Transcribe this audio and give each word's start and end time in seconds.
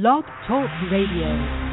Blog 0.00 0.24
Talk 0.48 0.68
Radio. 0.90 1.63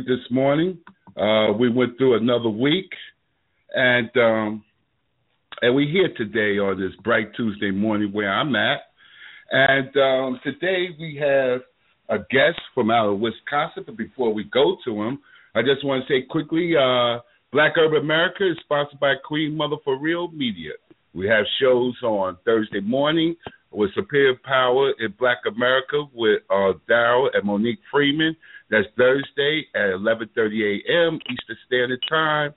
This 0.00 0.30
morning. 0.30 0.78
Uh, 1.16 1.52
we 1.52 1.70
went 1.70 1.96
through 1.96 2.16
another 2.16 2.48
week, 2.48 2.90
and 3.72 4.10
um, 4.16 4.64
and 5.60 5.74
we're 5.76 5.88
here 5.88 6.08
today 6.16 6.58
on 6.58 6.80
this 6.80 6.90
bright 7.04 7.28
Tuesday 7.36 7.70
morning 7.70 8.12
where 8.12 8.32
I'm 8.32 8.56
at. 8.56 8.80
And 9.52 9.96
um, 9.96 10.40
today 10.42 10.88
we 10.98 11.16
have 11.22 11.60
a 12.08 12.24
guest 12.30 12.58
from 12.74 12.90
out 12.90 13.12
of 13.12 13.20
Wisconsin. 13.20 13.84
But 13.86 13.96
before 13.96 14.34
we 14.34 14.42
go 14.44 14.76
to 14.84 15.02
him, 15.02 15.20
I 15.54 15.62
just 15.62 15.84
want 15.84 16.04
to 16.04 16.12
say 16.12 16.26
quickly, 16.28 16.72
uh, 16.76 17.20
Black 17.52 17.74
Urban 17.78 18.00
America 18.00 18.50
is 18.50 18.56
sponsored 18.64 18.98
by 18.98 19.14
Queen 19.24 19.56
Mother 19.56 19.76
for 19.84 20.00
Real 20.00 20.32
Media. 20.32 20.72
We 21.14 21.28
have 21.28 21.44
shows 21.60 21.94
on 22.02 22.38
Thursday 22.44 22.80
morning 22.80 23.36
with 23.72 23.94
Superior 23.94 24.34
Power 24.44 24.92
in 24.98 25.14
Black 25.18 25.38
America 25.46 26.04
with 26.12 26.42
uh, 26.50 26.72
Daryl 26.88 27.28
and 27.34 27.44
Monique 27.44 27.80
Freeman. 27.90 28.36
That's 28.70 28.86
Thursday 28.96 29.66
at 29.74 29.90
11:30 29.90 30.80
a.m. 30.80 31.18
Eastern 31.30 31.56
Standard 31.66 32.04
Time. 32.08 32.54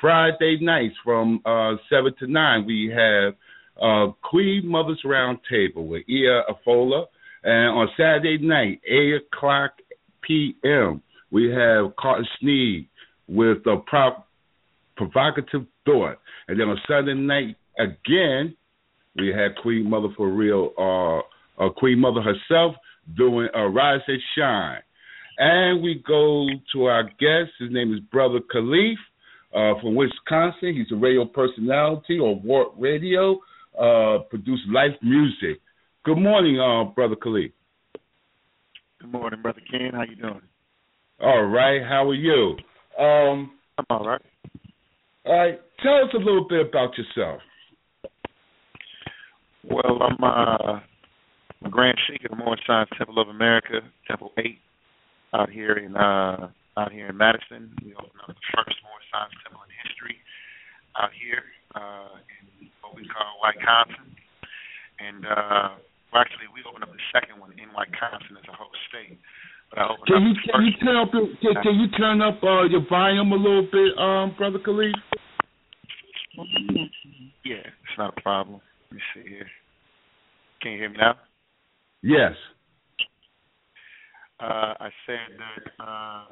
Friday 0.00 0.58
nights 0.60 0.94
from 1.04 1.40
uh, 1.44 1.74
seven 1.90 2.14
to 2.20 2.26
nine, 2.26 2.64
we 2.64 2.92
have 2.94 3.34
uh, 3.82 4.12
Queen 4.22 4.62
Mothers 4.66 5.02
Roundtable 5.04 5.86
with 5.86 6.02
Ia 6.08 6.42
Afola, 6.48 7.06
and 7.42 7.70
on 7.70 7.88
Saturday 7.96 8.38
night, 8.38 8.80
eight 8.86 9.14
o'clock 9.14 9.72
p.m., 10.22 11.02
we 11.30 11.50
have 11.50 11.96
Carton 11.96 12.26
Sneed 12.40 12.88
with 13.26 13.58
prop 13.86 14.28
provocative 14.96 15.66
thought, 15.84 16.18
and 16.48 16.58
then 16.58 16.68
on 16.68 16.78
Sunday 16.88 17.14
night 17.14 17.56
again, 17.78 18.56
we 19.16 19.28
had 19.28 19.56
Queen 19.62 19.88
Mother 19.88 20.08
for 20.16 20.28
real, 20.28 20.72
uh, 20.78 21.64
uh, 21.64 21.70
Queen 21.70 21.98
Mother 21.98 22.20
herself 22.20 22.74
doing 23.16 23.48
a 23.54 23.68
Rise 23.68 24.00
and 24.06 24.20
Shine. 24.36 24.82
And 25.38 25.82
we 25.82 26.02
go 26.06 26.46
to 26.72 26.84
our 26.84 27.04
guest. 27.04 27.52
His 27.58 27.70
name 27.70 27.94
is 27.94 28.00
Brother 28.00 28.40
Kalif 28.54 28.94
uh, 29.54 29.80
from 29.80 29.94
Wisconsin. 29.94 30.74
He's 30.74 30.90
a 30.92 30.96
radio 30.96 31.24
personality 31.24 32.18
on 32.18 32.42
Wart 32.42 32.72
Radio, 32.76 33.38
uh, 33.78 34.18
produce 34.30 34.60
life 34.68 34.96
music. 35.02 35.60
Good 36.04 36.18
morning, 36.18 36.60
uh, 36.60 36.92
Brother 36.92 37.16
Kalif. 37.16 37.52
Good 39.00 39.12
morning, 39.12 39.40
Brother 39.42 39.60
Ken. 39.70 39.90
How 39.94 40.02
you 40.02 40.16
doing? 40.16 40.42
All 41.20 41.44
right. 41.44 41.80
How 41.82 42.08
are 42.08 42.14
you? 42.14 42.56
Um, 42.98 43.52
I'm 43.78 43.84
all 43.90 44.06
right. 44.06 44.22
All 45.24 45.36
right. 45.36 45.60
Tell 45.82 45.94
us 46.04 46.10
a 46.14 46.18
little 46.18 46.46
bit 46.48 46.66
about 46.66 46.90
yourself. 46.98 47.40
Well, 49.64 50.02
I'm 50.02 50.22
uh, 50.22 50.80
a 51.64 51.70
Grand 51.70 51.98
Sheik 52.06 52.24
of 52.24 52.30
the 52.30 52.36
Moorish 52.36 52.60
Science 52.66 52.90
Temple 52.96 53.20
of 53.20 53.28
America, 53.28 53.80
Temple 54.06 54.32
8 54.38 54.58
out 55.34 55.50
here 55.50 55.76
in 55.76 55.96
uh 55.96 56.48
out 56.78 56.92
here 56.92 57.08
in 57.08 57.16
Madison. 57.16 57.74
We 57.84 57.92
opened 57.94 58.22
up 58.22 58.28
the 58.28 58.48
first 58.54 58.78
more 58.86 59.02
science 59.10 59.34
temple 59.42 59.60
in 59.66 59.72
history 59.82 60.16
out 60.96 61.10
here 61.12 61.42
uh 61.74 62.16
in 62.38 62.70
what 62.80 62.94
we 62.96 63.04
call 63.08 63.36
Wisconsin. 63.42 64.14
And 65.02 65.26
uh 65.26 65.76
well 66.12 66.22
actually 66.22 66.48
we 66.54 66.62
opened 66.64 66.84
up 66.84 66.92
the 66.92 67.06
second 67.12 67.40
one 67.40 67.52
in 67.58 67.68
Wisconsin 67.74 68.38
as 68.38 68.46
a 68.48 68.56
whole 68.56 68.72
state. 68.88 69.18
But 69.68 69.84
I 69.84 69.90
opened 69.90 70.08
can 70.08 70.16
up 70.16 70.24
you 70.24 70.32
the 70.32 70.48
can 70.48 70.64
you 70.64 70.74
turn 70.80 70.96
up 70.96 71.10
can, 71.12 71.54
can 71.60 71.74
you 71.76 71.88
turn 71.98 72.18
up 72.22 72.38
uh 72.40 72.64
your 72.70 72.86
volume 72.88 73.32
a 73.32 73.36
little 73.36 73.68
bit, 73.68 73.92
um, 73.98 74.32
Brother 74.38 74.62
Kalif? 74.62 74.94
Yeah, 77.44 77.66
it's 77.66 77.98
not 77.98 78.16
a 78.16 78.20
problem. 78.22 78.60
Let 78.90 78.96
me 78.96 79.02
see 79.14 79.28
here. 79.28 79.46
Can 80.62 80.72
you 80.72 80.78
hear 80.78 80.90
me 80.90 80.96
now? 80.98 81.16
Yes. 82.02 82.32
uh, 84.40 84.74
I 84.80 84.90
said 85.04 85.34
that 85.34 85.62
uh, 85.82 86.24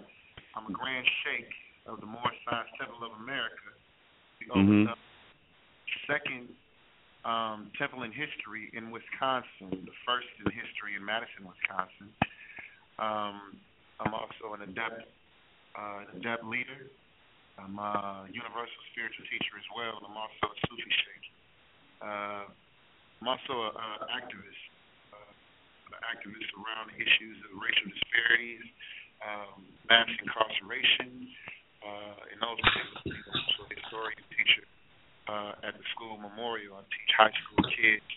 I'm 0.55 0.67
a 0.71 0.73
Grand 0.73 1.07
Sheikh 1.23 1.51
of 1.87 2.01
the 2.01 2.07
Moorish 2.07 2.39
Science 2.49 2.71
Temple 2.79 3.03
of 3.05 3.13
America. 3.21 3.75
Mhm. 4.47 4.89
up 4.89 4.99
second 6.07 6.49
um, 7.25 7.73
temple 7.77 8.05
in 8.05 8.13
history 8.13 8.71
in 8.73 8.95
Wisconsin, 8.95 9.83
the 9.85 9.97
first 10.07 10.29
in 10.39 10.47
history 10.55 10.95
in 10.95 11.03
Madison, 11.05 11.43
Wisconsin. 11.43 12.15
Um, 13.03 13.59
I'm 13.99 14.15
also 14.15 14.55
an 14.55 14.63
adept, 14.63 15.03
uh, 15.75 16.07
an 16.07 16.23
adept 16.23 16.45
leader. 16.47 16.87
I'm 17.59 17.79
a 17.79 18.29
universal 18.31 18.81
spiritual 18.93 19.27
teacher 19.27 19.59
as 19.59 19.67
well. 19.75 19.99
I'm 20.07 20.15
also 20.17 20.55
a 20.55 20.57
Sufi 20.69 20.87
sheikh. 20.87 21.36
Uh, 22.03 22.45
I'm 23.21 23.29
also 23.29 23.73
an 23.73 24.09
activist 24.13 24.63
uh, 25.13 25.97
activists 26.13 26.53
around 26.57 26.93
issues 26.95 27.37
of 27.49 27.57
racial 27.57 27.89
disparities, 27.89 28.67
um, 29.25 29.65
mass 29.89 30.09
incarceration, 30.21 31.29
uh, 31.81 32.31
and 32.33 32.39
those 32.43 32.61
also 32.61 33.61
a 33.65 33.75
historian 33.75 34.21
teacher 34.37 34.67
uh, 35.29 35.67
at 35.67 35.75
the 35.75 35.87
school 35.97 36.21
memorial. 36.21 36.77
I 36.77 36.85
teach 36.93 37.13
high 37.17 37.35
school 37.35 37.65
kids 37.73 38.09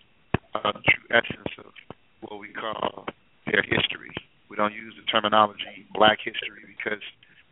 uh, 0.53 0.71
the 0.75 0.83
true 0.83 1.07
essence 1.15 1.53
of 1.63 1.71
what 2.25 2.39
we 2.43 2.51
call 2.51 3.07
their 3.47 3.63
history. 3.63 4.11
We 4.49 4.57
don't 4.57 4.73
use 4.73 4.93
the 4.99 5.05
terminology 5.07 5.87
black 5.93 6.19
history 6.19 6.65
because 6.67 7.01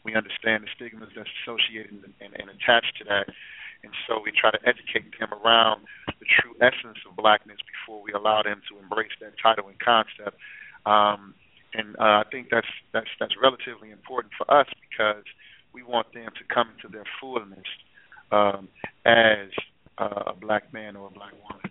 we 0.04 0.16
understand 0.16 0.64
the 0.64 0.72
stigmas 0.76 1.10
that's 1.16 1.30
associated 1.44 2.04
and, 2.04 2.14
and, 2.20 2.32
and 2.36 2.48
attached 2.52 2.96
to 3.00 3.04
that. 3.06 3.30
And 3.88 3.96
so 4.04 4.20
we 4.20 4.36
try 4.36 4.52
to 4.52 4.60
educate 4.68 5.16
them 5.16 5.32
around 5.32 5.88
the 6.20 6.28
true 6.28 6.52
essence 6.60 7.00
of 7.08 7.16
blackness 7.16 7.56
before 7.64 8.04
we 8.04 8.12
allow 8.12 8.44
them 8.44 8.60
to 8.68 8.84
embrace 8.84 9.16
that 9.22 9.32
title 9.42 9.72
and 9.72 9.80
concept. 9.80 10.36
Um, 10.86 11.34
and 11.74 11.96
uh, 11.96 12.20
I 12.20 12.24
think 12.30 12.48
that's 12.52 12.68
that's 12.92 13.08
that's 13.18 13.32
relatively 13.42 13.92
important 13.92 14.34
for 14.38 14.44
us 14.52 14.68
because 14.84 15.24
we 15.74 15.84
want 15.84 16.12
them 16.12 16.28
to 16.36 16.44
come 16.54 16.68
into 16.76 16.92
their 16.92 17.08
fullness 17.22 17.68
um, 18.32 18.68
as 19.06 19.56
uh, 19.98 20.32
a 20.32 20.36
black 20.36 20.74
man 20.74 20.98
or 20.98 21.08
a 21.08 21.12
black 21.12 21.32
woman. 21.48 21.64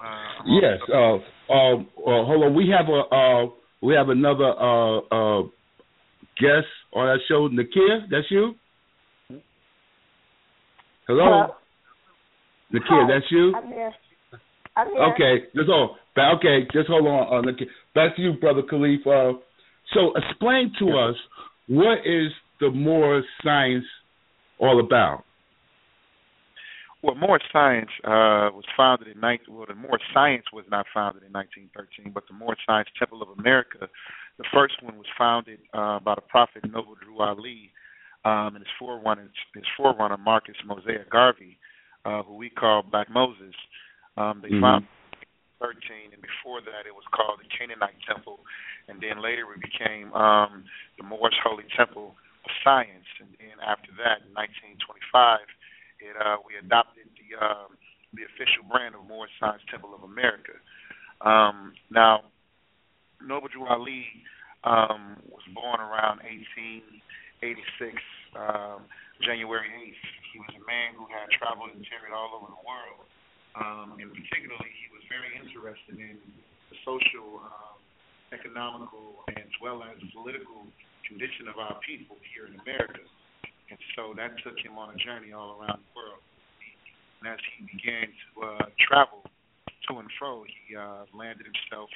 Uh, 0.00 0.40
Yes. 0.46 0.80
Uh, 0.88 1.16
uh, 1.52 1.84
hold 2.24 2.44
on. 2.44 2.54
We 2.54 2.72
have 2.72 2.88
a 2.88 3.00
uh, 3.12 3.52
we 3.82 3.92
have 3.94 4.08
another 4.08 4.56
uh, 4.56 4.98
uh, 5.12 5.42
guest 6.40 6.72
on 6.94 7.08
our 7.08 7.18
show. 7.28 7.48
Nakia, 7.48 8.08
that's 8.10 8.30
you. 8.30 8.54
Hello, 11.06 11.24
Hello? 11.24 11.54
Nakia, 12.72 13.06
Hi. 13.06 13.08
that's 13.12 13.30
you. 13.30 13.54
I'm 13.54 13.68
here. 13.68 13.92
I'm 14.76 14.88
here. 14.88 15.02
Okay, 15.12 15.44
just 15.54 15.68
hold. 15.68 15.96
Okay, 16.16 16.66
just 16.72 16.88
hold 16.88 17.06
on. 17.06 17.44
Uh, 17.44 17.50
Nakia. 17.50 17.66
Back 17.94 18.16
to 18.16 18.22
you, 18.22 18.32
brother 18.34 18.62
Kalif. 18.62 19.06
Uh, 19.06 19.38
so, 19.92 20.12
explain 20.16 20.72
to 20.78 20.96
us 20.96 21.14
what 21.68 21.98
is 22.06 22.32
the 22.60 22.70
more 22.70 23.22
science 23.42 23.84
all 24.58 24.80
about. 24.80 25.24
Well, 27.02 27.16
Moorish 27.16 27.42
Science 27.52 27.90
uh, 28.02 28.48
was 28.56 28.64
founded 28.78 29.08
in 29.08 29.20
19. 29.20 29.54
Well, 29.54 29.66
the 29.68 29.74
Moorish 29.74 30.02
Science 30.14 30.44
was 30.54 30.64
not 30.70 30.86
founded 30.94 31.22
in 31.22 31.32
1913, 31.32 32.12
but 32.14 32.24
the 32.28 32.34
Moorish 32.34 32.60
Science 32.64 32.88
Temple 32.98 33.20
of 33.20 33.28
America, 33.38 33.88
the 34.38 34.44
first 34.54 34.82
one 34.82 34.96
was 34.96 35.06
founded 35.18 35.58
uh, 35.74 36.00
by 36.00 36.14
the 36.14 36.22
Prophet 36.22 36.64
Noble 36.64 36.94
Drew 37.04 37.20
Ali, 37.20 37.70
um, 38.24 38.56
and 38.56 38.64
his 38.64 38.74
forerunner, 38.78 39.30
his 39.54 39.68
forerunner 39.76 40.16
Marcus 40.16 40.56
Mosiah 40.66 41.04
Garvey, 41.10 41.58
uh, 42.04 42.22
who 42.22 42.36
we 42.36 42.50
call 42.50 42.82
Black 42.82 43.10
Moses. 43.10 43.54
Um, 44.16 44.40
they 44.42 44.48
mm-hmm. 44.48 44.62
founded 44.62 44.88
13, 45.60 46.12
and 46.12 46.22
before 46.22 46.60
that 46.60 46.88
it 46.88 46.94
was 46.94 47.04
called 47.12 47.40
the 47.40 47.48
Canaanite 47.50 47.98
Temple, 48.06 48.40
and 48.88 49.00
then 49.00 49.22
later 49.22 49.48
it 49.54 49.62
became 49.64 50.12
um, 50.12 50.64
the 50.98 51.04
Moorish 51.04 51.36
Holy 51.42 51.64
Temple 51.76 52.14
of 52.44 52.50
Science, 52.62 53.08
and 53.20 53.32
then 53.40 53.56
after 53.64 53.92
that, 54.00 54.24
in 54.24 54.32
1925 54.36 55.40
it 56.04 56.16
uh, 56.20 56.36
we 56.44 56.58
adopted 56.60 57.08
the 57.16 57.32
um, 57.40 57.78
the 58.12 58.22
official 58.30 58.62
brand 58.70 58.94
of 58.94 59.02
Moorish 59.08 59.32
Science 59.40 59.62
Temple 59.70 59.90
of 59.94 60.04
America. 60.06 60.54
Um, 61.24 61.74
now, 61.90 62.30
Noble 63.18 63.48
Drew 63.48 63.66
Ali 63.66 64.06
um, 64.62 65.18
was 65.26 65.42
born 65.50 65.80
around 65.80 66.20
1886, 67.44 68.00
um, 68.40 68.88
January 69.20 69.68
8th. 69.68 70.04
He 70.32 70.40
was 70.40 70.52
a 70.56 70.64
man 70.64 70.96
who 70.96 71.04
had 71.12 71.28
traveled 71.36 71.76
and 71.76 71.84
carried 71.84 72.16
all 72.16 72.32
over 72.40 72.48
the 72.48 72.64
world, 72.64 73.04
um, 73.60 74.00
and 74.00 74.08
particularly 74.08 74.72
he 74.80 74.88
was 74.88 75.04
very 75.12 75.36
interested 75.36 76.00
in 76.00 76.16
the 76.72 76.76
social, 76.88 77.44
um, 77.44 77.76
economical, 78.32 79.28
as 79.36 79.52
well 79.60 79.84
as 79.84 80.00
political 80.16 80.64
condition 81.04 81.46
of 81.52 81.60
our 81.60 81.76
people 81.84 82.16
here 82.32 82.48
in 82.48 82.56
America. 82.64 83.04
And 83.68 83.78
so 83.92 84.16
that 84.16 84.40
took 84.40 84.56
him 84.64 84.80
on 84.80 84.96
a 84.96 84.98
journey 84.98 85.36
all 85.36 85.60
around 85.60 85.84
the 85.84 85.92
world. 85.92 86.24
And 87.20 87.28
as 87.28 87.40
he 87.54 87.68
began 87.68 88.08
to 88.08 88.28
uh, 88.40 88.66
travel 88.80 89.20
to 89.22 90.00
and 90.00 90.08
fro, 90.16 90.48
he 90.48 90.72
uh, 90.72 91.04
landed 91.12 91.44
himself 91.44 91.92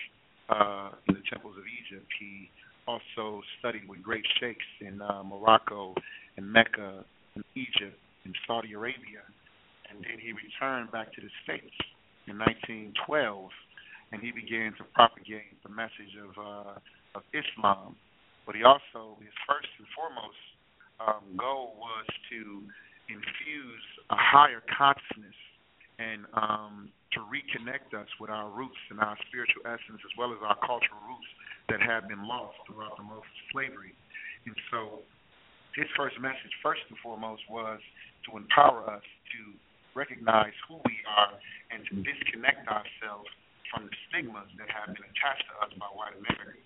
uh, 0.53 0.93
in 1.09 1.17
the 1.17 1.25
temples 1.33 1.57
of 1.57 1.65
Egypt. 1.65 2.07
He 2.21 2.53
also 2.89 3.43
studied 3.61 3.87
with 3.87 4.03
great 4.03 4.25
sheikhs 4.41 4.65
in 4.81 5.03
uh, 5.03 5.23
Morocco, 5.23 5.95
in 6.39 6.51
Mecca, 6.51 7.05
in 7.37 7.45
Egypt, 7.55 8.01
in 8.25 8.33
Saudi 8.47 8.73
Arabia. 8.73 9.21
And 9.91 10.01
then 10.01 10.17
he 10.17 10.33
returned 10.33 10.91
back 10.91 11.13
to 11.13 11.21
the 11.21 11.29
States 11.45 11.77
in 12.27 12.41
1912, 12.41 12.97
and 14.13 14.21
he 14.25 14.33
began 14.33 14.73
to 14.81 14.85
propagate 14.97 15.53
the 15.63 15.69
message 15.69 16.17
of 16.17 16.33
uh, 16.41 16.81
of 17.17 17.23
Islam. 17.33 17.97
But 18.45 18.57
he 18.57 18.65
also, 18.65 19.21
his 19.21 19.33
first 19.45 19.69
and 19.77 19.89
foremost 19.93 20.41
um, 21.01 21.25
goal 21.37 21.77
was 21.77 22.09
to 22.33 22.65
infuse 23.09 23.87
a 24.09 24.17
higher 24.17 24.65
consciousness 24.73 25.37
and 26.01 26.25
um, 26.33 26.89
to 27.13 27.21
reconnect 27.29 27.97
us 27.97 28.09
with 28.21 28.31
our 28.31 28.49
roots 28.49 28.81
and 28.93 29.01
our 29.01 29.17
spiritual 29.29 29.65
essence 29.65 30.01
as 30.01 30.15
well 30.17 30.33
as 30.33 30.41
our 30.45 30.57
cultural 30.61 31.01
roots 31.09 31.29
that 31.69 31.81
had 31.81 32.09
been 32.09 32.27
lost 32.27 32.57
throughout 32.67 32.97
the 32.97 33.05
most 33.05 33.29
slavery. 33.53 33.93
And 34.47 34.57
so 34.73 35.05
his 35.77 35.87
first 35.97 36.17
message, 36.21 36.53
first 36.63 36.81
and 36.89 36.99
foremost, 37.05 37.43
was 37.51 37.81
to 38.29 38.37
empower 38.37 38.89
us 38.89 39.05
to 39.37 39.41
recognize 39.95 40.55
who 40.67 40.81
we 40.85 40.97
are 41.05 41.37
and 41.71 41.85
to 41.89 41.93
disconnect 42.01 42.65
ourselves 42.69 43.29
from 43.69 43.89
the 43.89 43.95
stigmas 44.09 44.49
that 44.57 44.71
have 44.73 44.95
been 44.97 45.05
attached 45.05 45.45
to 45.53 45.55
us 45.61 45.73
by 45.77 45.89
white 45.93 46.17
America 46.17 46.57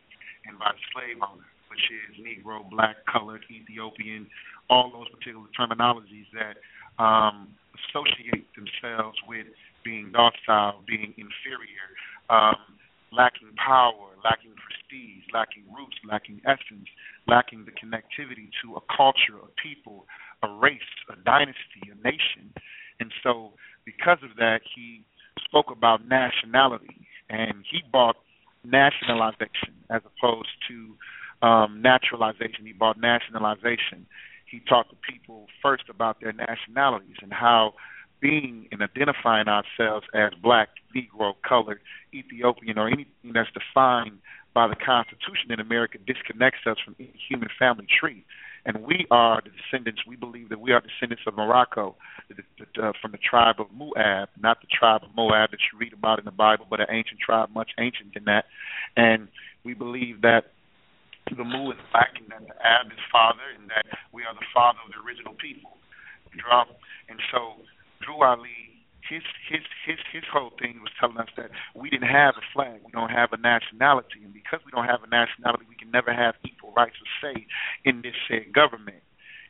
and 0.46 0.58
by 0.58 0.70
the 0.70 0.82
slave 0.94 1.18
owners 1.18 1.52
which 1.72 1.88
is 1.88 2.20
Negro, 2.20 2.68
Black, 2.68 3.00
Colored, 3.08 3.40
Ethiopian, 3.48 4.28
all 4.68 4.92
those 4.92 5.08
particular 5.08 5.48
terminologies 5.56 6.28
that 6.36 6.60
um, 7.00 7.48
associate 7.88 8.44
themselves 8.52 9.16
with 9.24 9.48
being 9.80 10.12
docile, 10.12 10.84
being 10.84 11.16
inferior, 11.16 11.88
um, 12.28 12.76
lacking 13.08 13.56
power, 13.56 14.12
lacking 14.20 14.52
prestige, 14.92 15.24
lacking 15.32 15.64
roots, 15.74 15.96
lacking 16.08 16.40
essence, 16.44 16.88
lacking 17.26 17.64
the 17.64 17.72
connectivity 17.72 18.50
to 18.62 18.76
a 18.76 18.80
culture, 18.94 19.38
a 19.42 19.48
people, 19.60 20.06
a 20.42 20.48
race, 20.48 20.80
a 21.10 21.16
dynasty, 21.24 21.90
a 21.90 21.94
nation. 22.02 22.52
And 23.00 23.12
so, 23.22 23.52
because 23.84 24.18
of 24.22 24.36
that, 24.36 24.60
he 24.74 25.02
spoke 25.44 25.70
about 25.70 26.06
nationality 26.08 27.06
and 27.28 27.64
he 27.70 27.82
brought 27.90 28.16
nationalization 28.64 29.74
as 29.90 30.02
opposed 30.04 30.50
to 30.68 31.46
um, 31.46 31.82
naturalization. 31.82 32.64
He 32.64 32.72
brought 32.72 33.00
nationalization. 33.00 34.06
He 34.46 34.60
talked 34.68 34.90
to 34.90 34.96
people 34.96 35.46
first 35.62 35.84
about 35.88 36.20
their 36.20 36.32
nationalities 36.32 37.16
and 37.22 37.32
how 37.32 37.74
being 38.20 38.68
and 38.70 38.80
identifying 38.82 39.48
ourselves 39.48 40.06
as 40.14 40.30
black, 40.40 40.68
Negro, 40.94 41.32
colored, 41.46 41.80
Ethiopian, 42.14 42.78
or 42.78 42.86
anything 42.86 43.32
that's 43.34 43.50
defined 43.50 44.18
by 44.54 44.68
the 44.68 44.76
Constitution 44.76 45.50
in 45.50 45.60
America 45.60 45.98
disconnects 46.06 46.60
us 46.66 46.76
from 46.84 46.94
any 46.98 47.14
human 47.28 47.48
family 47.58 47.86
tree. 48.00 48.24
And 48.64 48.84
we 48.84 49.06
are 49.10 49.42
the 49.42 49.50
descendants, 49.50 50.02
we 50.06 50.14
believe 50.14 50.48
that 50.50 50.60
we 50.60 50.70
are 50.70 50.80
descendants 50.80 51.24
of 51.26 51.34
Morocco, 51.34 51.96
the, 52.28 52.42
the, 52.58 52.82
uh, 52.82 52.92
from 53.02 53.10
the 53.10 53.18
tribe 53.18 53.56
of 53.58 53.66
Moab, 53.74 54.28
not 54.38 54.60
the 54.60 54.68
tribe 54.70 55.02
of 55.02 55.10
Moab 55.16 55.50
that 55.50 55.58
you 55.72 55.78
read 55.78 55.92
about 55.92 56.20
in 56.20 56.24
the 56.24 56.30
Bible, 56.30 56.66
but 56.70 56.78
an 56.78 56.86
ancient 56.90 57.18
tribe, 57.18 57.50
much 57.52 57.70
ancient 57.80 58.14
than 58.14 58.24
that. 58.26 58.44
And 58.96 59.26
we 59.64 59.74
believe 59.74 60.22
that 60.22 60.54
the 61.26 61.42
Mu 61.42 61.70
is 61.70 61.78
black 61.90 62.14
and 62.18 62.30
that 62.30 62.46
the 62.46 62.54
Ab 62.62 62.86
is 62.86 63.02
father 63.10 63.46
and 63.58 63.68
that 63.70 63.86
we 64.12 64.22
are 64.22 64.34
the 64.34 64.46
father 64.54 64.78
of 64.86 64.94
the 64.94 65.00
original 65.02 65.34
people. 65.34 65.78
And 67.08 67.18
so 67.30 67.62
Drew 68.00 68.22
Ali, 68.22 68.71
his 69.08 69.22
his 69.48 69.62
his 69.86 69.98
his 70.12 70.24
whole 70.32 70.52
thing 70.60 70.80
was 70.80 70.92
telling 70.98 71.18
us 71.18 71.28
that 71.36 71.50
we 71.74 71.90
didn't 71.90 72.08
have 72.08 72.34
a 72.36 72.44
flag, 72.52 72.80
we 72.84 72.92
don't 72.92 73.10
have 73.10 73.32
a 73.32 73.36
nationality, 73.36 74.20
and 74.24 74.32
because 74.32 74.60
we 74.64 74.70
don't 74.72 74.86
have 74.86 75.02
a 75.02 75.10
nationality, 75.10 75.64
we 75.68 75.74
can 75.74 75.90
never 75.90 76.12
have 76.12 76.34
equal 76.44 76.72
rights 76.72 76.96
of 77.00 77.08
say 77.20 77.46
in 77.84 78.02
this 78.02 78.14
said 78.28 78.52
government. 78.52 79.02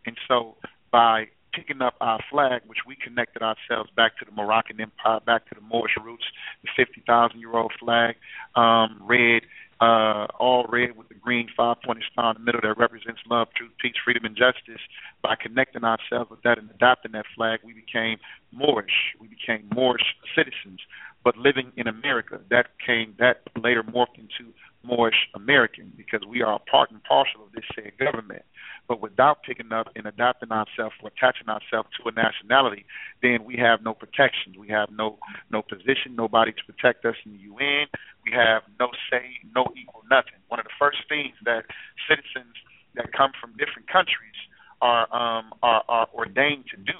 And 0.06 0.16
so 0.26 0.56
by 0.90 1.28
picking 1.52 1.82
up 1.82 1.94
our 2.00 2.18
flag, 2.30 2.62
which 2.66 2.80
we 2.86 2.96
connected 2.96 3.42
ourselves 3.42 3.90
back 3.94 4.18
to 4.18 4.24
the 4.24 4.32
Moroccan 4.32 4.80
Empire, 4.80 5.20
back 5.24 5.48
to 5.48 5.54
the 5.54 5.60
Moorish 5.60 5.96
roots, 6.02 6.24
the 6.62 6.70
50,000 6.76 7.38
year 7.38 7.54
old 7.54 7.72
flag, 7.78 8.16
um, 8.56 8.98
red, 9.02 9.42
uh, 9.82 10.28
all 10.38 10.64
red 10.68 10.96
with 10.96 11.08
the 11.08 11.14
green 11.14 11.48
five 11.56 11.76
pointed 11.84 12.04
star 12.12 12.30
in 12.30 12.36
the 12.38 12.44
middle 12.44 12.60
that 12.62 12.78
represents 12.78 13.20
love, 13.28 13.48
truth, 13.56 13.72
peace, 13.80 13.94
freedom, 14.04 14.24
and 14.24 14.36
justice. 14.36 14.80
By 15.22 15.34
connecting 15.34 15.82
ourselves 15.82 16.30
with 16.30 16.40
that 16.42 16.58
and 16.58 16.70
adopting 16.70 17.12
that 17.12 17.26
flag, 17.34 17.58
we 17.64 17.72
became 17.72 18.18
Moorish. 18.52 19.18
We 19.20 19.26
became 19.26 19.68
Moorish 19.74 20.14
citizens, 20.36 20.78
but 21.24 21.36
living 21.36 21.72
in 21.76 21.86
America. 21.86 22.40
That 22.50 22.66
came 22.84 23.14
that 23.18 23.42
later 23.56 23.82
morphed 23.82 24.18
into 24.18 24.52
Moorish 24.84 25.28
American 25.34 25.92
because 25.96 26.22
we 26.28 26.42
are 26.42 26.58
part 26.70 26.90
and 26.90 27.02
parcel 27.04 27.44
of 27.44 27.52
this 27.52 27.64
said 27.74 27.92
government. 27.98 28.42
But 28.88 29.00
without 29.00 29.42
picking 29.44 29.72
up 29.72 29.88
and 29.94 30.06
adapting 30.06 30.50
ourselves 30.50 30.94
or 31.02 31.10
attaching 31.14 31.48
ourselves 31.48 31.88
to 31.96 32.08
a 32.08 32.12
nationality, 32.12 32.84
then 33.22 33.44
we 33.44 33.56
have 33.56 33.82
no 33.82 33.94
protections. 33.94 34.56
We 34.58 34.68
have 34.68 34.90
no 34.90 35.18
no 35.50 35.62
position, 35.62 36.16
nobody 36.16 36.52
to 36.52 36.72
protect 36.72 37.04
us 37.04 37.16
in 37.24 37.32
the 37.32 37.38
UN. 37.38 37.86
We 38.24 38.32
have 38.32 38.62
no 38.80 38.88
say, 39.10 39.38
no 39.54 39.66
equal 39.76 40.02
nothing. 40.10 40.42
One 40.48 40.58
of 40.60 40.66
the 40.66 40.76
first 40.78 40.98
things 41.08 41.34
that 41.44 41.64
citizens 42.08 42.54
that 42.94 43.12
come 43.12 43.30
from 43.40 43.52
different 43.52 43.88
countries 43.88 44.36
are 44.80 45.06
um, 45.14 45.54
are, 45.62 45.84
are 45.88 46.08
ordained 46.14 46.66
to 46.70 46.76
do 46.76 46.98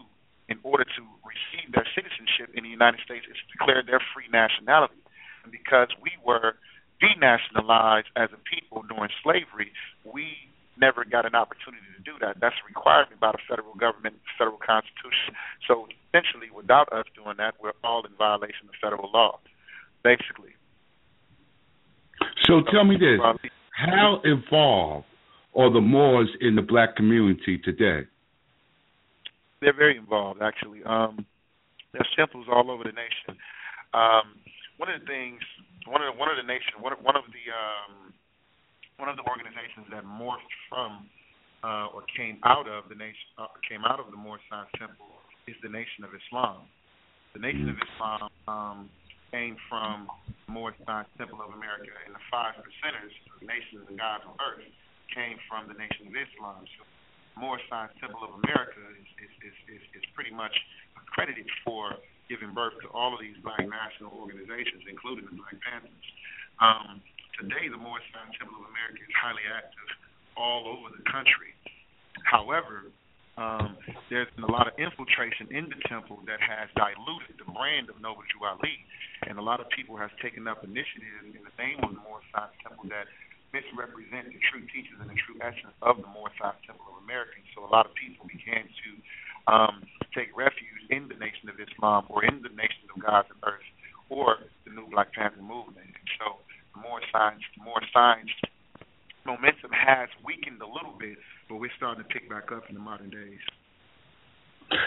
in 0.53 0.61
order 0.63 0.85
to 0.85 1.03
receive 1.25 1.73
their 1.73 1.89
citizenship 1.97 2.53
in 2.53 2.61
the 2.63 2.69
United 2.69 3.01
States 3.01 3.25
is 3.25 3.41
to 3.41 3.47
declare 3.57 3.81
their 3.81 4.05
free 4.13 4.29
nationality. 4.29 5.01
And 5.45 5.51
because 5.51 5.89
we 6.05 6.13
were 6.21 6.61
denationalized 7.01 8.13
as 8.15 8.29
a 8.37 8.41
people 8.45 8.85
during 8.85 9.09
slavery, 9.25 9.73
we 10.05 10.53
never 10.77 11.09
got 11.09 11.25
an 11.25 11.35
opportunity 11.35 11.89
to 11.97 12.03
do 12.05 12.21
that. 12.21 12.37
That's 12.41 12.55
a 12.61 12.67
requirement 12.69 13.17
by 13.17 13.33
the 13.33 13.43
federal 13.49 13.73
government, 13.81 14.21
the 14.21 14.37
federal 14.37 14.61
constitution. 14.61 15.33
So 15.67 15.89
essentially, 16.13 16.53
without 16.53 16.93
us 16.93 17.09
doing 17.17 17.41
that, 17.41 17.57
we're 17.57 17.77
all 17.83 18.05
in 18.05 18.13
violation 18.21 18.69
of 18.69 18.77
federal 18.77 19.09
law, 19.09 19.41
basically. 20.05 20.53
So 22.45 22.61
tell 22.71 22.85
me 22.85 22.97
this: 23.01 23.19
How 23.73 24.21
involved 24.25 25.07
are 25.57 25.73
the 25.73 25.81
Moors 25.81 26.29
in 26.41 26.57
the 26.57 26.63
black 26.63 26.97
community 26.97 27.59
today? 27.59 28.07
They're 29.63 29.77
very 29.77 29.97
involved, 29.97 30.43
actually. 30.43 30.83
Um, 30.83 31.25
there's 31.95 32.09
temples 32.19 32.51
all 32.51 32.67
over 32.67 32.83
the 32.83 32.93
nation. 32.93 33.39
Um, 33.95 34.43
one 34.77 34.91
of 34.91 34.99
the 34.99 35.07
things 35.07 35.39
one 35.87 36.03
of 36.03 36.15
the, 36.15 36.17
one 36.19 36.31
of 36.31 36.35
the 36.39 36.47
nation 36.47 36.83
one 36.83 36.91
of, 36.91 36.99
one 37.03 37.15
of 37.15 37.27
the 37.31 37.45
um, 37.51 38.11
one 38.99 39.07
of 39.07 39.15
the 39.15 39.27
organizations 39.27 39.87
that 39.95 40.03
morphed 40.03 40.51
from 40.67 41.07
uh, 41.63 41.95
or 41.95 42.03
came 42.19 42.43
out 42.43 42.67
of 42.67 42.91
the 42.91 42.99
nation 42.99 43.27
uh, 43.39 43.51
came 43.63 43.87
out 43.87 44.03
of 44.03 44.11
the 44.11 44.19
Moorish 44.19 44.43
Science 44.51 44.71
Temple 44.79 45.23
is 45.47 45.55
the 45.63 45.71
Nation 45.71 46.03
of 46.03 46.11
Islam. 46.15 46.67
The 47.35 47.43
Nation 47.43 47.67
of 47.71 47.79
Islam 47.79 48.31
um, 48.47 48.79
came 49.31 49.55
from 49.71 50.07
Moorish 50.47 50.79
Science 50.87 51.11
Temple 51.19 51.43
of 51.43 51.55
America, 51.55 51.91
and 52.07 52.15
the 52.15 52.25
five 52.31 52.59
percenters, 52.63 53.15
the 53.39 53.47
nations 53.47 53.87
and 53.91 53.99
gods 53.99 54.23
of 54.27 54.39
earth, 54.39 54.67
came 55.11 55.39
from 55.51 55.67
the 55.67 55.75
Nation 55.75 56.11
of 56.11 56.15
Islam. 56.15 56.63
So 56.79 56.87
Moorish 57.37 57.65
Science 57.69 57.93
Temple 58.01 58.23
of 58.25 58.39
America 58.43 58.81
is 58.99 59.09
is, 59.23 59.33
is, 59.45 59.57
is, 59.79 59.83
is 60.03 60.05
pretty 60.15 60.33
much 60.33 60.53
a 60.99 61.03
credited 61.11 61.47
for 61.65 61.97
giving 62.29 62.55
birth 62.55 62.73
to 62.81 62.89
all 62.95 63.13
of 63.13 63.21
these 63.21 63.37
black 63.45 63.61
national 63.61 64.15
organizations, 64.17 64.83
including 64.89 65.29
the 65.29 65.37
Black 65.37 65.57
Panthers. 65.61 66.09
Um, 66.63 67.03
today, 67.37 67.69
the 67.69 67.77
Moorish 67.77 68.07
Science 68.15 68.33
Temple 68.39 68.63
of 68.63 68.71
America 68.71 69.03
is 69.03 69.15
highly 69.19 69.45
active 69.49 69.89
all 70.37 70.65
over 70.65 70.89
the 70.95 71.05
country. 71.11 71.53
However, 72.25 72.89
um, 73.37 73.77
there's 74.13 74.29
been 74.37 74.45
a 74.45 74.53
lot 74.53 74.69
of 74.69 74.77
infiltration 74.77 75.49
in 75.51 75.69
the 75.73 75.81
temple 75.89 76.21
that 76.29 76.41
has 76.41 76.69
diluted 76.77 77.41
the 77.41 77.49
brand 77.49 77.89
of 77.89 77.97
Noble 78.01 78.21
Drew 78.29 78.45
Ali, 78.45 78.77
and 79.25 79.41
a 79.41 79.45
lot 79.45 79.61
of 79.61 79.73
people 79.73 79.97
have 79.97 80.13
taken 80.21 80.45
up 80.45 80.61
initiatives 80.65 81.33
in 81.33 81.41
the 81.41 81.55
name 81.57 81.81
of 81.81 81.97
the 81.97 82.01
Moorish 82.05 82.29
Science 82.29 82.53
Temple 82.61 82.93
that 82.93 83.09
misrepresent 83.53 84.33
the 84.33 84.41
true 84.51 84.65
teachings 84.73 84.99
and 84.99 85.09
the 85.09 85.21
true 85.29 85.37
essence 85.45 85.77
of 85.85 86.01
the 86.01 86.09
Science 86.41 86.61
Temple 86.65 86.89
of 86.93 87.05
America. 87.05 87.37
So 87.53 87.65
a 87.65 87.71
lot 87.71 87.85
of 87.85 87.93
people 87.95 88.25
began 88.25 88.65
to 88.65 88.91
um, 89.47 89.85
take 90.17 90.33
refuge 90.33 90.83
in 90.89 91.09
the 91.09 91.17
Nation 91.21 91.53
of 91.53 91.61
Islam 91.61 92.09
or 92.09 92.25
in 92.25 92.41
the 92.41 92.53
Nation 92.57 92.89
of 92.89 92.97
God's 93.01 93.29
and 93.29 93.41
Earth 93.45 93.69
or 94.09 94.49
the 94.65 94.73
New 94.73 94.89
Black 94.89 95.13
Panther 95.13 95.45
movement. 95.45 95.89
And 95.93 96.09
so 96.21 96.41
the 96.73 96.81
more 96.81 97.05
science, 97.13 97.45
the 97.57 97.65
more 97.65 97.81
science 97.93 98.33
momentum 99.29 99.71
has 99.71 100.09
weakened 100.25 100.59
a 100.59 100.67
little 100.67 100.97
bit 100.99 101.21
but 101.53 101.61
we're 101.61 101.71
starting 101.77 102.03
to 102.03 102.09
pick 102.09 102.31
back 102.31 102.51
up 102.51 102.63
in 102.71 102.75
the 102.75 102.81
modern 102.81 103.11
days. 103.11 103.39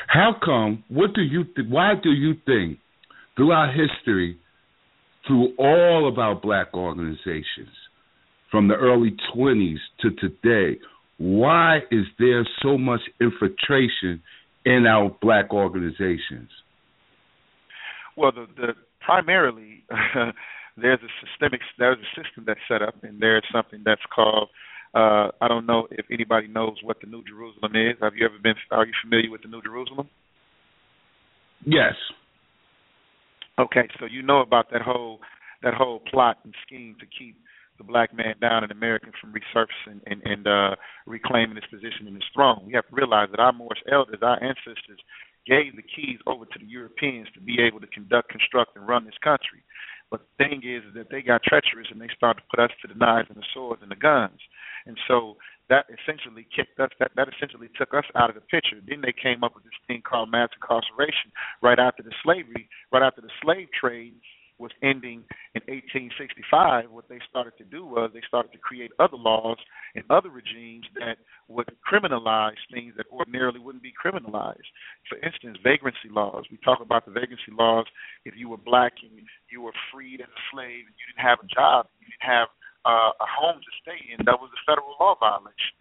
How 0.07 0.31
come? 0.43 0.83
What 0.89 1.13
do 1.13 1.21
you? 1.21 1.43
Th- 1.43 1.67
why 1.69 1.93
do 2.01 2.09
you 2.09 2.33
think 2.43 2.79
throughout 3.35 3.69
history, 3.69 4.39
through 5.27 5.53
all 5.59 6.07
of 6.07 6.17
our 6.17 6.33
black 6.33 6.73
organizations, 6.73 7.69
from 8.55 8.69
the 8.69 8.75
early 8.75 9.13
20s 9.35 9.79
to 9.99 10.11
today, 10.11 10.79
why 11.17 11.79
is 11.91 12.05
there 12.17 12.47
so 12.63 12.77
much 12.77 13.01
infiltration 13.19 14.23
in 14.63 14.85
our 14.87 15.13
black 15.21 15.51
organizations? 15.51 16.47
Well, 18.15 18.31
the, 18.31 18.45
the 18.55 18.67
primarily 19.01 19.83
there's 20.77 20.99
a 21.03 21.11
systemic 21.27 21.59
there's 21.77 21.97
a 21.97 22.21
system 22.21 22.45
that's 22.47 22.61
set 22.69 22.81
up, 22.81 22.95
and 23.03 23.19
there's 23.19 23.43
something 23.51 23.81
that's 23.83 23.99
called 24.15 24.47
uh, 24.93 25.31
I 25.41 25.49
don't 25.49 25.65
know 25.65 25.89
if 25.91 26.05
anybody 26.09 26.47
knows 26.47 26.77
what 26.81 27.01
the 27.01 27.07
New 27.07 27.25
Jerusalem 27.25 27.73
is. 27.75 27.97
Have 28.01 28.13
you 28.15 28.25
ever 28.25 28.39
been? 28.41 28.55
Are 28.71 28.85
you 28.85 28.93
familiar 29.03 29.29
with 29.29 29.41
the 29.41 29.49
New 29.49 29.61
Jerusalem? 29.63 30.07
Yes. 31.65 31.95
Okay, 33.59 33.89
so 33.99 34.05
you 34.05 34.23
know 34.23 34.39
about 34.39 34.71
that 34.71 34.81
whole 34.81 35.19
that 35.61 35.73
whole 35.73 35.99
plot 36.09 36.37
and 36.45 36.53
scheme 36.65 36.95
to 37.01 37.05
keep 37.05 37.35
the 37.77 37.83
black 37.83 38.15
man 38.15 38.35
down 38.39 38.63
in 38.63 38.71
America 38.71 39.07
from 39.19 39.33
resurfacing 39.33 40.01
and, 40.05 40.21
and 40.23 40.47
uh, 40.47 40.75
reclaiming 41.05 41.55
his 41.55 41.65
position 41.69 42.07
in 42.07 42.15
his 42.15 42.23
throne. 42.33 42.63
We 42.65 42.73
have 42.73 42.87
to 42.87 42.95
realize 42.95 43.29
that 43.31 43.39
our 43.39 43.53
Moorish 43.53 43.83
elders, 43.91 44.19
our 44.21 44.41
ancestors, 44.41 44.99
gave 45.45 45.75
the 45.75 45.83
keys 45.83 46.19
over 46.25 46.45
to 46.45 46.59
the 46.59 46.65
Europeans 46.65 47.27
to 47.33 47.41
be 47.41 47.61
able 47.61 47.79
to 47.79 47.87
conduct, 47.87 48.29
construct, 48.29 48.75
and 48.75 48.87
run 48.87 49.05
this 49.05 49.17
country. 49.23 49.63
But 50.09 50.21
the 50.21 50.45
thing 50.45 50.61
is, 50.63 50.83
is 50.85 50.93
that 50.95 51.09
they 51.09 51.21
got 51.21 51.43
treacherous 51.43 51.87
and 51.91 51.99
they 51.99 52.09
started 52.15 52.41
to 52.41 52.47
put 52.49 52.63
us 52.63 52.71
to 52.81 52.87
the 52.87 52.97
knives 52.97 53.27
and 53.29 53.37
the 53.37 53.45
swords 53.53 53.81
and 53.81 53.91
the 53.91 53.95
guns. 53.95 54.39
And 54.85 54.97
so 55.07 55.37
that 55.69 55.85
essentially 55.89 56.45
kicked 56.55 56.79
us 56.79 56.89
that, 56.99 57.11
that 57.15 57.27
essentially 57.35 57.69
took 57.77 57.93
us 57.93 58.05
out 58.15 58.29
of 58.29 58.35
the 58.35 58.41
picture. 58.41 58.77
Then 58.85 59.01
they 59.01 59.13
came 59.13 59.43
up 59.43 59.55
with 59.55 59.63
this 59.63 59.73
thing 59.87 60.01
called 60.05 60.29
mass 60.29 60.49
incarceration 60.53 61.33
right 61.61 61.79
after 61.79 62.03
the 62.03 62.13
slavery, 62.23 62.69
right 62.91 63.01
after 63.01 63.21
the 63.21 63.33
slave 63.41 63.67
trade 63.73 64.13
was 64.57 64.71
ending 64.81 65.23
in 65.53 65.61
1865, 65.67 66.89
what 66.89 67.09
they 67.09 67.19
started 67.29 67.53
to 67.57 67.65
do 67.67 67.85
was 67.85 68.11
they 68.13 68.23
started 68.27 68.51
to 68.53 68.57
create 68.57 68.91
other 68.99 69.17
laws 69.17 69.57
and 69.95 70.03
other 70.09 70.29
regimes 70.29 70.87
that 70.95 71.19
would 71.47 71.67
criminalize 71.83 72.59
things 72.71 72.93
that 72.95 73.05
ordinarily 73.11 73.59
wouldn't 73.59 73.83
be 73.83 73.91
criminalized. 73.91 74.69
For 75.09 75.19
instance, 75.19 75.57
vagrancy 75.63 76.07
laws. 76.09 76.45
We 76.49 76.57
talk 76.63 76.79
about 76.79 77.05
the 77.05 77.11
vagrancy 77.11 77.51
laws. 77.51 77.85
If 78.23 78.35
you 78.37 78.47
were 78.49 78.61
black 78.61 78.93
and 79.03 79.11
you 79.51 79.61
were 79.61 79.75
freed 79.91 80.21
as 80.21 80.31
a 80.31 80.43
slave 80.51 80.87
and 80.87 80.95
you 80.95 81.05
didn't 81.11 81.27
have 81.27 81.39
a 81.43 81.49
job, 81.51 81.91
you 81.99 82.07
didn't 82.07 82.29
have 82.31 82.47
uh, 82.87 83.11
a 83.11 83.27
home 83.27 83.59
to 83.59 83.71
stay 83.83 83.99
in, 84.13 84.23
that 84.23 84.39
was 84.39 84.53
a 84.55 84.61
federal 84.63 84.95
law 85.01 85.19
violation. 85.19 85.75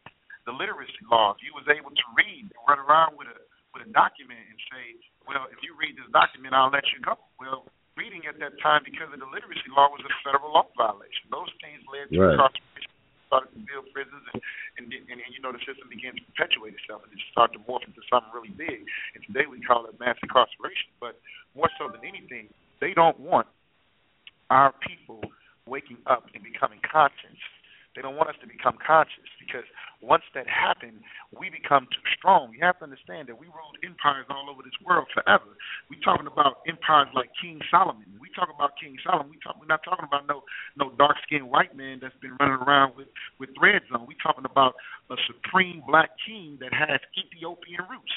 The 0.51 0.53
literacy 0.53 1.05
laws. 1.09 1.39
You 1.41 1.55
was 1.55 1.65
able 1.71 1.95
to 1.95 2.07
read 2.19 2.51
run 2.69 2.77
around 2.83 3.17
with 3.17 3.29
a 3.33 3.39
with 3.75 3.83
a 3.83 3.91
document 3.91 4.39
and 4.39 4.59
say, 4.71 4.95
well, 5.27 5.51
if 5.51 5.59
you 5.67 5.75
read 5.75 5.99
this 5.99 6.07
document, 6.15 6.55
I'll 6.55 6.71
let 6.71 6.87
you 6.95 7.03
go. 7.03 7.19
Well, 7.43 7.67
reading 7.95 8.27
at 8.27 8.39
that 8.43 8.59
time 8.59 8.83
because 8.83 9.11
of 9.11 9.19
the 9.19 9.31
literacy 9.31 9.71
law 9.71 9.91
was 9.91 10.03
a 10.03 10.13
federal 10.27 10.51
law 10.51 10.67
violation. 10.75 11.31
Those 11.31 11.51
things 11.63 11.83
led 11.87 12.11
to 12.11 12.19
right. 12.19 12.35
incarceration, 12.35 12.91
started 13.31 13.51
to 13.55 13.61
build 13.63 13.87
prisons, 13.95 14.25
and, 14.35 14.41
and, 14.79 14.87
and, 14.91 15.19
and 15.23 15.31
you 15.31 15.39
know 15.39 15.55
the 15.55 15.63
system 15.63 15.87
began 15.87 16.19
to 16.19 16.23
perpetuate 16.35 16.75
itself, 16.75 17.07
and 17.07 17.15
it 17.15 17.23
started 17.31 17.59
to 17.59 17.63
morph 17.67 17.87
into 17.87 18.03
something 18.11 18.31
really 18.35 18.55
big. 18.55 18.83
And 19.15 19.23
today 19.31 19.47
we 19.47 19.63
call 19.63 19.87
it 19.87 19.95
mass 20.03 20.19
incarceration. 20.23 20.91
But 20.99 21.19
more 21.55 21.71
so 21.79 21.87
than 21.87 22.03
anything, 22.03 22.51
they 22.83 22.93
don't 22.93 23.19
want 23.23 23.47
our 24.51 24.75
people 24.83 25.23
waking 25.71 26.03
up 26.11 26.27
and 26.35 26.43
becoming 26.43 26.83
conscious 26.83 27.39
they 27.95 28.03
don't 28.03 28.19
want 28.19 28.29
us 28.29 28.39
to 28.43 28.49
become 28.51 28.75
conscious 28.83 29.31
because 29.39 29.65
once 30.03 30.27
that 30.35 30.45
happened, 30.51 31.01
we 31.33 31.49
become 31.49 31.87
too 31.89 32.05
strong. 32.19 32.53
You 32.53 32.61
have 32.67 32.79
to 32.83 32.85
understand 32.85 33.31
that 33.31 33.39
we 33.39 33.47
ruled 33.49 33.79
empires 33.81 34.27
all 34.29 34.51
over 34.51 34.61
this 34.61 34.77
world 34.85 35.07
forever. 35.15 35.57
We're 35.89 36.03
talking 36.05 36.27
about 36.27 36.61
empires 36.67 37.09
like 37.15 37.31
King 37.41 37.63
Solomon. 37.71 38.05
We 38.21 38.29
talk 38.35 38.51
about 38.51 38.77
King 38.77 38.99
Solomon. 39.01 39.31
We 39.31 39.39
talk, 39.41 39.57
we're 39.57 39.71
not 39.71 39.87
talking 39.87 40.05
about 40.05 40.27
no 40.27 40.43
no 40.77 40.93
dark 40.99 41.17
skinned 41.25 41.49
white 41.49 41.73
man 41.73 42.03
that's 42.03 42.19
been 42.21 42.37
running 42.43 42.61
around 42.61 42.99
with 42.99 43.09
with 43.39 43.55
threads 43.57 43.87
on. 43.95 44.05
We're 44.05 44.21
talking 44.21 44.45
about 44.45 44.75
a 45.09 45.17
supreme 45.31 45.83
black 45.87 46.11
king 46.27 46.59
that 46.61 46.75
has 46.75 47.01
Ethiopian 47.15 47.87
roots. 47.89 48.15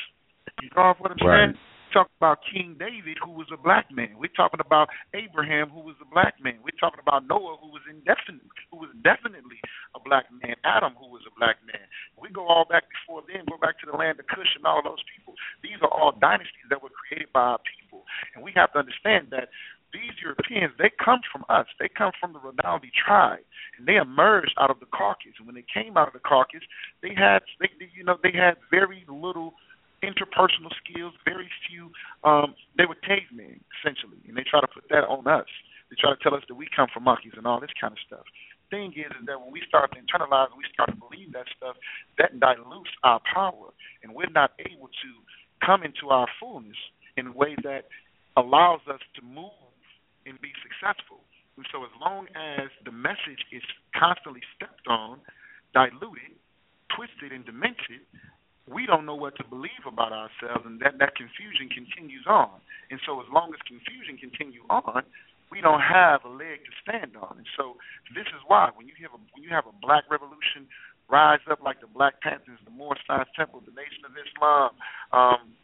You 0.61 0.69
know 0.75 0.93
what 0.97 1.11
I'm 1.13 1.21
right. 1.21 1.53
saying? 1.53 1.76
Talking 1.93 2.15
about 2.17 2.39
King 2.45 2.75
David, 2.79 3.17
who 3.23 3.31
was 3.31 3.47
a 3.51 3.57
black 3.57 3.91
man. 3.91 4.15
We're 4.17 4.33
talking 4.35 4.59
about 4.63 4.89
Abraham, 5.13 5.69
who 5.69 5.81
was 5.81 5.95
a 6.01 6.09
black 6.09 6.35
man. 6.41 6.59
We're 6.63 6.77
talking 6.79 7.01
about 7.01 7.27
Noah, 7.27 7.57
who 7.61 7.69
was 7.69 7.83
indefinitely, 7.89 8.49
who 8.71 8.77
was 8.77 8.91
definitely 9.03 9.59
a 9.95 9.99
black 9.99 10.25
man. 10.31 10.55
Adam, 10.63 10.93
who 10.99 11.07
was 11.09 11.23
a 11.27 11.33
black 11.37 11.57
man. 11.65 11.83
We 12.17 12.29
go 12.29 12.47
all 12.47 12.65
back 12.65 12.85
before 12.89 13.23
then. 13.27 13.45
Go 13.49 13.57
back 13.57 13.79
to 13.81 13.87
the 13.89 13.97
land 13.97 14.19
of 14.19 14.27
Cush 14.27 14.55
and 14.55 14.65
all 14.65 14.81
those 14.83 15.01
people. 15.11 15.33
These 15.61 15.79
are 15.81 15.91
all 15.91 16.15
dynasties 16.15 16.69
that 16.69 16.81
were 16.81 16.93
created 16.93 17.31
by 17.33 17.57
our 17.57 17.61
people, 17.63 18.03
and 18.35 18.43
we 18.43 18.51
have 18.55 18.73
to 18.73 18.79
understand 18.79 19.29
that 19.31 19.49
these 19.93 20.11
Europeans, 20.21 20.73
they 20.77 20.91
come 21.03 21.21
from 21.31 21.45
us. 21.49 21.65
They 21.79 21.87
come 21.87 22.11
from 22.19 22.33
the 22.33 22.39
Rinaldi 22.39 22.91
tribe, 22.91 23.43
and 23.77 23.87
they 23.87 23.95
emerged 23.95 24.53
out 24.59 24.69
of 24.69 24.79
the 24.79 24.85
Caucasus. 24.87 25.39
And 25.39 25.47
when 25.47 25.55
they 25.55 25.65
came 25.67 25.95
out 25.95 26.07
of 26.07 26.13
the 26.13 26.19
Caucasus, 26.19 26.67
they 27.01 27.15
had, 27.15 27.39
they, 27.59 27.69
you 27.95 28.03
know, 28.03 28.17
they 28.21 28.35
had 28.35 28.57
very 28.69 29.05
little 29.07 29.53
interpersonal 30.03 30.73
skills, 30.83 31.13
very 31.25 31.49
few. 31.69 31.91
Um, 32.23 32.55
they 32.77 32.85
were 32.85 32.97
cavemen 33.01 33.59
essentially, 33.79 34.21
and 34.27 34.37
they 34.37 34.43
try 34.43 34.61
to 34.61 34.67
put 34.67 34.85
that 34.89 35.05
on 35.05 35.27
us. 35.27 35.49
They 35.89 35.95
try 35.99 36.11
to 36.11 36.19
tell 36.21 36.35
us 36.35 36.43
that 36.47 36.55
we 36.55 36.67
come 36.75 36.87
from 36.93 37.03
monkeys 37.03 37.33
and 37.37 37.47
all 37.47 37.59
this 37.59 37.73
kind 37.79 37.93
of 37.93 37.99
stuff. 38.05 38.25
Thing 38.69 38.91
is, 38.91 39.07
is 39.15 39.25
that 39.27 39.39
when 39.39 39.51
we 39.51 39.63
start 39.67 39.95
to 39.95 39.99
internalize 40.03 40.51
and 40.51 40.59
we 40.59 40.67
start 40.73 40.91
to 40.91 40.99
believe 40.99 41.31
that 41.31 41.47
stuff, 41.55 41.79
that 42.19 42.35
dilutes 42.39 42.91
our 43.03 43.21
power, 43.23 43.71
and 44.03 44.13
we're 44.13 44.29
not 44.35 44.51
able 44.59 44.91
to 44.91 45.09
come 45.63 45.83
into 45.83 46.09
our 46.11 46.27
fullness 46.39 46.75
in 47.15 47.27
a 47.27 47.31
way 47.31 47.55
that 47.63 47.87
allows 48.35 48.81
us 48.91 48.99
to 49.15 49.21
move 49.23 49.71
and 50.27 50.39
be 50.41 50.51
successful. 50.59 51.23
And 51.55 51.65
so, 51.71 51.81
as 51.81 51.95
long 51.97 52.27
as 52.35 52.69
the 52.85 52.91
message 52.91 53.41
is 53.51 53.63
constantly 53.95 54.43
stepped 54.53 54.85
on, 54.85 55.19
diluted, 55.73 56.37
twisted, 56.93 57.31
and 57.31 57.45
demented, 57.45 58.05
we 58.67 58.85
don't 58.85 59.05
know 59.05 59.15
what 59.15 59.35
to 59.39 59.45
believe 59.47 59.87
about 59.87 60.11
ourselves, 60.11 60.67
and 60.67 60.79
that 60.83 60.99
that 60.99 61.15
confusion 61.15 61.71
continues 61.71 62.27
on. 62.27 62.59
And 62.91 62.99
so, 63.07 63.19
as 63.19 63.27
long 63.31 63.55
as 63.55 63.59
confusion 63.63 64.19
continues 64.19 64.63
on, 64.69 65.03
we 65.51 65.63
don't 65.63 65.83
have 65.83 66.27
a 66.27 66.31
leg 66.31 66.59
to 66.67 66.73
stand 66.83 67.15
on. 67.15 67.39
And 67.39 67.49
so, 67.55 67.79
this 68.11 68.27
is 68.35 68.43
why 68.47 68.69
when 68.75 68.87
you 68.87 68.95
have 69.01 69.15
a 69.15 69.21
when 69.31 69.43
you 69.43 69.51
have 69.55 69.67
a 69.67 69.75
black 69.79 70.03
revolution 70.11 70.67
rise 71.09 71.39
up 71.49 71.63
like 71.63 71.79
the 71.79 71.87
Black 71.87 72.19
Panthers, 72.21 72.59
the 72.65 72.71
Moorish 72.71 72.99
Science 73.07 73.29
Temple, 73.35 73.63
the 73.63 73.71
Nation 73.71 74.03
of 74.03 74.11
Islam, 74.19 74.71
um, 75.15 75.55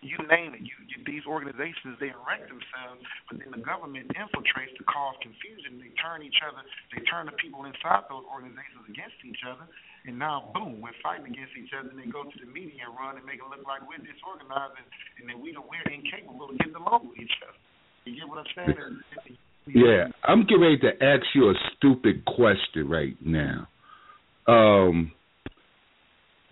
you 0.00 0.18
name 0.30 0.54
it. 0.54 0.62
You, 0.62 0.78
you, 0.86 0.95
these 1.06 1.24
organizations 1.24 1.96
they 2.02 2.10
erect 2.10 2.50
themselves, 2.50 3.00
but 3.30 3.38
then 3.38 3.54
the 3.54 3.62
government 3.62 4.10
infiltrates 4.12 4.74
to 4.76 4.84
cause 4.84 5.14
confusion. 5.22 5.78
They 5.78 5.94
turn 5.96 6.26
each 6.26 6.42
other, 6.42 6.60
they 6.90 7.00
turn 7.06 7.30
the 7.30 7.36
people 7.38 7.64
inside 7.64 8.10
those 8.10 8.26
organizations 8.26 8.84
against 8.90 9.16
each 9.22 9.40
other, 9.46 9.64
and 10.04 10.18
now, 10.18 10.50
boom, 10.54 10.82
we're 10.82 10.94
fighting 11.02 11.26
against 11.30 11.54
each 11.54 11.72
other, 11.72 11.90
and 11.90 11.98
they 11.98 12.10
go 12.10 12.26
to 12.26 12.36
the 12.38 12.50
media 12.50 12.86
and 12.86 12.94
run 12.94 13.16
and 13.16 13.24
make 13.26 13.38
it 13.38 13.48
look 13.48 13.62
like 13.66 13.82
we're 13.86 14.02
disorganized, 14.02 14.78
and, 15.18 15.30
then 15.30 15.38
we 15.38 15.54
don't, 15.54 15.66
we're 15.66 15.86
incapable 15.88 16.50
of 16.50 16.58
getting 16.58 16.78
along 16.78 17.10
with 17.10 17.18
each 17.18 17.38
other. 17.42 17.58
You 18.04 18.14
get 18.14 18.28
what 18.28 18.42
I'm 18.42 18.50
saying? 18.54 19.38
Yeah, 19.66 20.10
I'm 20.22 20.46
getting 20.46 20.62
ready 20.62 20.78
to 20.86 20.92
ask 21.02 21.26
you 21.34 21.50
a 21.50 21.54
stupid 21.74 22.24
question 22.24 22.86
right 22.86 23.16
now. 23.18 23.66
Um, 24.46 25.10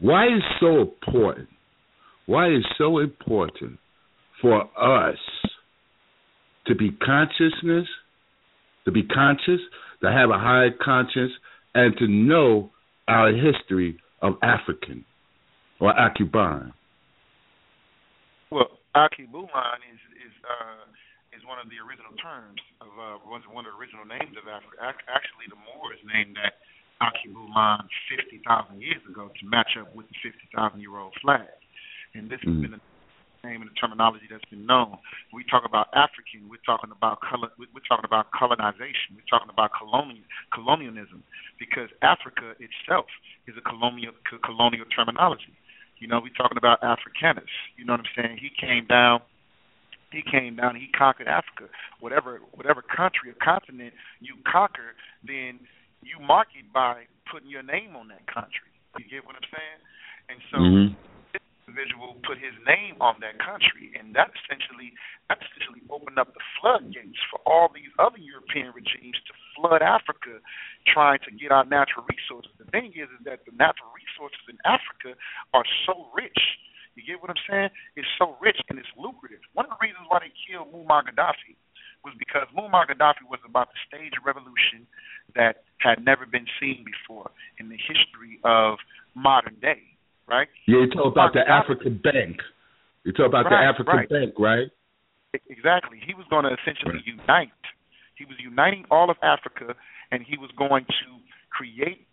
why 0.01 0.27
is 0.27 0.43
so 0.59 0.81
important? 0.83 1.49
Why 2.27 2.49
is 2.49 2.65
so 2.77 2.99
important 2.99 3.79
for 4.45 4.69
us 4.77 5.17
to 6.67 6.75
be 6.75 6.93
consciousness, 7.01 7.89
to 8.85 8.93
be 8.93 9.03
conscious, 9.03 9.61
to 10.05 10.13
have 10.13 10.29
a 10.29 10.37
high 10.37 10.69
conscience, 10.85 11.33
and 11.75 11.97
to 11.97 12.07
know 12.07 12.69
our 13.09 13.33
history 13.33 13.97
of 14.21 14.35
African 14.43 15.05
or 15.81 15.95
Akuban? 15.97 16.73
Well, 18.53 18.69
Alkebulan 18.95 19.81
is 19.89 20.01
is 20.21 20.35
uh, 20.45 20.93
is 21.33 21.41
one 21.49 21.57
of 21.57 21.73
the 21.73 21.81
original 21.81 22.13
terms 22.21 22.61
of 22.85 22.93
uh, 23.01 23.25
one 23.25 23.65
of 23.65 23.73
the 23.73 23.77
original 23.81 24.05
names 24.05 24.37
of 24.37 24.45
Africa. 24.45 24.77
Actually, 25.09 25.49
the 25.49 25.57
Moors 25.57 25.97
named 26.05 26.37
that 26.37 26.61
Alkebulan 27.01 27.89
fifty 28.13 28.45
thousand 28.45 28.85
years 28.85 29.01
ago 29.09 29.33
to 29.33 29.43
match 29.49 29.73
up 29.81 29.89
with 29.97 30.05
the 30.13 30.17
fifty 30.21 30.45
thousand 30.53 30.85
year 30.85 31.01
old 31.01 31.17
flag, 31.25 31.49
and 32.13 32.29
this 32.29 32.45
mm. 32.45 32.53
has 32.53 32.61
been 32.61 32.77
the 32.77 32.85
name 33.45 33.61
and 33.61 33.71
the 33.71 33.77
terminology 33.77 34.25
that's 34.27 34.45
been 34.49 34.65
known. 34.65 34.97
When 35.29 35.45
we 35.45 35.45
talk 35.45 35.69
about 35.69 35.93
African, 35.93 36.49
we're 36.49 36.65
talking 36.65 36.91
about 36.91 37.21
color. 37.21 37.53
We're 37.61 37.85
talking 37.85 38.09
about 38.09 38.33
colonization. 38.33 39.13
We're 39.15 39.29
talking 39.29 39.53
about 39.53 39.71
colonial 39.77 40.25
colonialism, 40.49 41.23
because 41.61 41.93
Africa 42.01 42.57
itself 42.57 43.07
is 43.47 43.55
a 43.61 43.65
colonial 43.65 44.17
colonial 44.41 44.89
terminology. 44.89 45.53
You 46.01 46.09
know, 46.09 46.19
we're 46.25 46.35
talking 46.35 46.59
about 46.59 46.83
Africanus. 46.83 47.53
You 47.77 47.85
know 47.85 47.95
what 47.95 48.09
I'm 48.09 48.13
saying? 48.17 48.39
He 48.41 48.51
came 48.51 48.89
down. 48.89 49.21
He 50.11 50.25
came 50.25 50.57
down. 50.57 50.75
He 50.75 50.89
conquered 50.97 51.29
Africa. 51.29 51.69
Whatever 52.01 52.41
whatever 52.57 52.83
country 52.83 53.31
or 53.31 53.39
continent 53.39 53.93
you 54.21 54.35
conquer, 54.51 54.97
then 55.23 55.61
you 56.03 56.17
mark 56.19 56.49
it 56.59 56.73
by 56.73 57.05
putting 57.31 57.49
your 57.49 57.63
name 57.63 57.95
on 57.97 58.09
that 58.09 58.25
country. 58.27 58.73
You 58.99 59.05
get 59.11 59.27
what 59.27 59.37
I'm 59.37 59.49
saying? 59.53 59.81
And 60.33 60.39
so. 60.51 60.59
Mm-hmm 60.59 61.14
individual 61.75 62.15
put 62.23 62.39
his 62.39 62.55
name 62.63 62.95
on 63.03 63.19
that 63.19 63.35
country, 63.43 63.91
and 63.99 64.15
that 64.15 64.31
essentially 64.39 64.95
that 65.27 65.43
essentially 65.43 65.83
opened 65.91 66.23
up 66.23 66.31
the 66.31 66.45
floodgates 66.63 67.19
for 67.27 67.43
all 67.43 67.67
these 67.75 67.91
other 67.99 68.19
European 68.23 68.71
regimes 68.71 69.19
to 69.27 69.35
flood 69.59 69.83
Africa, 69.83 70.39
trying 70.87 71.19
to 71.27 71.35
get 71.35 71.51
our 71.51 71.67
natural 71.67 72.07
resources. 72.07 72.55
The 72.63 72.71
thing 72.71 72.95
is, 72.95 73.11
is 73.11 73.23
that 73.27 73.43
the 73.43 73.53
natural 73.59 73.91
resources 73.91 74.41
in 74.47 74.59
Africa 74.63 75.19
are 75.51 75.67
so 75.87 76.15
rich. 76.15 76.39
You 76.95 77.03
get 77.03 77.19
what 77.19 77.35
I'm 77.35 77.43
saying? 77.51 77.71
It's 77.99 78.09
so 78.23 78.39
rich 78.39 78.63
and 78.71 78.79
it's 78.79 78.91
lucrative. 78.95 79.43
One 79.59 79.67
of 79.67 79.75
the 79.75 79.83
reasons 79.83 80.07
why 80.07 80.23
they 80.23 80.31
killed 80.31 80.71
Muammar 80.71 81.03
Gaddafi 81.11 81.59
was 82.07 82.15
because 82.23 82.47
Muammar 82.55 82.87
Gaddafi 82.87 83.27
was 83.27 83.43
about 83.43 83.75
to 83.75 83.79
stage 83.83 84.15
a 84.15 84.23
revolution 84.23 84.87
that 85.35 85.67
had 85.83 86.05
never 86.07 86.23
been 86.23 86.47
seen 86.63 86.87
before 86.87 87.35
in 87.59 87.67
the 87.67 87.81
history 87.81 88.39
of 88.47 88.79
modern 89.17 89.59
day 89.59 89.94
right? 90.29 90.49
Yeah, 90.67 90.81
you 90.81 90.91
talk 90.91 91.13
about 91.13 91.33
the 91.33 91.43
African 91.47 92.01
Bank. 92.03 92.41
You 93.05 93.13
talk 93.13 93.27
about 93.29 93.45
right, 93.47 93.61
the 93.61 93.69
African 93.69 93.97
right. 93.97 94.09
Bank, 94.09 94.35
right? 94.39 94.69
Exactly. 95.51 96.01
He 96.05 96.15
was 96.15 96.27
going 96.31 96.45
to 96.45 96.55
essentially 96.55 97.03
right. 97.03 97.19
unite. 97.27 97.65
He 98.17 98.25
was 98.25 98.39
uniting 98.39 98.85
all 98.91 99.11
of 99.11 99.17
Africa, 99.23 99.75
and 100.11 100.23
he 100.23 100.39
was 100.39 100.51
going 100.57 100.85
to 100.87 101.09
create. 101.51 102.07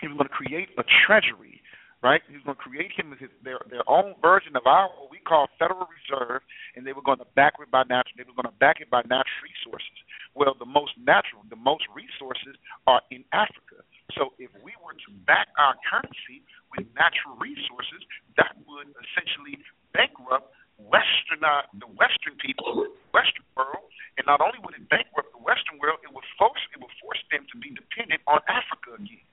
He 0.00 0.08
was 0.08 0.16
going 0.18 0.28
to 0.28 0.34
create 0.34 0.68
a 0.76 0.84
treasury, 1.06 1.62
right? 2.02 2.20
He 2.28 2.34
was 2.34 2.44
going 2.44 2.58
to 2.58 2.62
create 2.62 2.92
him 2.92 3.16
his, 3.18 3.30
their 3.42 3.58
their 3.70 3.86
own 3.88 4.14
version 4.20 4.54
of 4.54 4.66
our 4.66 4.90
what 4.92 5.10
we 5.10 5.18
call 5.18 5.48
Federal 5.58 5.88
Reserve, 5.88 6.42
and 6.76 6.86
they 6.86 6.92
were 6.92 7.02
going 7.02 7.18
to 7.18 7.30
back 7.34 7.54
it 7.58 7.70
by 7.70 7.82
natural. 7.88 8.14
They 8.18 8.28
were 8.28 8.36
going 8.36 8.52
to 8.52 8.58
back 8.60 8.84
it 8.84 8.90
by 8.90 9.00
natural 9.08 9.40
resources. 9.42 9.96
Well, 10.34 10.54
the 10.58 10.68
most 10.68 10.92
natural, 11.00 11.42
the 11.48 11.56
most 11.56 11.88
resources 11.96 12.60
are 12.86 13.00
in 13.10 13.24
Africa. 13.32 13.80
So 14.16 14.36
if 14.38 14.52
we 14.60 14.76
were 14.82 14.94
to 14.94 15.10
back 15.24 15.48
our 15.56 15.74
currency 15.88 16.44
with 16.72 16.88
natural 16.92 17.36
resources, 17.40 18.02
that 18.36 18.52
would 18.68 18.92
essentially 18.92 19.60
bankrupt 19.92 20.52
Western 20.80 21.44
uh, 21.44 21.68
the 21.78 21.88
Western 21.94 22.34
people, 22.40 22.88
Western 23.14 23.46
world, 23.54 23.86
and 24.18 24.24
not 24.26 24.40
only 24.40 24.58
would 24.64 24.74
it 24.74 24.88
bankrupt 24.88 25.30
the 25.30 25.42
Western 25.42 25.78
world, 25.78 26.00
it 26.02 26.10
would 26.10 26.26
force 26.36 26.60
it 26.74 26.80
would 26.80 26.92
force 26.98 27.20
them 27.30 27.46
to 27.52 27.56
be 27.60 27.70
dependent 27.70 28.20
on 28.26 28.40
Africa 28.48 28.98
again. 28.98 29.24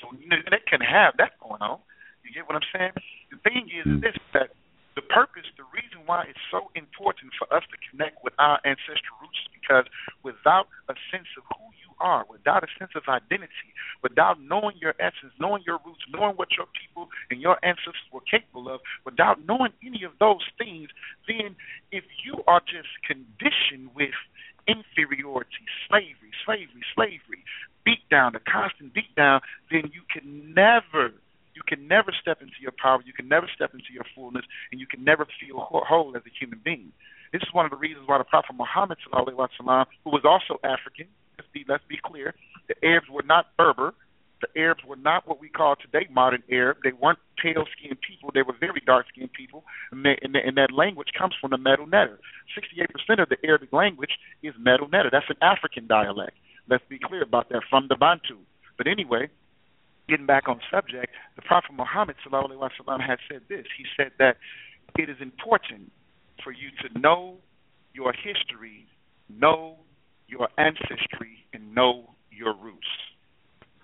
So 0.00 0.10
you 0.16 0.26
know 0.30 0.40
they 0.48 0.62
can 0.64 0.80
have 0.80 1.18
that 1.18 1.38
going 1.42 1.62
on. 1.62 1.82
You 2.24 2.32
get 2.32 2.48
what 2.48 2.56
I'm 2.56 2.68
saying? 2.72 2.94
The 3.30 3.38
thing 3.44 3.68
is 3.68 3.84
mm. 3.84 4.00
this 4.00 4.16
that 4.32 4.56
the 4.94 5.02
purpose, 5.02 5.46
the 5.58 5.66
reason 5.74 6.06
why 6.06 6.30
it's 6.30 6.46
so 6.54 6.70
important 6.78 7.34
for 7.34 7.50
us 7.50 7.66
to 7.66 7.76
connect 7.90 8.22
with 8.22 8.32
our 8.38 8.62
ancestral 8.62 9.18
roots 9.18 9.38
is 9.42 9.50
because 9.50 9.90
without 10.22 10.70
a 10.86 10.94
sense 11.10 11.26
of 11.34 11.42
who 11.50 11.63
are, 12.04 12.24
without 12.28 12.62
a 12.62 12.68
sense 12.78 12.92
of 12.94 13.02
identity, 13.08 13.72
without 14.02 14.36
knowing 14.40 14.76
your 14.78 14.94
essence, 15.00 15.32
knowing 15.40 15.62
your 15.66 15.78
roots, 15.84 16.04
knowing 16.12 16.36
what 16.36 16.52
your 16.56 16.66
people 16.76 17.08
and 17.30 17.40
your 17.40 17.56
ancestors 17.64 18.06
were 18.12 18.20
capable 18.30 18.68
of, 18.68 18.80
without 19.04 19.40
knowing 19.48 19.72
any 19.80 20.04
of 20.04 20.12
those 20.20 20.44
things, 20.60 20.88
then 21.26 21.56
if 21.90 22.04
you 22.24 22.44
are 22.46 22.60
just 22.60 22.92
conditioned 23.08 23.88
with 23.96 24.12
inferiority, 24.68 25.64
slavery, 25.88 26.32
slavery, 26.44 26.84
slavery, 26.94 27.42
beat 27.84 28.04
down, 28.10 28.32
the 28.32 28.40
constant 28.40 28.92
beat 28.92 29.14
down, 29.16 29.40
then 29.70 29.90
you 29.92 30.02
can 30.12 30.54
never 30.54 31.12
you 31.54 31.62
can 31.62 31.86
never 31.86 32.10
step 32.20 32.42
into 32.42 32.58
your 32.60 32.74
power, 32.82 33.00
you 33.06 33.12
can 33.12 33.28
never 33.28 33.48
step 33.54 33.72
into 33.74 33.92
your 33.94 34.02
fullness, 34.12 34.44
and 34.72 34.80
you 34.80 34.88
can 34.88 35.04
never 35.04 35.24
feel 35.38 35.60
whole 35.60 36.12
as 36.16 36.22
a 36.26 36.32
human 36.38 36.60
being. 36.64 36.92
This 37.32 37.42
is 37.42 37.54
one 37.54 37.64
of 37.64 37.70
the 37.70 37.76
reasons 37.76 38.06
why 38.06 38.18
the 38.18 38.24
Prophet 38.24 38.56
Muhammad, 38.56 38.98
who 39.06 40.10
was 40.10 40.22
also 40.24 40.58
African, 40.64 41.06
Let's 41.38 41.50
be 41.52 41.64
let's 41.68 41.84
be 41.88 41.98
clear. 42.02 42.34
The 42.68 42.74
Arabs 42.84 43.08
were 43.10 43.24
not 43.24 43.46
Berber. 43.56 43.94
The 44.40 44.60
Arabs 44.60 44.82
were 44.86 44.96
not 44.96 45.26
what 45.26 45.40
we 45.40 45.48
call 45.48 45.76
today 45.76 46.06
modern 46.10 46.42
Arab. 46.50 46.78
They 46.84 46.92
weren't 46.92 47.18
pale 47.40 47.64
skinned 47.76 47.98
people. 48.00 48.30
They 48.34 48.42
were 48.42 48.54
very 48.58 48.82
dark 48.84 49.06
skinned 49.08 49.32
people. 49.32 49.64
And, 49.90 50.04
they, 50.04 50.18
and, 50.22 50.36
and 50.36 50.56
that 50.58 50.72
language 50.72 51.08
comes 51.16 51.34
from 51.40 51.50
the 51.50 51.56
Medu 51.56 51.86
Neter. 51.86 52.18
68% 52.52 53.22
of 53.22 53.28
the 53.28 53.36
Arabic 53.44 53.72
language 53.72 54.10
is 54.42 54.54
Medu 54.60 54.90
Neter. 54.92 55.08
That's 55.10 55.30
an 55.30 55.36
African 55.40 55.86
dialect. 55.86 56.36
Let's 56.68 56.84
be 56.88 56.98
clear 56.98 57.22
about 57.22 57.48
that 57.50 57.62
from 57.70 57.86
the 57.88 57.96
Bantu. 57.96 58.38
But 58.76 58.86
anyway, 58.86 59.28
getting 60.08 60.26
back 60.26 60.48
on 60.48 60.60
subject, 60.70 61.12
the 61.36 61.42
Prophet 61.42 61.72
Muhammad 61.74 62.16
wasallam 62.26 63.00
had 63.00 63.18
said 63.30 63.42
this. 63.48 63.66
He 63.76 63.84
said 63.96 64.12
that 64.18 64.36
it 64.98 65.08
is 65.08 65.16
important 65.20 65.90
for 66.42 66.52
you 66.52 66.70
to 66.82 66.98
know 66.98 67.36
your 67.94 68.12
history, 68.12 68.86
know 69.28 69.76
your 70.28 70.48
ancestry 70.58 71.44
and 71.52 71.74
know 71.74 72.10
your 72.30 72.54
roots. 72.54 72.88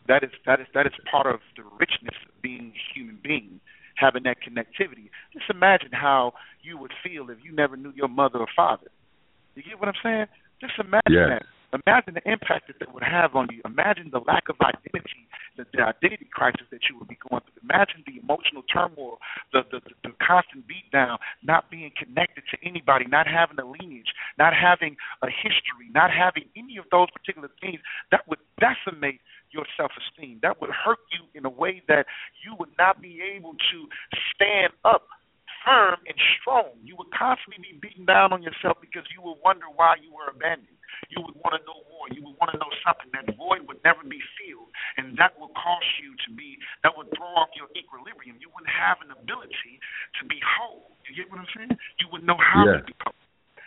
That 0.08 0.24
is 0.24 0.30
that 0.46 0.60
is 0.60 0.66
that 0.74 0.86
is 0.86 0.92
part 1.10 1.26
of 1.26 1.40
the 1.56 1.62
richness 1.78 2.16
of 2.26 2.42
being 2.42 2.72
a 2.74 2.94
human 2.94 3.18
being, 3.22 3.60
having 3.94 4.24
that 4.24 4.38
connectivity. 4.40 5.10
Just 5.32 5.48
imagine 5.50 5.90
how 5.92 6.32
you 6.62 6.78
would 6.78 6.92
feel 7.02 7.30
if 7.30 7.38
you 7.44 7.52
never 7.52 7.76
knew 7.76 7.92
your 7.94 8.08
mother 8.08 8.38
or 8.38 8.48
father. 8.56 8.88
You 9.54 9.62
get 9.62 9.78
what 9.78 9.88
I'm 9.88 10.00
saying? 10.02 10.26
Just 10.60 10.74
imagine 10.78 11.12
yes. 11.12 11.28
that. 11.28 11.46
Imagine 11.86 12.14
the 12.14 12.26
impact 12.30 12.66
that 12.66 12.80
that 12.80 12.92
would 12.92 13.04
have 13.04 13.36
on 13.36 13.46
you. 13.52 13.62
Imagine 13.64 14.10
the 14.10 14.18
lack 14.26 14.48
of 14.48 14.56
identity, 14.58 15.30
the, 15.56 15.64
the 15.72 15.82
identity 15.82 16.26
crisis 16.32 16.66
that 16.72 16.80
you 16.90 16.98
would 16.98 17.06
be 17.06 17.16
going 17.30 17.42
through. 17.46 17.62
Imagine 17.62 18.02
the 18.06 18.18
emotional 18.18 18.62
turmoil, 18.66 19.18
the, 19.52 19.62
the 19.70 19.78
the 19.78 20.10
the 20.10 20.14
constant 20.18 20.64
beatdown, 20.66 21.18
not 21.44 21.69
connected 22.00 22.44
to 22.50 22.56
anybody, 22.64 23.04
not 23.04 23.28
having 23.28 23.60
a 23.60 23.64
lineage, 23.68 24.08
not 24.40 24.56
having 24.56 24.96
a 25.22 25.28
history, 25.28 25.92
not 25.92 26.10
having 26.10 26.48
any 26.56 26.80
of 26.80 26.88
those 26.90 27.12
particular 27.12 27.52
things. 27.60 27.80
That 28.10 28.24
would 28.28 28.40
decimate 28.56 29.20
your 29.52 29.68
self 29.76 29.92
esteem. 30.00 30.40
That 30.42 30.60
would 30.60 30.70
hurt 30.70 31.04
you 31.12 31.28
in 31.36 31.44
a 31.44 31.52
way 31.52 31.82
that 31.88 32.06
you 32.40 32.56
would 32.58 32.72
not 32.78 33.02
be 33.02 33.20
able 33.20 33.52
to 33.52 33.78
stand 34.32 34.72
up 34.84 35.04
firm 35.64 36.00
and 36.08 36.16
strong. 36.40 36.72
You 36.82 36.96
would 36.96 37.12
constantly 37.12 37.60
be 37.60 37.76
beaten 37.76 38.06
down 38.06 38.32
on 38.32 38.42
yourself 38.42 38.78
because 38.80 39.04
you 39.12 39.20
would 39.20 39.36
wonder 39.44 39.68
why 39.76 39.96
you 40.00 40.08
were 40.08 40.32
abandoned 40.32 40.80
you 41.10 41.22
would 41.22 41.34
want 41.42 41.58
to 41.58 41.62
know 41.66 41.80
more. 41.90 42.06
You 42.10 42.22
would 42.26 42.36
want 42.38 42.52
to 42.52 42.58
know 42.58 42.70
something. 42.86 43.10
That 43.14 43.26
void 43.34 43.66
would 43.66 43.82
never 43.82 44.02
be 44.06 44.22
filled, 44.38 44.70
and 44.96 45.16
that 45.18 45.34
will 45.38 45.50
cause 45.54 45.88
you 46.02 46.14
to 46.26 46.28
be. 46.34 46.58
That 46.84 46.94
would 46.94 47.10
throw 47.16 47.30
off 47.38 47.50
your 47.56 47.70
equilibrium. 47.74 48.38
You 48.38 48.50
wouldn't 48.54 48.72
have 48.72 49.02
an 49.02 49.10
ability 49.14 49.80
to 50.20 50.22
be 50.26 50.38
whole. 50.42 50.94
You 51.08 51.18
get 51.18 51.26
what 51.26 51.42
I'm 51.42 51.50
saying? 51.56 51.74
How 52.60 52.66
yeah. 52.66 53.12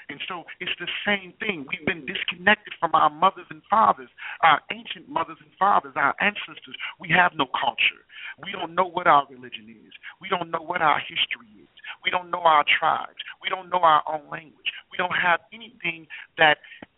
And 0.10 0.20
so 0.28 0.44
it's 0.60 0.76
the 0.80 0.92
same 1.08 1.34
thing. 1.40 1.66
We've 1.66 1.86
been 1.88 2.06
disconnected 2.06 2.74
from 2.80 2.94
our 2.94 3.10
mothers 3.10 3.48
and 3.50 3.62
fathers, 3.70 4.10
our 4.42 4.62
ancient 4.72 5.10
mothers 5.10 5.38
and 5.42 5.50
fathers, 5.58 5.94
our 5.96 6.14
ancestors. 6.22 6.76
We 7.00 7.10
have 7.10 7.32
no 7.34 7.46
culture. 7.50 8.04
We 8.44 8.52
don't 8.52 8.76
know 8.76 8.86
what 8.86 9.08
our 9.08 9.26
religion 9.26 9.74
is. 9.74 9.94
We 10.22 10.30
don't 10.30 10.52
know 10.52 10.62
what 10.62 10.82
our 10.82 11.00
history 11.00 11.50
is. 11.58 11.74
We 12.04 12.12
don't 12.12 12.30
know 12.30 12.46
our 12.46 12.66
tribes. 12.68 13.18
We 13.42 13.50
don't 13.50 13.70
know 13.70 13.82
our 13.82 14.04
own 14.06 14.30
language. 14.30 14.70
We 14.92 14.98
don't 14.98 15.18
have 15.18 15.40
anything 15.54 16.06
that 16.38 16.58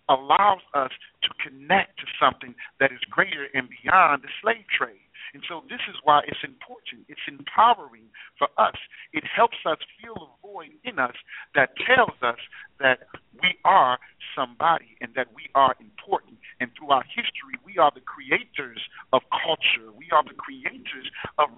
allows 0.09 0.61
us 0.73 0.91
to 1.23 1.29
connect 1.41 1.97
to 1.99 2.05
something 2.19 2.53
that 2.79 2.91
is 2.91 2.99
greater 3.09 3.47
and 3.53 3.69
beyond 3.69 4.23
the 4.23 4.29
slave 4.41 4.65
trade. 4.69 5.05
And 5.35 5.43
so 5.49 5.63
this 5.67 5.83
is 5.89 5.99
why 6.03 6.21
it's 6.27 6.47
important. 6.47 7.03
It's 7.09 7.27
empowering 7.27 8.07
for 8.39 8.47
us. 8.57 8.79
It 9.11 9.25
helps 9.27 9.57
us 9.65 9.77
feel 9.99 10.15
a 10.15 10.29
void 10.39 10.71
in 10.85 10.97
us 10.97 11.15
that 11.55 11.75
tells 11.75 12.15
us 12.23 12.39
that 12.79 13.11
we 13.43 13.59
are 13.65 13.99
somebody 14.31 14.95
and 15.01 15.11
that 15.15 15.27
we 15.35 15.51
are 15.53 15.75
important. 15.83 16.39
And 16.59 16.71
through 16.71 16.95
our 16.95 17.03
history, 17.03 17.59
we 17.65 17.77
are 17.77 17.91
the 17.93 17.99
creators 17.99 18.79
of 19.11 19.27
culture. 19.27 19.91
We 19.91 20.07
are 20.15 20.23
the 20.23 20.39
creators 20.39 21.11
of 21.37 21.51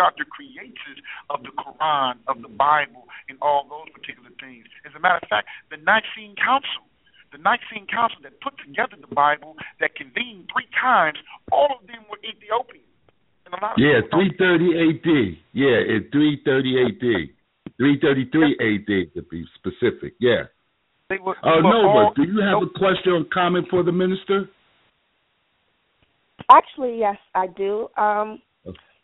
religion. 0.00 0.08
We 0.08 0.08
are 0.08 0.12
the 0.16 0.24
creators 0.24 0.98
of 1.28 1.42
the 1.42 1.52
Quran, 1.52 2.14
of 2.28 2.42
the 2.42 2.48
Bible, 2.48 3.04
and 3.28 3.38
all 3.42 3.66
those 3.68 3.92
particular 3.92 4.30
things. 4.40 4.64
As 4.86 4.92
a 4.96 5.00
matter 5.00 5.20
of 5.22 5.28
fact, 5.28 5.48
the 5.70 5.76
Nicene 5.76 6.36
Council 6.36 6.86
the 7.30 7.38
Nicene 7.38 7.86
Council 7.86 8.18
that 8.24 8.40
put 8.40 8.58
together 8.58 8.98
the 8.98 9.14
Bible 9.14 9.54
that 9.78 9.94
convened 9.94 10.50
three 10.50 10.66
times, 10.74 11.16
all 11.52 11.78
of 11.80 11.86
them 11.86 12.02
were 12.10 12.18
Ethiopians. 12.26 12.90
yeah, 13.78 14.02
330 14.10 14.74
AD. 14.74 15.38
Yeah, 15.54 15.78
in 15.78 16.10
330 16.10 16.90
AD. 16.90 17.30
333 17.78 18.58
AD 18.58 19.14
to 19.14 19.22
be 19.30 19.46
specific. 19.54 20.14
Yeah. 20.18 20.50
They 21.08 21.18
were, 21.22 21.38
uh, 21.38 21.54
they 21.54 21.62
were 21.62 21.70
Nova, 21.70 22.10
all, 22.10 22.12
do 22.16 22.22
you 22.26 22.42
have 22.42 22.62
no, 22.62 22.66
a 22.66 22.78
question 22.78 23.12
or 23.12 23.22
comment 23.32 23.66
for 23.70 23.84
the 23.84 23.92
minister? 23.92 24.50
Actually, 26.50 26.98
yes, 26.98 27.18
I 27.34 27.46
do. 27.46 27.88
Um, 27.96 28.42
Okay. 28.42 28.49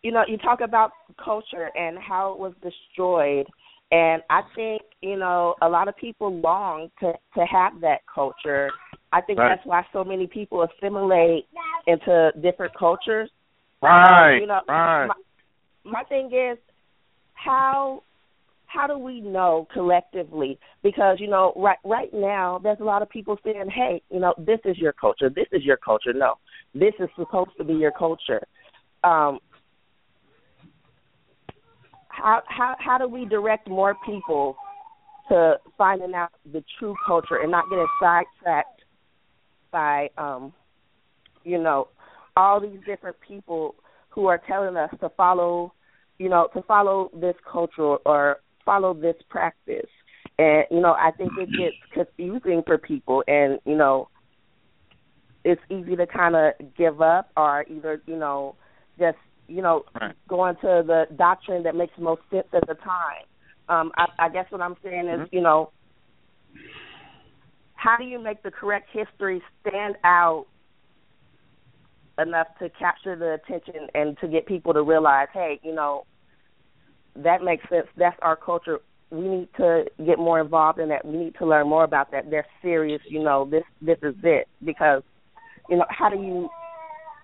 You 0.07 0.12
know, 0.12 0.23
you 0.29 0.38
talk 0.38 0.61
about 0.61 0.92
culture 1.23 1.69
and 1.75 1.99
how 1.99 2.33
it 2.33 2.38
was 2.38 2.53
destroyed, 2.62 3.45
and 3.90 4.23
I 4.31 4.42
think 4.55 4.83
you 5.03 5.16
know 5.16 5.57
a 5.62 5.69
lot 5.69 5.88
of 5.88 5.97
people 5.97 6.33
long 6.33 6.90
to 7.01 7.12
to 7.35 7.45
have 7.45 7.81
that 7.81 8.03
culture. 8.12 8.71
I 9.12 9.21
think 9.21 9.40
Right. 9.40 9.57
that's 9.57 9.66
why 9.66 9.85
so 9.92 10.05
many 10.05 10.29
people 10.29 10.62
assimilate 10.62 11.47
into 11.88 12.31
different 12.40 12.73
cultures. 12.79 13.29
right, 13.83 14.38
you 14.40 14.47
know, 14.47 14.61
right. 14.69 15.09
My, 15.09 15.14
my 15.85 16.03
thing 16.05 16.31
is 16.33 16.57
how 17.35 18.05
how 18.66 18.87
do 18.87 18.97
we 18.97 19.21
know 19.21 19.66
collectively? 19.73 20.57
Because 20.85 21.19
you 21.19 21.27
know, 21.27 21.53
right 21.57 21.79
right 21.85 22.14
now, 22.14 22.61
there's 22.62 22.79
a 22.79 22.85
lot 22.85 23.03
of 23.03 23.09
people 23.11 23.37
saying, 23.42 23.71
"Hey, 23.75 24.03
you 24.09 24.21
know, 24.21 24.35
this 24.38 24.61
is 24.64 24.79
your 24.79 24.92
culture. 24.92 25.31
This 25.31 25.49
is 25.51 25.64
your 25.64 25.79
culture." 25.79 26.12
No, 26.12 26.35
this 26.75 26.95
is 27.01 27.09
supposed 27.16 27.57
to 27.59 27.64
be 27.64 27.75
your 27.75 27.90
culture. 27.90 28.42
Um, 29.05 29.38
how 32.16 32.42
how 32.46 32.74
how 32.79 32.98
do 32.98 33.09
we 33.09 33.24
direct 33.24 33.68
more 33.68 33.94
people 34.05 34.57
to 35.29 35.57
finding 35.76 36.14
out 36.14 36.31
the 36.52 36.62
true 36.79 36.94
culture 37.07 37.37
and 37.42 37.50
not 37.50 37.68
getting 37.68 37.87
sidetracked 38.00 38.83
by 39.72 40.09
um, 40.16 40.52
you 41.46 41.62
know, 41.62 41.88
all 42.37 42.61
these 42.61 42.81
different 42.85 43.16
people 43.26 43.76
who 44.11 44.26
are 44.26 44.40
telling 44.48 44.76
us 44.76 44.90
to 45.00 45.09
follow, 45.11 45.72
you 46.18 46.29
know, 46.29 46.48
to 46.55 46.62
follow 46.62 47.11
this 47.14 47.37
culture 47.50 47.96
or 48.05 48.38
follow 48.64 48.92
this 48.92 49.16
practice. 49.31 49.88
And 50.38 50.64
you 50.70 50.81
know, 50.81 50.92
I 50.92 51.12
think 51.16 51.33
it 51.38 51.48
gets 51.57 51.76
confusing 51.94 52.62
for 52.66 52.76
people 52.76 53.22
and, 53.26 53.59
you 53.64 53.76
know, 53.76 54.09
it's 55.44 55.61
easy 55.70 55.94
to 55.96 56.07
kind 56.07 56.35
of 56.35 56.52
give 56.76 57.00
up 57.00 57.31
or 57.37 57.64
either, 57.70 58.02
you 58.07 58.16
know, 58.16 58.57
just, 58.98 59.16
you 59.48 59.62
know, 59.62 59.85
Right. 60.00 60.14
go 60.28 60.46
into 60.46 60.82
the 60.87 61.06
doctrine 61.16 61.62
that 61.64 61.74
makes 61.74 61.96
most 61.98 62.22
sense 62.30 62.46
at 62.52 62.66
the 62.66 62.74
time. 62.74 63.24
Um, 63.68 63.92
I, 63.96 64.06
I 64.18 64.28
guess 64.28 64.46
what 64.50 64.61
I'm 64.61 64.76
saying 64.82 65.09
is, 65.09 65.20
Mhm. 65.20 65.28
you 65.32 65.40
know, 65.40 65.72
how 67.74 67.96
do 67.96 68.04
you 68.04 68.18
make 68.18 68.42
the 68.42 68.50
correct 68.50 68.90
history 68.90 69.42
stand 69.61 69.96
out 70.04 70.46
enough 72.18 72.48
to 72.59 72.68
capture 72.70 73.16
the 73.16 73.35
attention 73.35 73.88
and 73.94 74.18
to 74.18 74.28
get 74.28 74.46
people 74.46 74.72
to 74.72 74.82
realize, 74.82 75.28
hey, 75.32 75.61
you 75.62 75.74
know, 75.74 76.04
that 77.16 77.42
makes 77.42 77.68
sense. 77.68 77.87
That's 77.96 78.18
our 78.22 78.37
culture. 78.37 78.80
We 79.11 79.28
need 79.28 79.48
to 79.56 79.85
get 80.04 80.18
more 80.18 80.40
involved 80.40 80.78
in 80.78 80.88
that. 80.88 81.04
We 81.04 81.16
need 81.16 81.35
to 81.37 81.46
learn 81.46 81.68
more 81.68 81.85
about 81.85 82.11
that. 82.11 82.30
They're 82.30 82.46
serious. 82.62 83.00
You 83.09 83.22
know, 83.22 83.44
this 83.44 83.62
this 83.80 83.98
is 84.02 84.14
it 84.22 84.48
because, 84.64 85.02
you 85.68 85.76
know, 85.76 85.87
how 85.88 86.09
do 86.09 86.16
you 86.16 86.48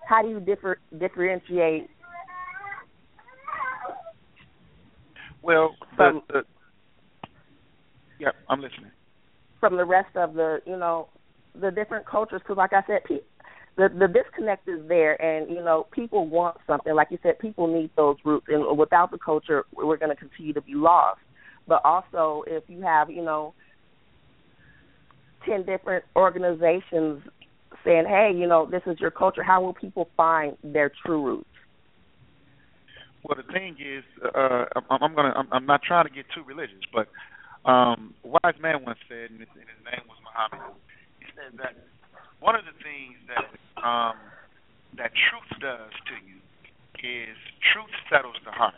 how 0.07 0.21
do 0.21 0.29
you 0.29 0.39
differ, 0.39 0.79
differentiate 0.97 1.89
Well, 5.43 5.75
the, 5.97 6.21
the, 6.29 6.43
yeah, 8.19 8.29
I'm 8.49 8.61
listening. 8.61 8.91
from 9.59 9.77
the 9.77 9.85
rest 9.85 10.15
of 10.15 10.33
the 10.33 10.61
you 10.65 10.77
know 10.77 11.09
the 11.59 11.69
different 11.69 12.05
cultures 12.07 12.41
because 12.41 12.57
like 12.57 12.73
i 12.73 12.81
said 12.87 13.03
pe- 13.05 13.19
the 13.75 13.89
the 13.99 14.07
disconnect 14.07 14.67
is 14.67 14.79
there 14.87 15.19
and 15.21 15.49
you 15.49 15.63
know 15.63 15.87
people 15.91 16.27
want 16.27 16.57
something. 16.67 16.93
Like 16.93 17.07
you 17.11 17.17
said 17.23 17.39
people 17.39 17.67
need 17.67 17.89
those 17.95 18.17
roots 18.23 18.45
and 18.49 18.77
without 18.77 19.11
the 19.11 19.17
culture 19.17 19.65
we're 19.75 19.97
going 19.97 20.09
to 20.09 20.15
continue 20.15 20.53
to 20.53 20.61
be 20.61 20.75
lost. 20.75 21.19
But 21.67 21.81
also 21.83 22.43
if 22.47 22.63
you 22.67 22.81
have 22.81 23.09
you 23.09 23.23
know 23.23 23.53
ten 25.45 25.65
different 25.65 26.05
organizations 26.15 27.23
saying 27.83 28.05
hey 28.07 28.31
you 28.35 28.47
know 28.47 28.67
this 28.69 28.83
is 28.85 28.99
your 28.99 29.11
culture 29.11 29.43
how 29.43 29.61
will 29.61 29.73
people 29.73 30.09
find 30.15 30.55
their 30.63 30.91
true 31.05 31.25
roots 31.25 31.49
Well, 33.23 33.37
the 33.39 33.47
thing 33.53 33.77
is, 33.79 34.03
uh, 34.23 34.65
I'm, 34.75 34.99
I'm 35.01 35.15
gonna. 35.15 35.33
I'm, 35.35 35.47
I'm 35.51 35.65
not 35.65 35.81
trying 35.83 36.05
to 36.05 36.13
get 36.13 36.25
too 36.35 36.43
religious, 36.43 36.83
but 36.93 37.07
um, 37.69 38.13
a 38.23 38.27
wise 38.43 38.59
man 38.61 38.83
once 38.85 38.99
said, 39.07 39.31
and 39.31 39.39
his, 39.39 39.49
and 39.55 39.67
his 39.67 39.81
name 39.83 40.03
was 40.07 40.19
Muhammad. 40.27 40.75
He 41.19 41.27
said 41.35 41.55
that 41.59 41.75
one 42.39 42.55
of 42.55 42.65
the 42.67 42.75
things 42.83 43.15
that 43.31 43.47
um, 43.79 44.19
that 44.97 45.11
truth 45.31 45.49
does 45.61 45.93
to 46.11 46.15
you 46.23 46.39
is 47.03 47.37
truth 47.73 47.91
settles 48.11 48.37
the 48.45 48.51
heart, 48.51 48.77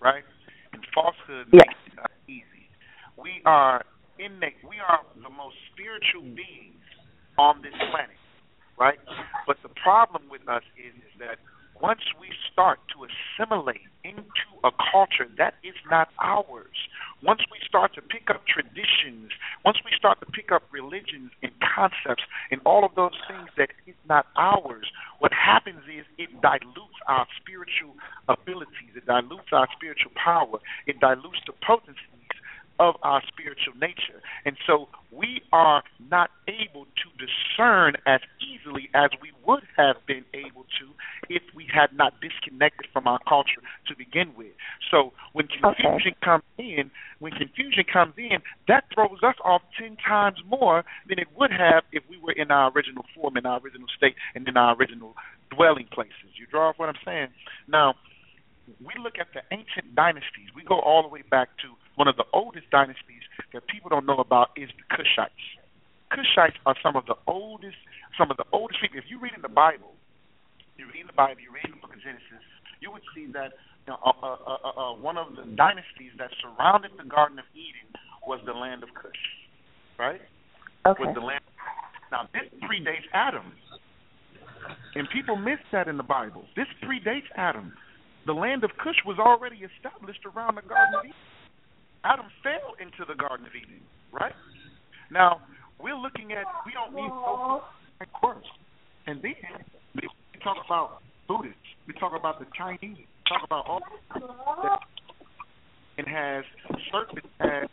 right? 0.00 0.24
And 0.72 0.82
falsehood 0.94 1.48
Yes. 1.52 1.68
makes 1.68 1.84
it 1.92 2.32
easy. 2.32 2.68
We 3.16 3.42
are 3.44 3.84
innate. 4.18 4.60
We 4.64 4.80
are 4.80 5.04
the 5.20 5.30
most 5.30 5.56
spiritual 5.72 6.24
beings 6.34 6.84
on 7.38 7.60
this 7.62 7.76
planet, 7.92 8.16
right? 8.78 8.98
But 9.46 9.58
the 9.62 9.70
problem 9.82 10.28
with 10.30 10.44
us 10.48 10.64
is, 10.80 10.94
is 10.96 11.12
that 11.20 11.38
once 11.80 12.00
we 12.20 12.28
start 12.52 12.78
to 12.92 13.06
assimilate 13.06 13.88
into 14.04 14.46
a 14.64 14.70
culture 14.92 15.26
that 15.38 15.54
is 15.64 15.74
not 15.90 16.08
ours, 16.20 16.76
once 17.22 17.40
we 17.50 17.58
start 17.66 17.94
to 17.94 18.02
pick 18.02 18.30
up 18.30 18.42
traditions, 18.46 19.30
once 19.64 19.78
we 19.84 19.90
start 19.96 20.18
to 20.20 20.26
pick 20.26 20.52
up 20.52 20.62
religions 20.70 21.30
and 21.42 21.52
concepts 21.62 22.22
and 22.50 22.60
all 22.66 22.84
of 22.84 22.94
those 22.94 23.14
things 23.26 23.48
that 23.56 23.70
is 23.86 23.94
not 24.08 24.26
ours, 24.36 24.86
what 25.18 25.32
happens 25.32 25.82
is 25.86 26.04
it 26.18 26.30
dilutes 26.42 26.98
our 27.06 27.26
spiritual 27.40 27.94
abilities, 28.28 28.94
it 28.94 29.06
dilutes 29.06 29.50
our 29.52 29.68
spiritual 29.74 30.12
power, 30.14 30.58
it 30.86 30.98
dilutes 31.00 31.40
the 31.46 31.54
potencies 31.64 32.11
of 32.78 32.96
our 33.02 33.22
spiritual 33.28 33.74
nature. 33.80 34.20
And 34.44 34.56
so 34.66 34.88
we 35.10 35.42
are 35.52 35.82
not 36.10 36.30
able 36.48 36.84
to 36.84 37.06
discern 37.18 37.94
as 38.06 38.20
easily 38.40 38.88
as 38.94 39.10
we 39.20 39.32
would 39.46 39.62
have 39.76 39.96
been 40.06 40.24
able 40.34 40.64
to 40.80 40.88
if 41.28 41.42
we 41.54 41.66
had 41.72 41.96
not 41.96 42.14
disconnected 42.20 42.86
from 42.92 43.06
our 43.06 43.18
culture 43.28 43.60
to 43.88 43.96
begin 43.96 44.32
with. 44.36 44.52
So 44.90 45.12
when 45.32 45.48
confusion 45.48 46.14
comes 46.22 46.44
in, 46.58 46.90
when 47.18 47.32
confusion 47.32 47.84
comes 47.90 48.14
in, 48.16 48.38
that 48.68 48.84
throws 48.94 49.22
us 49.22 49.36
off 49.44 49.62
10 49.78 49.96
times 49.96 50.38
more 50.48 50.84
than 51.08 51.18
it 51.18 51.28
would 51.38 51.50
have 51.50 51.84
if 51.92 52.02
we 52.08 52.18
were 52.18 52.32
in 52.32 52.50
our 52.50 52.70
original 52.72 53.04
form, 53.14 53.36
in 53.36 53.46
our 53.46 53.60
original 53.60 53.88
state, 53.96 54.14
and 54.34 54.46
in 54.48 54.56
our 54.56 54.74
original 54.76 55.14
dwelling 55.54 55.86
places. 55.92 56.34
You 56.34 56.46
draw 56.46 56.70
off 56.70 56.78
what 56.78 56.88
I'm 56.88 57.02
saying? 57.04 57.28
Now, 57.68 57.94
we 58.80 58.94
look 59.02 59.14
at 59.20 59.28
the 59.34 59.42
ancient 59.50 59.94
dynasties. 59.94 60.48
We 60.54 60.64
go 60.64 60.78
all 60.80 61.02
the 61.02 61.08
way 61.08 61.22
back 61.28 61.48
to 61.58 61.68
one 61.96 62.08
of 62.08 62.16
the 62.16 62.24
oldest 62.32 62.70
dynasties 62.70 63.22
that 63.52 63.66
people 63.66 63.90
don't 63.90 64.06
know 64.06 64.18
about 64.18 64.50
is 64.56 64.68
the 64.76 64.86
Kushites. 64.94 65.44
Kushites 66.12 66.56
are 66.66 66.76
some 66.82 66.96
of 66.96 67.06
the 67.06 67.16
oldest, 67.26 67.76
some 68.16 68.30
of 68.30 68.36
the 68.36 68.44
oldest 68.52 68.80
people. 68.80 68.98
If 68.98 69.04
you 69.08 69.18
read 69.20 69.32
in 69.34 69.42
the 69.42 69.52
Bible, 69.52 69.92
you 70.76 70.86
read 70.86 71.00
in 71.02 71.06
the 71.06 71.16
Bible, 71.16 71.40
you 71.40 71.52
read 71.52 71.64
in 71.64 71.72
the 71.72 71.80
Book 71.80 71.94
of 71.94 72.02
Genesis, 72.02 72.44
you 72.80 72.90
would 72.90 73.02
see 73.14 73.30
that 73.32 73.52
you 73.86 73.92
know, 73.92 73.98
uh, 74.04 74.10
uh, 74.10 74.36
uh, 74.46 74.80
uh, 74.80 74.94
one 74.96 75.16
of 75.16 75.36
the 75.36 75.44
dynasties 75.56 76.12
that 76.18 76.30
surrounded 76.40 76.92
the 76.98 77.08
Garden 77.08 77.38
of 77.38 77.44
Eden 77.54 77.88
was 78.26 78.40
the 78.46 78.52
land 78.52 78.82
of 78.82 78.90
Cush, 78.94 79.22
right? 79.98 80.20
okay 80.86 81.04
Was 81.04 81.14
the 81.14 81.20
land. 81.20 81.42
Now 82.10 82.28
this 82.32 82.46
predates 82.68 83.08
Adam, 83.12 83.52
and 84.94 85.08
people 85.10 85.36
miss 85.36 85.58
that 85.72 85.88
in 85.88 85.96
the 85.96 86.06
Bible. 86.06 86.44
This 86.54 86.68
predates 86.84 87.30
Adam. 87.36 87.72
The 88.26 88.34
land 88.34 88.62
of 88.62 88.70
Cush 88.78 89.02
was 89.04 89.18
already 89.18 89.66
established 89.66 90.22
around 90.26 90.56
the 90.56 90.62
Garden 90.62 90.94
of 90.94 91.04
Eden. 91.04 91.16
Adam 92.04 92.26
fell 92.42 92.74
into 92.80 93.04
the 93.06 93.14
Garden 93.14 93.46
of 93.46 93.52
Eden, 93.54 93.80
right? 94.12 94.34
Now 95.10 95.40
we're 95.80 95.96
looking 95.96 96.32
at 96.32 96.44
we 96.66 96.72
don't 96.72 96.94
need 96.94 97.08
so 97.08 97.62
course, 98.20 98.46
and 99.06 99.22
then 99.22 99.34
we 99.94 100.08
talk 100.42 100.56
about 100.64 101.02
Buddhists. 101.28 101.58
We 101.86 101.94
talk 101.94 102.12
about 102.18 102.38
the 102.38 102.46
Chinese. 102.56 102.98
We 102.98 103.06
talk 103.28 103.42
about 103.44 103.66
all 103.66 103.80
that 104.62 104.80
and 105.98 106.06
has 106.06 106.44
serpents 106.90 107.28
as. 107.40 107.68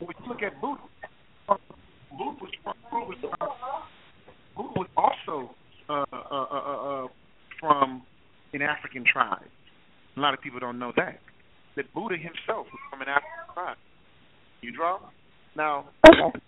When 0.00 0.08
we 0.08 0.28
look 0.28 0.42
at 0.42 0.60
Buddha, 0.60 0.82
Buddha 1.48 2.36
was 2.40 2.50
Buddha 2.90 3.06
was, 3.06 3.18
uh, 3.40 3.46
Buddha 4.56 4.72
was 4.74 4.88
also 4.96 5.54
uh, 5.88 6.04
uh, 6.12 6.46
uh, 6.50 7.04
uh, 7.04 7.08
from 7.60 8.02
an 8.52 8.62
African 8.62 9.04
tribe. 9.10 9.46
A 10.16 10.20
lot 10.20 10.34
of 10.34 10.40
people 10.40 10.58
don't 10.58 10.78
know 10.78 10.92
that. 10.96 11.20
That 11.76 11.92
Buddha 11.92 12.16
himself 12.16 12.66
was 12.70 12.82
from 12.90 13.02
an 13.02 13.08
African 13.08 13.54
tribe. 13.54 13.76
You 14.62 14.72
draw? 14.72 15.00
Now, 15.56 15.90
okay 16.06 16.40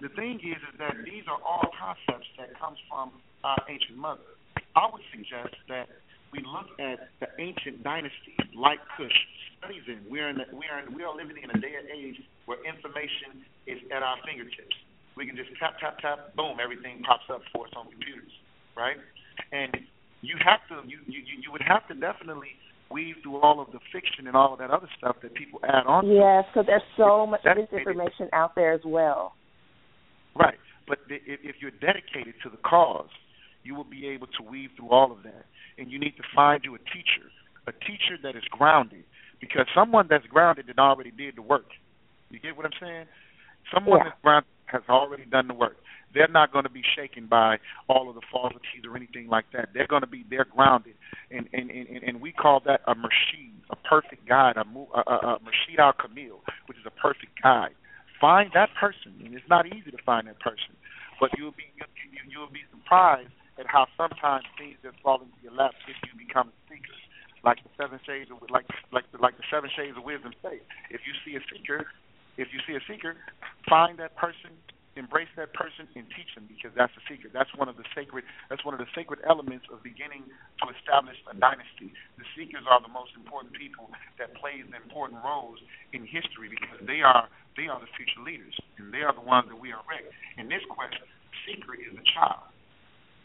the 0.00 0.08
thing 0.14 0.38
is, 0.42 0.58
is 0.62 0.74
that 0.78 0.94
these 1.02 1.26
are 1.26 1.38
all 1.42 1.66
concepts 1.74 2.30
that 2.38 2.54
comes 2.58 2.78
from 2.86 3.10
our 3.42 3.58
ancient 3.66 3.98
mother. 3.98 4.38
I 4.78 4.86
would 4.86 5.02
suggest 5.10 5.54
that 5.66 5.90
we 6.30 6.38
look 6.46 6.70
at 6.78 7.10
the 7.18 7.26
ancient 7.42 7.82
dynasties 7.82 8.46
like 8.54 8.78
Kush, 8.94 9.14
study 9.58 9.82
them. 9.86 10.06
We're 10.06 10.30
in 10.30 10.38
the, 10.38 10.46
we 10.54 10.70
are 10.70 10.86
we 10.94 11.02
are 11.02 11.10
living 11.10 11.42
in 11.42 11.50
a 11.50 11.58
day 11.58 11.74
and 11.74 11.88
age 11.90 12.20
where 12.46 12.62
information 12.62 13.42
is 13.66 13.82
at 13.90 14.06
our 14.06 14.22
fingertips. 14.22 14.76
We 15.18 15.26
can 15.26 15.34
just 15.34 15.50
tap 15.58 15.82
tap 15.82 15.98
tap, 15.98 16.36
boom, 16.38 16.62
everything 16.62 17.02
pops 17.02 17.26
up 17.26 17.42
for 17.50 17.66
us 17.66 17.72
on 17.74 17.90
computers, 17.90 18.30
right? 18.78 19.00
And 19.50 19.74
you 20.22 20.38
have 20.46 20.62
to 20.70 20.86
you 20.86 21.02
you 21.10 21.26
you 21.26 21.50
would 21.50 21.64
have 21.66 21.82
to 21.90 21.94
definitely 21.98 22.54
weave 22.90 23.16
through 23.22 23.40
all 23.40 23.60
of 23.60 23.70
the 23.72 23.78
fiction 23.92 24.26
and 24.26 24.36
all 24.36 24.52
of 24.52 24.58
that 24.58 24.70
other 24.70 24.88
stuff 24.96 25.16
that 25.22 25.34
people 25.34 25.60
add 25.62 25.86
on. 25.86 26.08
Yes, 26.08 26.44
because 26.52 26.66
there's 26.66 26.82
so 26.96 27.26
much 27.26 27.40
misinformation 27.44 28.28
out 28.32 28.54
there 28.54 28.72
as 28.72 28.80
well. 28.84 29.34
Right, 30.34 30.58
but 30.86 30.98
if, 31.08 31.40
if 31.42 31.56
you're 31.60 31.70
dedicated 31.70 32.34
to 32.42 32.50
the 32.50 32.56
cause, 32.58 33.10
you 33.62 33.74
will 33.74 33.84
be 33.84 34.06
able 34.08 34.26
to 34.26 34.42
weave 34.48 34.70
through 34.76 34.90
all 34.90 35.12
of 35.12 35.22
that. 35.24 35.44
And 35.76 35.90
you 35.90 35.98
need 35.98 36.16
to 36.16 36.22
find 36.34 36.62
you 36.64 36.74
a 36.74 36.78
teacher, 36.78 37.28
a 37.66 37.72
teacher 37.72 38.16
that 38.22 38.36
is 38.36 38.44
grounded, 38.50 39.04
because 39.40 39.66
someone 39.74 40.06
that's 40.08 40.26
grounded 40.26 40.68
and 40.68 40.78
already 40.78 41.10
did 41.10 41.36
the 41.36 41.42
work. 41.42 41.66
You 42.30 42.40
get 42.40 42.56
what 42.56 42.66
I'm 42.66 42.72
saying? 42.80 43.06
Someone 43.72 43.98
yeah. 43.98 44.04
that's 44.04 44.22
grounded 44.22 44.50
has 44.66 44.82
already 44.88 45.24
done 45.24 45.48
the 45.48 45.54
work. 45.54 45.76
They're 46.14 46.28
not 46.28 46.52
going 46.52 46.64
to 46.64 46.70
be 46.70 46.82
shaken 46.96 47.26
by 47.26 47.58
all 47.88 48.08
of 48.08 48.14
the 48.14 48.22
falsities 48.32 48.84
or 48.88 48.96
anything 48.96 49.28
like 49.28 49.46
that. 49.52 49.70
They're 49.74 49.86
going 49.86 50.02
to 50.02 50.08
be 50.08 50.24
they're 50.28 50.46
grounded, 50.46 50.94
and 51.30 51.48
and 51.52 51.70
and, 51.70 52.02
and 52.02 52.20
we 52.20 52.32
call 52.32 52.60
that 52.66 52.80
a 52.86 52.94
murshid, 52.94 53.52
a 53.70 53.76
perfect 53.76 54.26
guide, 54.26 54.56
a, 54.56 54.64
a, 54.64 55.00
a, 55.00 55.38
al 55.78 55.92
kamil, 55.92 56.40
which 56.66 56.78
is 56.78 56.86
a 56.86 56.90
perfect 56.90 57.42
guide. 57.42 57.74
Find 58.20 58.50
that 58.54 58.70
person, 58.80 59.14
and 59.24 59.34
it's 59.34 59.48
not 59.48 59.66
easy 59.66 59.90
to 59.90 60.02
find 60.04 60.26
that 60.26 60.40
person, 60.40 60.74
but 61.20 61.30
you'll 61.36 61.52
be 61.52 61.68
you, 61.76 61.84
you, 62.10 62.20
you'll 62.30 62.52
be 62.52 62.64
surprised 62.72 63.30
at 63.58 63.66
how 63.66 63.86
sometimes 63.96 64.44
things 64.56 64.76
just 64.82 64.96
fall 65.02 65.20
into 65.20 65.34
your 65.42 65.52
lap 65.52 65.72
if 65.86 65.96
you 66.06 66.14
become 66.18 66.48
a 66.48 66.72
seeker. 66.72 66.94
Like 67.44 67.62
the 67.62 67.70
seven 67.78 68.00
shades 68.06 68.30
of 68.30 68.42
like 68.50 68.66
like 68.90 69.04
like 69.20 69.36
the 69.36 69.46
seven 69.50 69.70
shades 69.76 69.96
of 69.96 70.02
wisdom 70.02 70.32
say. 70.42 70.58
If 70.90 71.02
you 71.06 71.14
see 71.22 71.36
a 71.36 71.42
seeker, 71.46 71.86
if 72.36 72.48
you 72.50 72.58
see 72.66 72.74
a 72.74 72.82
seeker, 72.86 73.14
find 73.68 73.98
that 73.98 74.16
person, 74.16 74.50
embrace 74.98 75.30
that 75.38 75.54
person, 75.54 75.86
and 75.94 76.04
teach 76.12 76.28
them 76.34 76.50
because 76.50 76.74
that's 76.74 76.92
the 76.98 77.04
secret. 77.06 77.30
That's 77.32 77.50
one 77.54 77.70
of 77.70 77.78
the 77.78 77.86
sacred. 77.94 78.26
That's 78.50 78.64
one 78.66 78.74
of 78.74 78.82
the 78.82 78.90
sacred 78.92 79.22
elements 79.22 79.70
of 79.70 79.80
beginning 79.86 80.26
to 80.26 80.64
establish 80.74 81.16
a 81.30 81.34
dynasty. 81.38 81.94
The 82.18 82.26
seekers 82.34 82.66
are 82.66 82.82
the 82.82 82.90
most 82.90 83.14
important 83.14 83.54
people 83.54 83.88
that 84.18 84.34
plays 84.34 84.66
important 84.74 85.22
roles 85.22 85.62
in 85.94 86.02
history 86.04 86.50
because 86.50 86.82
they 86.84 87.00
are 87.00 87.30
they 87.56 87.66
are 87.70 87.78
the 87.78 87.90
future 87.98 88.22
leaders 88.22 88.54
and 88.78 88.94
they 88.94 89.02
are 89.02 89.14
the 89.14 89.24
ones 89.24 89.50
that 89.50 89.58
we 89.58 89.70
erect. 89.70 90.10
In 90.38 90.46
this 90.46 90.62
quest, 90.70 90.94
seeker 91.46 91.74
is 91.74 91.94
the 91.94 92.06
child. 92.14 92.46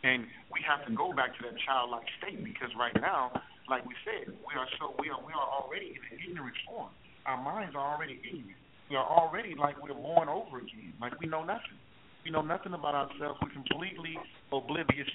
And 0.03 0.27
we 0.51 0.59
have 0.67 0.83
to 0.85 0.91
go 0.91 1.13
back 1.13 1.31
to 1.37 1.41
that 1.47 1.55
childlike 1.63 2.07
state 2.19 2.43
because 2.43 2.69
right 2.75 2.95
now, 2.99 3.31
like 3.69 3.85
we 3.87 3.95
said, 4.03 4.35
we 4.43 4.53
are 4.59 4.67
so 4.79 4.95
we 4.99 5.07
are 5.07 5.19
we 5.23 5.31
are 5.31 5.47
already 5.47 5.95
in 5.95 6.01
an 6.11 6.19
ignorant 6.19 6.57
form. 6.67 6.91
Our 7.25 7.39
minds 7.39 7.75
are 7.75 7.95
already 7.95 8.19
ignorant. 8.19 8.62
Are 8.95 9.05
already 9.05 9.55
like 9.59 9.81
we're 9.81 9.93
born 9.93 10.29
over 10.29 10.57
again. 10.57 10.93
Like 11.01 11.19
we 11.19 11.27
know 11.27 11.43
nothing. 11.43 11.77
We 12.23 12.31
know 12.31 12.41
nothing 12.41 12.73
about 12.73 12.95
ourselves. 12.95 13.39
We're 13.41 13.51
completely 13.51 14.15
oblivious 14.51 15.09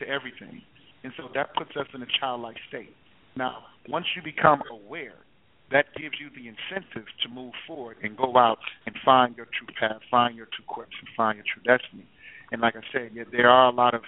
to 0.00 0.08
everything. 0.08 0.62
And 1.04 1.12
so 1.16 1.28
that 1.34 1.54
puts 1.54 1.70
us 1.78 1.86
in 1.94 2.02
a 2.02 2.06
childlike 2.20 2.56
state. 2.68 2.90
Now, 3.36 3.64
once 3.88 4.06
you 4.16 4.22
become 4.22 4.62
aware, 4.70 5.14
that 5.70 5.86
gives 5.96 6.14
you 6.20 6.30
the 6.30 6.48
incentive 6.48 7.06
to 7.22 7.28
move 7.28 7.52
forward 7.66 7.96
and 8.02 8.16
go 8.16 8.36
out 8.36 8.58
and 8.86 8.94
find 9.04 9.36
your 9.36 9.46
true 9.46 9.66
path, 9.78 10.00
find 10.10 10.36
your 10.36 10.46
true 10.46 10.64
course, 10.66 10.90
and 11.00 11.08
find 11.16 11.36
your 11.36 11.44
true 11.46 11.62
destiny. 11.62 12.06
And 12.52 12.60
like 12.60 12.76
I 12.76 12.82
said, 12.92 13.10
yeah, 13.14 13.24
there 13.30 13.48
are 13.48 13.70
a 13.70 13.74
lot 13.74 13.94
of 13.94 14.02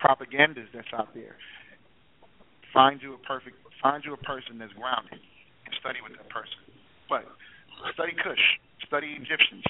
propagandas 0.00 0.68
that's 0.74 0.88
out 0.96 1.14
there. 1.14 1.36
Find 2.72 3.00
you 3.02 3.14
a 3.14 3.18
perfect, 3.18 3.56
find 3.82 4.02
you 4.04 4.14
a 4.14 4.22
person 4.24 4.58
that's 4.58 4.72
grounded, 4.72 5.20
and 5.20 5.72
study 5.80 6.00
with 6.02 6.16
that 6.16 6.28
person. 6.28 6.58
But 7.08 7.28
study 7.94 8.12
Kush, 8.22 8.44
study 8.86 9.16
Egyptians. 9.16 9.64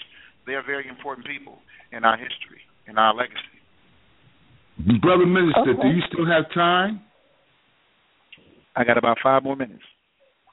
They 0.46 0.54
are 0.54 0.62
very 0.62 0.88
important 0.88 1.26
people 1.26 1.58
in 1.92 2.04
our 2.04 2.16
history, 2.16 2.60
in 2.86 2.98
our 2.98 3.14
legacy. 3.14 3.58
Brother 5.00 5.26
Minister, 5.26 5.72
okay. 5.72 5.82
do 5.82 5.88
you 5.88 6.02
still 6.12 6.26
have 6.26 6.52
time? 6.52 7.00
I 8.76 8.84
got 8.84 8.98
about 8.98 9.18
five 9.22 9.44
more 9.44 9.56
minutes. 9.56 9.84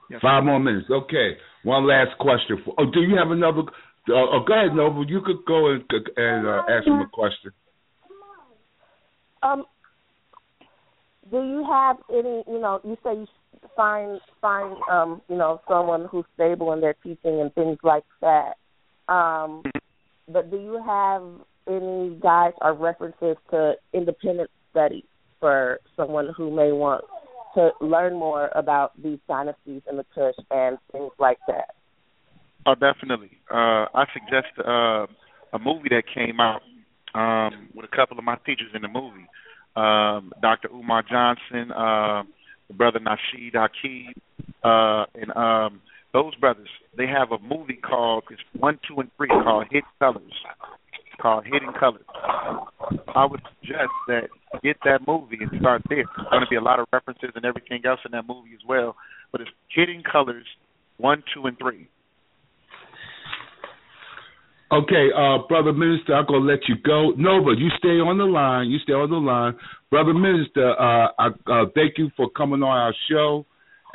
Yes, 0.09 0.21
five 0.21 0.43
more 0.43 0.59
minutes. 0.59 0.87
Okay. 0.89 1.37
One 1.63 1.87
last 1.87 2.17
question. 2.19 2.61
For, 2.63 2.75
oh, 2.77 2.85
do 2.91 3.01
you 3.01 3.17
have 3.17 3.31
another 3.31 3.63
uh, 4.09 4.13
oh, 4.13 4.39
go 4.47 4.53
ahead, 4.53 4.75
Noble. 4.75 5.07
You 5.07 5.21
could 5.21 5.45
go 5.45 5.71
and, 5.71 5.83
and 6.17 6.47
uh, 6.47 6.63
ask 6.69 6.87
him 6.87 6.93
a 6.93 7.07
question. 7.11 7.51
Um, 9.43 9.63
do 11.29 11.37
you 11.37 11.65
have 11.69 11.97
any? 12.09 12.43
You 12.47 12.59
know, 12.59 12.81
you 12.83 12.97
say 13.03 13.13
you 13.13 13.27
find 13.75 14.19
find 14.39 14.75
um, 14.89 15.21
you 15.29 15.35
know, 15.37 15.61
someone 15.67 16.07
who's 16.09 16.25
stable 16.35 16.73
in 16.73 16.81
their 16.81 16.95
teaching 16.95 17.41
and 17.41 17.53
things 17.53 17.77
like 17.83 18.03
that. 18.21 18.53
Um, 19.11 19.63
but 20.27 20.49
do 20.49 20.57
you 20.57 20.81
have 20.85 21.23
any 21.67 22.17
guides 22.21 22.55
or 22.61 22.73
references 22.73 23.37
to 23.51 23.73
independent 23.93 24.49
studies 24.71 25.03
for 25.39 25.79
someone 25.95 26.33
who 26.35 26.49
may 26.49 26.71
want 26.71 27.03
to 27.55 27.71
learn 27.81 28.13
more 28.13 28.49
about 28.55 28.93
these 29.01 29.19
dynasties 29.27 29.81
in 29.89 29.97
the 29.97 30.05
Kush 30.15 30.35
and 30.49 30.77
things 30.91 31.11
like 31.19 31.39
that? 31.47 31.75
Oh, 32.65 32.75
definitely. 32.75 33.31
Uh, 33.49 33.87
I 33.93 34.05
suggest 34.13 34.47
uh, 34.59 35.07
a 35.53 35.59
movie 35.59 35.89
that 35.89 36.03
came 36.13 36.39
out 36.39 36.61
um, 37.13 37.69
with 37.73 37.85
a 37.91 37.95
couple 37.95 38.17
of 38.17 38.23
my 38.23 38.37
teachers 38.45 38.69
in 38.73 38.83
the 38.83 38.87
movie. 38.87 39.27
Um, 39.75 40.31
Dr. 40.41 40.69
Umar 40.69 41.03
Johnson, 41.03 41.71
uh, 41.71 42.23
brother 42.71 42.99
Nasheed 42.99 43.53
Hakeem, 43.53 44.13
uh, 44.63 45.05
and 45.15 45.35
um, 45.35 45.81
those 46.13 46.35
brothers. 46.35 46.69
They 46.97 47.07
have 47.07 47.31
a 47.31 47.39
movie 47.39 47.79
called 47.81 48.23
it's 48.29 48.41
one, 48.57 48.79
two, 48.87 48.99
and 48.99 49.09
three 49.17 49.29
called 49.29 49.65
Hidden 49.69 49.89
Colors. 49.99 50.33
Called 51.21 51.45
Hidden 51.45 51.73
Colors. 51.79 52.05
I 53.15 53.25
would 53.25 53.41
suggest 53.59 53.91
that 54.07 54.29
get 54.63 54.77
that 54.85 55.07
movie 55.07 55.37
and 55.39 55.51
start 55.59 55.83
there. 55.87 56.03
There's 56.03 56.29
going 56.29 56.41
to 56.41 56.49
be 56.49 56.55
a 56.55 56.61
lot 56.61 56.79
of 56.79 56.87
references 56.91 57.29
and 57.35 57.45
everything 57.45 57.81
else 57.85 57.99
in 58.05 58.11
that 58.11 58.27
movie 58.27 58.51
as 58.53 58.65
well. 58.67 58.95
But 59.31 59.41
it's 59.41 59.51
Hidden 59.69 60.03
Colors 60.09 60.45
one, 60.97 61.23
two, 61.33 61.45
and 61.47 61.57
three. 61.57 61.87
Okay, 64.71 65.09
uh, 65.13 65.39
brother 65.49 65.73
minister, 65.73 66.13
I'm 66.15 66.25
gonna 66.25 66.45
let 66.45 66.59
you 66.69 66.75
go. 66.85 67.11
Nova, 67.17 67.51
you 67.57 67.69
stay 67.77 67.99
on 67.99 68.17
the 68.17 68.23
line. 68.23 68.69
You 68.69 68.79
stay 68.79 68.93
on 68.93 69.09
the 69.09 69.17
line, 69.17 69.53
brother 69.89 70.13
minister. 70.13 70.71
Uh, 70.79 71.09
I 71.19 71.27
uh, 71.47 71.65
thank 71.75 71.97
you 71.97 72.09
for 72.15 72.29
coming 72.29 72.63
on 72.63 72.77
our 72.77 72.95
show, 73.09 73.45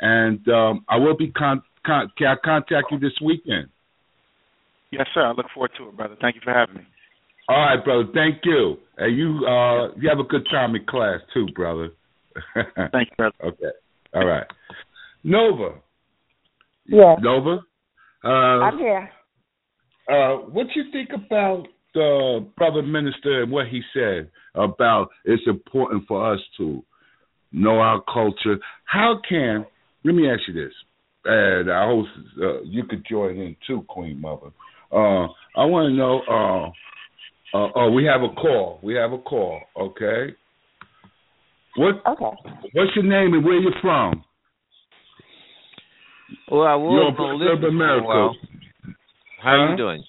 and 0.01 0.47
um, 0.49 0.85
I 0.87 0.97
will 0.97 1.17
be 1.17 1.31
con- 1.31 1.63
con- 1.83 2.11
can 2.15 2.27
I 2.27 2.35
contact 2.43 2.91
you 2.91 2.99
this 2.99 3.17
weekend? 3.23 3.69
Yes, 4.91 5.07
sir. 5.15 5.25
I 5.25 5.31
look 5.31 5.47
forward 5.51 5.71
to 5.79 5.89
it, 5.89 5.97
brother. 5.97 6.15
Thank 6.21 6.35
you 6.35 6.41
for 6.43 6.53
having 6.53 6.75
me. 6.75 6.81
All 7.49 7.57
right, 7.57 7.83
brother. 7.83 8.05
Thank 8.13 8.41
you. 8.43 8.77
And 8.97 9.17
you, 9.17 9.47
uh, 9.47 9.95
you 9.95 10.07
have 10.09 10.19
a 10.19 10.23
good 10.23 10.47
time 10.51 10.75
in 10.75 10.85
class 10.85 11.21
too, 11.33 11.47
brother. 11.55 11.89
Thank 12.53 13.09
you, 13.09 13.15
brother. 13.17 13.35
Okay. 13.43 13.71
All 14.13 14.25
right. 14.27 14.45
Nova. 15.23 15.79
Yeah. 16.85 17.15
Nova. 17.19 17.61
Uh, 18.23 18.27
I'm 18.27 18.77
here. 18.77 19.09
Uh, 20.09 20.37
what 20.49 20.67
you 20.75 20.85
think 20.91 21.09
about 21.13 21.67
the 21.93 22.45
brother 22.55 22.81
minister 22.81 23.43
and 23.43 23.51
what 23.51 23.67
he 23.67 23.81
said 23.93 24.29
about 24.55 25.09
it's 25.25 25.43
important 25.47 26.03
for 26.07 26.33
us 26.33 26.39
to 26.57 26.83
know 27.51 27.79
our 27.79 28.01
culture? 28.11 28.57
How 28.85 29.19
can 29.27 29.65
let 30.03 30.15
me 30.15 30.29
ask 30.29 30.41
you 30.47 30.53
this, 30.53 30.73
and 31.25 31.69
I 31.69 31.85
hope 31.85 32.05
uh, 32.41 32.61
you 32.63 32.85
could 32.85 33.05
join 33.09 33.37
in 33.37 33.55
too, 33.67 33.83
Queen 33.89 34.21
Mother. 34.21 34.47
Uh, 34.91 35.25
I 35.55 35.65
want 35.65 35.91
to 35.91 35.95
know. 35.95 36.21
Uh, 36.29 36.67
uh, 37.57 37.71
oh, 37.75 37.91
we 37.91 38.05
have 38.05 38.21
a 38.21 38.33
call. 38.35 38.79
We 38.81 38.95
have 38.95 39.11
a 39.11 39.17
call. 39.17 39.59
Okay. 39.77 40.33
What? 41.75 41.95
Okay. 42.07 42.51
What's 42.73 42.91
your 42.95 43.03
name 43.03 43.33
and 43.33 43.43
where 43.43 43.59
you 43.59 43.71
from? 43.81 44.23
Well, 46.49 46.63
I 46.63 46.75
was 46.75 47.15
You're 47.17 47.59
going 47.59 47.75
America. 47.75 48.56
How 49.41 49.51
Huh? 49.65 49.71
you 49.71 49.77
doing? 49.77 50.03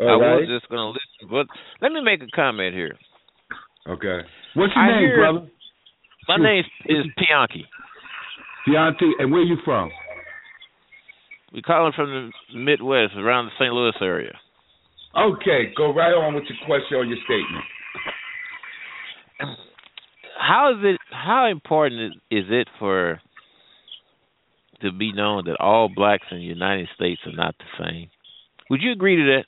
All 0.00 0.08
I 0.22 0.26
right. 0.26 0.40
was 0.40 0.48
just 0.48 0.68
going 0.70 0.80
to 0.80 0.88
listen, 0.88 1.28
but 1.30 1.46
let 1.82 1.92
me 1.92 2.00
make 2.00 2.22
a 2.22 2.30
comment 2.34 2.74
here. 2.74 2.96
Okay. 3.86 4.26
What's 4.54 4.72
your 4.74 4.84
I 4.84 5.00
name, 5.00 5.14
brother? 5.16 5.46
My 6.28 6.36
name 6.36 6.64
is 6.86 7.06
Pianki. 7.18 7.64
Deontay, 8.68 9.10
and 9.18 9.32
where 9.32 9.42
you 9.42 9.56
from? 9.64 9.90
We 11.52 11.62
calling 11.62 11.92
from 11.96 12.30
the 12.52 12.58
Midwest, 12.58 13.14
around 13.16 13.46
the 13.46 13.50
St. 13.58 13.72
Louis 13.72 13.92
area. 14.00 14.38
Okay, 15.16 15.72
go 15.76 15.92
right 15.92 16.12
on 16.12 16.34
with 16.34 16.44
your 16.48 16.58
question 16.66 16.96
or 16.96 17.04
your 17.04 17.18
statement. 17.24 17.64
How 20.38 20.72
is 20.72 20.78
it? 20.84 21.00
How 21.10 21.46
important 21.50 22.00
is, 22.30 22.44
is 22.44 22.44
it 22.50 22.68
for 22.78 23.20
to 24.82 24.92
be 24.92 25.12
known 25.12 25.44
that 25.46 25.56
all 25.60 25.88
blacks 25.94 26.26
in 26.30 26.38
the 26.38 26.44
United 26.44 26.88
States 26.94 27.20
are 27.26 27.32
not 27.32 27.54
the 27.58 27.84
same? 27.84 28.08
Would 28.70 28.82
you 28.82 28.92
agree 28.92 29.16
to 29.16 29.24
that? 29.24 29.44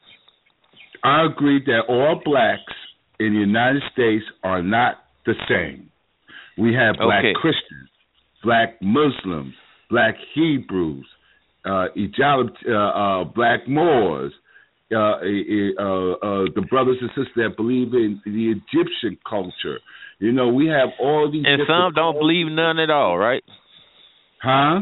I 1.05 1.25
agree 1.27 1.61
that 1.67 1.83
all 1.89 2.21
blacks 2.25 2.73
in 3.19 3.33
the 3.35 3.41
United 3.41 3.83
States 3.93 4.25
are 4.43 4.63
not 4.63 4.97
the 5.27 5.35
same. 5.49 5.89
We 6.59 6.75
have 6.75 6.97
black 6.99 7.21
Okay. 7.25 7.33
Christians, 7.35 7.89
black 8.45 8.81
Muslims, 8.83 9.55
black 9.89 10.15
Hebrews, 10.35 11.07
uh, 11.65 11.87
uh, 12.69 12.73
uh, 12.73 13.25
black 13.25 13.67
Moors, 13.69 14.33
uh, 14.93 14.97
uh, 14.99 15.19
uh, 15.19 16.45
the 16.55 16.67
brothers 16.69 16.99
and 17.01 17.11
sisters 17.11 17.29
that 17.37 17.57
believe 17.57 17.95
in 17.95 18.21
the 18.27 18.51
Egyptian 18.51 19.17
culture. 19.29 19.79
You 20.19 20.33
know, 20.33 20.49
we 20.49 20.67
have 20.67 20.91
all 21.01 21.31
these. 21.33 21.45
And 21.47 21.63
some 21.67 21.93
don't 21.95 22.13
cultures. 22.15 22.19
believe 22.21 22.47
none 22.49 22.79
at 22.79 22.91
all, 22.91 23.17
right? 23.17 23.43
Huh? 24.43 24.81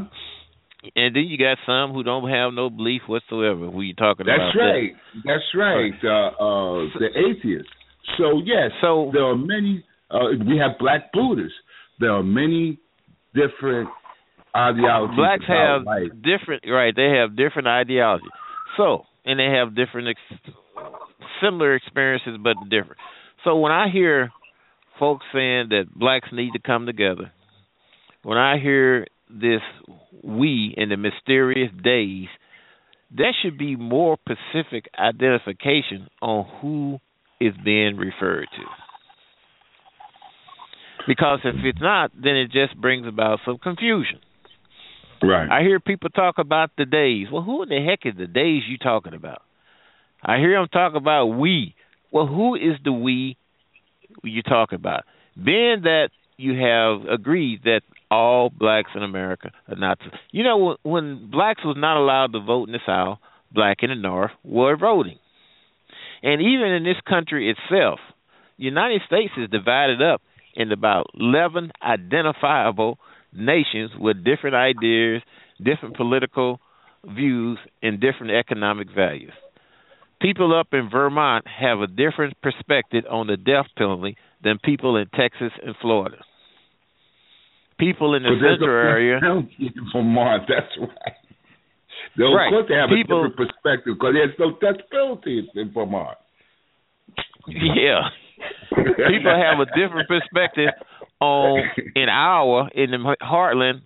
And 0.97 1.15
then 1.15 1.25
you 1.25 1.37
got 1.37 1.59
some 1.67 1.93
who 1.93 2.03
don't 2.03 2.29
have 2.31 2.55
no 2.55 2.71
belief 2.71 3.03
whatsoever. 3.07 3.71
Who 3.71 3.83
you 3.83 3.95
talking 3.95 4.27
about. 4.27 4.39
That's 4.39 4.57
about? 4.57 4.65
right. 4.65 4.93
That's 5.25 5.49
right. 5.55 5.93
Uh, 6.03 6.29
uh, 6.43 6.99
the 6.99 7.09
atheists. 7.17 7.71
So 8.17 8.41
yes, 8.45 8.71
So 8.81 9.11
there 9.13 9.25
are 9.25 9.37
many. 9.37 9.85
Uh, 10.11 10.31
we 10.49 10.57
have 10.59 10.79
black 10.79 11.13
Buddhists. 11.13 11.53
There 12.01 12.11
are 12.13 12.23
many 12.23 12.79
different 13.35 13.89
ideologies. 14.57 15.17
blacks 15.17 15.45
have 15.47 15.85
life. 15.85 16.11
different 16.25 16.65
right 16.69 16.95
they 16.97 17.17
have 17.21 17.37
different 17.37 17.69
ideology 17.69 18.25
so 18.77 19.05
and 19.25 19.39
they 19.39 19.45
have 19.45 19.77
different 19.77 20.09
ex- 20.09 20.55
similar 21.41 21.77
experiences 21.77 22.37
but 22.43 22.57
different 22.65 22.97
so 23.45 23.57
when 23.57 23.71
i 23.71 23.89
hear 23.89 24.33
folks 24.99 25.25
saying 25.33 25.69
that 25.69 25.85
blacks 25.95 26.29
need 26.33 26.51
to 26.51 26.59
come 26.59 26.85
together 26.85 27.31
when 28.25 28.37
i 28.37 28.59
hear 28.59 29.07
this 29.33 29.61
we 30.23 30.75
in 30.77 30.89
the 30.89 30.97
mysterious 30.97 31.71
days 31.83 32.29
there 33.17 33.35
should 33.43 33.59
be 33.59 33.75
more 33.77 34.17
specific 34.25 34.87
identification 34.99 36.09
on 36.23 36.47
who 36.61 36.99
is 37.41 37.55
being 37.65 37.97
referred 37.97 38.47
to 38.53 38.65
because 41.07 41.41
if 41.45 41.57
it's 41.65 41.81
not 41.81 42.11
then 42.15 42.37
it 42.37 42.51
just 42.53 42.79
brings 42.81 43.07
about 43.07 43.39
some 43.45 43.59
confusion 43.59 44.21
Right. 45.23 45.51
I 45.51 45.63
hear 45.63 45.81
people 45.81 46.09
talk 46.11 46.37
about 46.39 46.71
the 46.79 46.87
days. 46.87 47.27
Well, 47.31 47.43
who 47.43 47.63
in 47.63 47.69
the 47.69 47.85
heck 47.85 48.01
is 48.07 48.19
the 48.19 48.27
days 48.27 48.63
you 48.69 48.79
talking 48.79 49.15
about? 49.15 49.43
I 50.23 50.39
hear 50.39 50.59
them 50.59 50.69
talk 50.73 50.95
about 50.95 51.27
we. 51.27 51.75
Well, 52.11 52.27
who 52.27 52.55
is 52.55 52.77
the 52.85 52.93
we 52.93 53.37
you 54.23 54.43
talking 54.43 54.77
about? 54.77 55.05
Being 55.37 55.83
that 55.83 56.09
you 56.37 56.55
have 56.55 57.07
agreed 57.13 57.61
that 57.65 57.83
all 58.11 58.51
blacks 58.51 58.91
in 58.95 59.03
America 59.03 59.51
are 59.69 59.77
not. 59.77 59.99
You 60.33 60.45
know, 60.45 60.77
when, 60.83 61.31
blacks 61.31 61.65
was 61.65 61.77
not 61.79 61.97
allowed 61.97 62.33
to 62.33 62.41
vote 62.41 62.69
in 62.69 62.73
the 62.73 62.81
South, 62.85 63.19
black 63.53 63.79
in 63.83 63.91
the 63.91 63.97
North 63.97 64.33
were 64.45 64.77
voting, 64.77 65.19
and 66.23 66.41
even 66.41 66.69
in 66.69 66.85
this 66.85 67.01
country 67.09 67.51
itself, 67.51 68.01
the 68.59 68.65
United 68.65 69.03
States 69.07 69.33
is 69.37 69.49
divided 69.51 70.03
up 70.03 70.23
in 70.55 70.73
about 70.73 71.07
eleven 71.19 71.71
identifiable 71.83 72.99
nations 73.33 73.91
with 73.99 74.25
different 74.25 74.57
ideas, 74.57 75.23
different 75.63 75.97
political 75.97 76.61
views, 77.05 77.59
and 77.83 78.01
different 78.01 78.33
economic 78.33 78.89
values. 78.95 79.33
People 80.21 80.59
up 80.59 80.69
in 80.73 80.91
Vermont 80.91 81.47
have 81.47 81.79
a 81.81 81.87
different 81.87 82.35
perspective 82.43 83.05
on 83.11 83.27
the 83.27 83.39
death 83.39 83.67
penalty 83.79 84.17
than 84.45 84.59
people 84.63 84.97
in 84.97 85.07
Texas 85.09 85.53
and 85.65 85.75
Florida. 85.81 86.19
People 87.81 88.15
in 88.15 88.23
the 88.23 88.37
central 88.41 88.71
area, 88.77 89.17
in 89.19 89.73
Vermont. 89.93 90.45
That's 90.49 90.71
right. 90.79 91.17
Though, 92.17 92.35
Right. 92.35 92.47
Of 92.47 92.53
course, 92.53 92.67
they 92.69 92.75
have 92.77 92.91
People- 92.91 93.25
a 93.25 93.29
different 93.29 93.51
perspective 93.51 93.95
because 93.99 94.15
there's 94.15 94.39
no 94.39 94.51
death 94.61 94.81
penalty 94.91 95.49
in 95.55 95.71
Vermont. 95.73 96.19
yeah, 97.47 98.09
people 98.71 99.35
have 99.35 99.59
a 99.61 99.67
different 99.77 100.09
perspective 100.09 100.69
on 101.21 101.63
in 101.95 102.09
our 102.09 102.69
in 102.75 102.91
the 102.91 103.17
heartland 103.23 103.83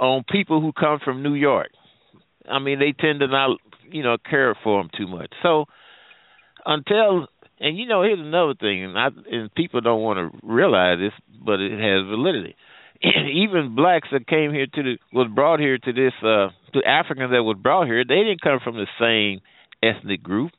on 0.00 0.24
people 0.30 0.60
who 0.60 0.72
come 0.72 0.98
from 1.04 1.22
New 1.22 1.34
York. 1.34 1.68
I 2.50 2.58
mean, 2.58 2.78
they 2.78 2.92
tend 2.92 3.20
to 3.20 3.26
not, 3.28 3.58
you 3.90 4.02
know, 4.02 4.16
care 4.28 4.54
for 4.64 4.82
them 4.82 4.90
too 4.96 5.06
much. 5.06 5.32
So 5.42 5.66
until 6.66 7.26
and 7.58 7.76
you 7.78 7.86
know, 7.86 8.02
here's 8.02 8.18
another 8.20 8.54
thing, 8.54 8.84
and 8.84 8.98
I 8.98 9.08
and 9.30 9.54
people 9.54 9.80
don't 9.80 10.02
want 10.02 10.18
to 10.18 10.38
realize 10.46 10.98
this, 10.98 11.12
but 11.44 11.60
it 11.60 11.72
has 11.72 12.06
validity. 12.08 12.56
Even 13.02 13.74
blacks 13.74 14.08
that 14.12 14.26
came 14.26 14.52
here 14.52 14.66
to 14.66 14.82
the 14.82 14.98
was 15.12 15.28
brought 15.34 15.60
here 15.60 15.78
to 15.78 15.92
this 15.92 16.12
uh 16.22 16.48
to 16.74 16.84
Africans 16.86 17.30
that 17.32 17.42
was 17.42 17.56
brought 17.60 17.86
here, 17.86 18.04
they 18.06 18.22
didn't 18.22 18.42
come 18.42 18.60
from 18.62 18.76
the 18.76 18.86
same 19.00 19.40
ethnic 19.82 20.22
group. 20.22 20.52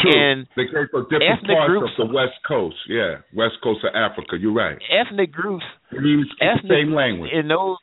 True. 0.00 0.10
And 0.14 0.46
they 0.56 0.64
came 0.64 0.88
from 0.90 1.06
different 1.10 1.46
parts 1.46 1.68
groups- 1.68 1.92
of 1.98 2.08
the 2.08 2.14
West 2.14 2.38
Coast. 2.48 2.76
Yeah, 2.88 3.16
West 3.34 3.56
Coast 3.62 3.84
of 3.84 3.94
Africa. 3.94 4.38
You're 4.40 4.54
right. 4.54 4.78
ethnic 4.90 5.32
groups 5.32 5.64
ethnic 5.92 6.62
the 6.62 6.68
same 6.68 6.94
language. 6.94 7.30
in 7.32 7.48
those 7.48 7.76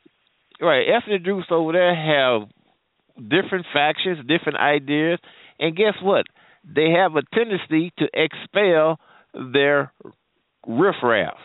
right 0.60 0.86
ethnic 0.88 1.22
groups 1.22 1.46
over 1.50 1.72
there 1.72 1.94
have 1.94 2.48
different 3.16 3.66
factions, 3.72 4.18
different 4.26 4.58
ideas, 4.58 5.20
and 5.60 5.76
guess 5.76 5.94
what? 6.02 6.26
They 6.64 6.90
have 6.90 7.14
a 7.14 7.22
tendency 7.34 7.92
to 7.98 8.08
expel 8.12 8.98
their 9.34 9.92
riffraff. 10.66 11.36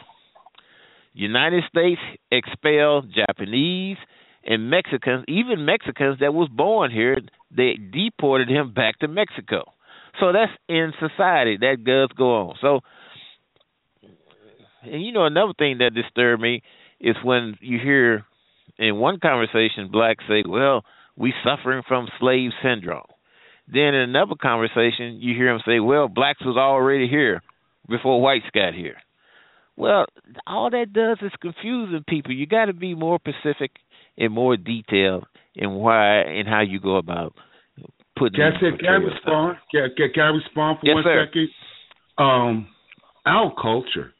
United 1.15 1.63
States 1.69 2.01
expelled 2.29 3.13
Japanese 3.13 3.97
and 4.45 4.69
Mexicans, 4.69 5.23
even 5.27 5.65
Mexicans 5.65 6.19
that 6.19 6.33
was 6.33 6.49
born 6.51 6.91
here, 6.91 7.17
they 7.55 7.75
deported 7.75 8.49
him 8.49 8.73
back 8.73 8.99
to 8.99 9.07
Mexico. 9.07 9.63
So 10.19 10.33
that's 10.33 10.51
in 10.67 10.91
society. 10.99 11.57
That 11.57 11.83
does 11.85 12.09
go 12.17 12.35
on. 12.35 12.55
So 12.61 12.81
and 14.83 15.03
you 15.03 15.13
know 15.13 15.25
another 15.25 15.53
thing 15.57 15.79
that 15.79 15.93
disturbed 15.93 16.41
me 16.41 16.61
is 16.99 17.15
when 17.23 17.55
you 17.61 17.79
hear 17.79 18.25
in 18.77 18.97
one 18.97 19.19
conversation 19.19 19.89
blacks 19.91 20.23
say, 20.27 20.43
"Well, 20.45 20.83
we 21.15 21.33
suffering 21.43 21.81
from 21.87 22.07
slave 22.19 22.51
syndrome." 22.61 23.07
Then 23.67 23.95
in 23.95 24.09
another 24.09 24.35
conversation, 24.35 25.21
you 25.21 25.33
hear 25.33 25.51
them 25.51 25.61
say, 25.65 25.79
"Well, 25.79 26.07
blacks 26.07 26.43
was 26.45 26.57
already 26.57 27.07
here 27.07 27.41
before 27.87 28.21
whites 28.21 28.49
got 28.53 28.73
here." 28.73 28.97
Well, 29.77 30.05
all 30.47 30.69
that 30.69 30.93
does 30.93 31.17
is 31.21 31.33
confusing 31.41 32.03
people. 32.07 32.33
You 32.33 32.47
got 32.47 32.65
to 32.65 32.73
be 32.73 32.95
more 32.95 33.19
specific 33.19 33.71
and 34.17 34.31
more 34.33 34.55
detailed 34.55 35.25
in 35.53 35.71
why 35.71 36.21
and 36.21 36.47
how 36.47 36.61
you 36.61 36.79
go 36.79 36.95
about 36.95 37.33
putting. 38.17 38.35
Can 38.35 38.53
I, 38.53 38.59
say, 38.59 38.77
can 38.77 38.89
I 38.89 38.91
respond? 38.93 39.57
Can, 39.71 39.89
can, 39.97 40.09
can 40.13 40.23
I 40.23 40.27
respond 40.27 40.79
for 40.79 40.87
Yes, 40.87 40.95
one 40.95 41.03
sir. 41.03 41.25
second? 41.27 41.49
Um, 42.17 42.67
our 43.25 43.53
culture, 43.61 44.13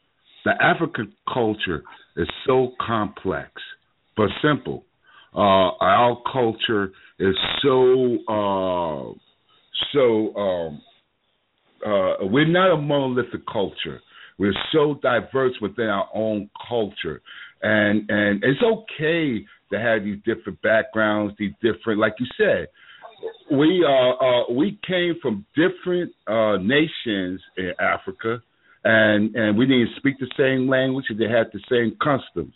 the 0.44 0.52
African 0.60 1.12
culture, 1.32 1.82
is 2.16 2.28
so 2.46 2.72
complex 2.84 3.52
but 4.16 4.28
simple. 4.42 4.84
Uh, 5.34 5.76
our 5.80 6.16
culture 6.32 6.92
is 7.18 7.36
so 7.62 8.16
uh, 8.28 9.12
so. 9.92 10.34
Um, 10.36 10.82
uh, 11.84 12.14
we're 12.22 12.48
not 12.48 12.72
a 12.72 12.76
monolithic 12.76 13.46
culture. 13.52 14.00
We're 14.38 14.54
so 14.72 14.98
diverse 15.02 15.54
within 15.60 15.86
our 15.86 16.08
own 16.14 16.50
culture, 16.68 17.22
and 17.62 18.08
and 18.10 18.44
it's 18.44 18.62
okay 18.62 19.44
to 19.72 19.80
have 19.80 20.04
these 20.04 20.18
different 20.24 20.60
backgrounds, 20.62 21.34
these 21.38 21.52
different, 21.62 21.98
like 21.98 22.14
you 22.18 22.26
said, 22.36 22.68
we 23.50 23.84
uh, 23.84 24.24
uh 24.24 24.52
we 24.52 24.78
came 24.86 25.14
from 25.22 25.44
different 25.54 26.12
uh 26.26 26.56
nations 26.58 27.40
in 27.56 27.72
Africa 27.80 28.42
and 28.84 29.34
and 29.34 29.56
we 29.56 29.66
didn't 29.66 29.90
speak 29.96 30.16
the 30.18 30.30
same 30.36 30.68
language 30.68 31.06
and 31.08 31.18
they 31.18 31.28
had 31.28 31.46
the 31.52 31.60
same 31.70 31.96
customs. 32.02 32.54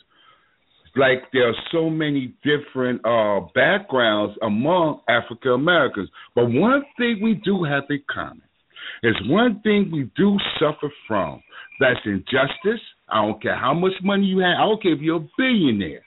Like 0.96 1.30
there 1.32 1.48
are 1.48 1.54
so 1.72 1.88
many 1.88 2.34
different 2.42 3.00
uh 3.04 3.40
backgrounds 3.54 4.36
among 4.42 5.00
African 5.08 5.52
Americans. 5.52 6.08
But 6.34 6.46
one 6.50 6.82
thing 6.98 7.20
we 7.22 7.40
do 7.44 7.64
have 7.64 7.84
in 7.88 8.02
common 8.12 8.42
is 9.02 9.14
one 9.26 9.60
thing 9.62 9.90
we 9.92 10.10
do 10.16 10.36
suffer 10.58 10.92
from. 11.08 11.42
That's 11.80 11.98
injustice. 12.04 12.80
I 13.08 13.26
don't 13.26 13.42
care 13.42 13.56
how 13.56 13.74
much 13.74 13.94
money 14.02 14.26
you 14.26 14.38
have, 14.38 14.56
I 14.58 14.66
don't 14.66 14.82
care 14.82 14.92
if 14.92 15.00
you're 15.00 15.16
a 15.16 15.28
billionaire 15.36 16.02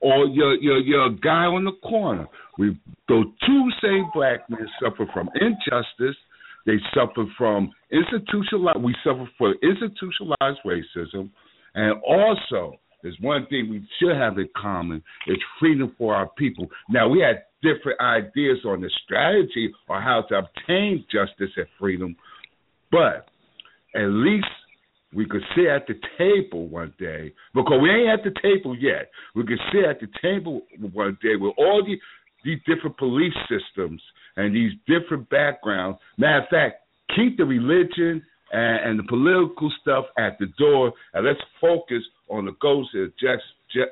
or 0.00 0.26
you're 0.26 0.54
you're 0.56 0.78
you're 0.78 1.06
a 1.06 1.16
guy 1.16 1.46
on 1.46 1.64
the 1.64 1.72
corner. 1.82 2.26
We 2.58 2.78
those 3.08 3.26
two 3.46 3.68
same 3.82 4.10
black 4.14 4.48
men 4.48 4.66
suffer 4.80 5.06
from 5.12 5.28
injustice. 5.34 6.16
They 6.66 6.76
suffer 6.94 7.24
from 7.38 7.70
institutionalized. 7.90 8.82
We 8.82 8.94
suffer 9.02 9.28
from 9.38 9.54
institutionalized 9.62 10.60
racism, 10.64 11.30
and 11.74 12.00
also 12.06 12.78
there's 13.02 13.16
one 13.20 13.46
thing 13.46 13.70
we 13.70 13.88
should 13.98 14.16
have 14.16 14.38
in 14.38 14.48
common: 14.56 15.02
it's 15.26 15.42
freedom 15.58 15.94
for 15.96 16.14
our 16.14 16.28
people. 16.36 16.66
Now 16.90 17.08
we 17.08 17.20
had 17.20 17.44
different 17.62 18.00
ideas 18.00 18.58
on 18.66 18.80
the 18.80 18.90
strategy 19.04 19.72
or 19.88 20.00
how 20.00 20.22
to 20.28 20.38
obtain 20.38 21.04
justice 21.10 21.50
and 21.56 21.66
freedom, 21.78 22.16
but 22.90 23.26
at 23.94 24.08
least 24.08 24.46
we 25.16 25.26
could 25.26 25.42
sit 25.56 25.66
at 25.66 25.86
the 25.86 25.94
table 26.18 26.68
one 26.68 26.92
day 26.98 27.32
because 27.54 27.80
we 27.82 27.90
ain't 27.90 28.10
at 28.10 28.22
the 28.22 28.38
table 28.42 28.76
yet. 28.76 29.10
We 29.34 29.44
could 29.44 29.58
sit 29.72 29.84
at 29.84 29.98
the 29.98 30.08
table 30.22 30.60
one 30.92 31.16
day 31.22 31.36
with 31.36 31.54
all 31.56 31.82
the 31.84 31.96
these 32.44 32.58
different 32.66 32.96
police 32.98 33.34
systems 33.48 34.00
and 34.36 34.54
these 34.54 34.72
different 34.86 35.28
backgrounds. 35.30 35.98
Matter 36.18 36.42
of 36.42 36.48
fact, 36.48 36.82
keep 37.16 37.38
the 37.38 37.44
religion 37.44 38.22
and, 38.52 38.90
and 38.90 38.98
the 38.98 39.02
political 39.08 39.72
stuff 39.80 40.04
at 40.18 40.38
the 40.38 40.46
door, 40.58 40.92
and 41.14 41.26
let's 41.26 41.40
focus 41.60 42.02
on 42.28 42.44
the 42.44 42.52
goals 42.60 42.88
and 42.92 43.10
object, 43.10 43.42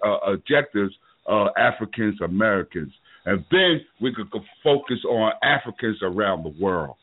uh, 0.06 0.30
objectives 0.30 0.94
of 1.26 1.48
Africans 1.56 2.20
Americans, 2.22 2.92
and 3.24 3.44
then 3.50 3.80
we 4.00 4.14
could 4.14 4.28
focus 4.62 4.98
on 5.08 5.32
Africans 5.42 5.98
around 6.02 6.44
the 6.44 6.54
world. 6.62 6.96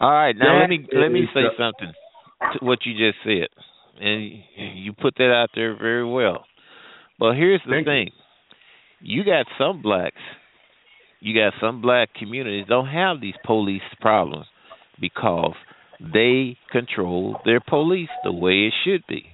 All 0.00 0.10
right, 0.10 0.36
now 0.36 0.54
That 0.54 0.60
let 0.60 0.70
me 0.70 0.86
let 0.92 1.08
me 1.10 1.26
say 1.34 1.42
the- 1.42 1.50
something 1.58 1.92
to 2.40 2.64
what 2.64 2.80
you 2.84 2.92
just 2.92 3.18
said, 3.24 3.48
and 4.00 4.42
you 4.56 4.92
put 4.92 5.14
that 5.16 5.32
out 5.32 5.50
there 5.54 5.76
very 5.76 6.04
well. 6.04 6.44
But 7.18 7.34
here's 7.34 7.60
the 7.64 7.72
Thank 7.72 7.86
you. 7.86 7.92
thing: 7.92 8.10
you 9.00 9.24
got 9.24 9.46
some 9.58 9.82
blacks, 9.82 10.20
you 11.20 11.34
got 11.34 11.52
some 11.60 11.80
black 11.80 12.14
communities 12.14 12.66
don't 12.68 12.88
have 12.88 13.20
these 13.20 13.34
police 13.44 13.82
problems 14.00 14.46
because 15.00 15.54
they 16.00 16.56
control 16.70 17.40
their 17.44 17.60
police 17.60 18.08
the 18.24 18.32
way 18.32 18.66
it 18.68 18.72
should 18.84 19.02
be. 19.08 19.26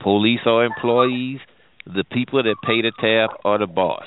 Police 0.00 0.40
are 0.46 0.64
employees. 0.64 1.40
The 1.86 2.04
people 2.04 2.42
that 2.42 2.56
pay 2.64 2.80
the 2.82 2.92
tab 3.00 3.30
are 3.44 3.58
the 3.58 3.66
boss. 3.66 4.04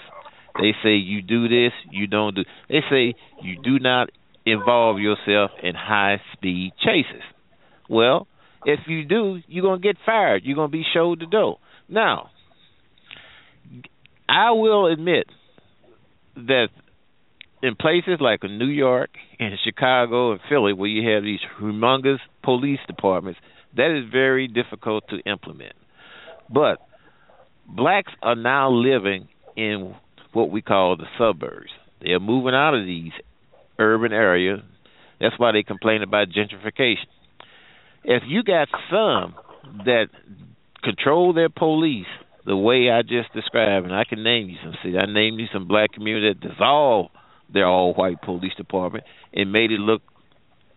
They 0.59 0.73
say 0.83 0.95
you 0.95 1.21
do 1.21 1.47
this, 1.47 1.73
you 1.91 2.07
don't 2.07 2.33
do. 2.33 2.43
They 2.69 2.81
say 2.89 3.13
you 3.43 3.61
do 3.61 3.77
not 3.77 4.09
involve 4.45 4.99
yourself 4.99 5.51
in 5.61 5.75
high 5.75 6.19
speed 6.33 6.71
chases. 6.83 7.21
Well, 7.89 8.27
if 8.67 8.81
you 8.85 9.05
do, 9.05 9.39
you're 9.47 9.63
gonna 9.63 9.79
get 9.79 9.95
fired. 10.05 10.43
You're 10.43 10.57
gonna 10.57 10.67
be 10.67 10.83
showed 10.93 11.21
the 11.21 11.25
door. 11.25 11.57
Now, 11.87 12.31
I 14.27 14.51
will 14.51 14.87
admit 14.87 15.27
that 16.35 16.67
in 17.63 17.75
places 17.75 18.17
like 18.19 18.43
New 18.43 18.67
York 18.67 19.09
and 19.39 19.53
Chicago 19.63 20.33
and 20.33 20.41
Philly, 20.49 20.73
where 20.73 20.89
you 20.89 21.09
have 21.13 21.23
these 21.23 21.39
humongous 21.59 22.19
police 22.43 22.81
departments, 22.87 23.39
that 23.77 23.97
is 23.97 24.11
very 24.11 24.49
difficult 24.49 25.05
to 25.11 25.19
implement. 25.19 25.73
But 26.53 26.79
blacks 27.65 28.11
are 28.21 28.35
now 28.35 28.69
living 28.69 29.29
in 29.55 29.95
what 30.33 30.51
we 30.51 30.61
call 30.61 30.97
the 30.97 31.07
suburbs. 31.17 31.71
They 32.01 32.09
are 32.09 32.19
moving 32.19 32.53
out 32.53 32.75
of 32.75 32.85
these 32.85 33.13
urban 33.79 34.11
areas. 34.11 34.59
That's 35.21 35.39
why 35.39 35.53
they 35.53 35.63
complain 35.63 36.03
about 36.03 36.27
gentrification. 36.27 37.07
If 38.07 38.23
you 38.25 38.41
got 38.41 38.69
some 38.89 39.35
that 39.85 40.07
control 40.81 41.33
their 41.33 41.49
police 41.49 42.07
the 42.45 42.55
way 42.55 42.89
I 42.89 43.01
just 43.01 43.33
described, 43.33 43.85
and 43.85 43.93
I 43.93 44.05
can 44.05 44.23
name 44.23 44.47
you 44.47 44.55
some 44.63 44.73
cities. 44.81 44.97
I 44.97 45.11
named 45.11 45.39
you 45.39 45.47
some 45.51 45.67
black 45.67 45.91
communities 45.91 46.37
that 46.41 46.49
dissolved 46.49 47.09
their 47.53 47.67
all-white 47.67 48.21
police 48.21 48.53
department 48.55 49.03
and 49.33 49.51
made 49.51 49.71
it 49.71 49.79
look 49.79 50.01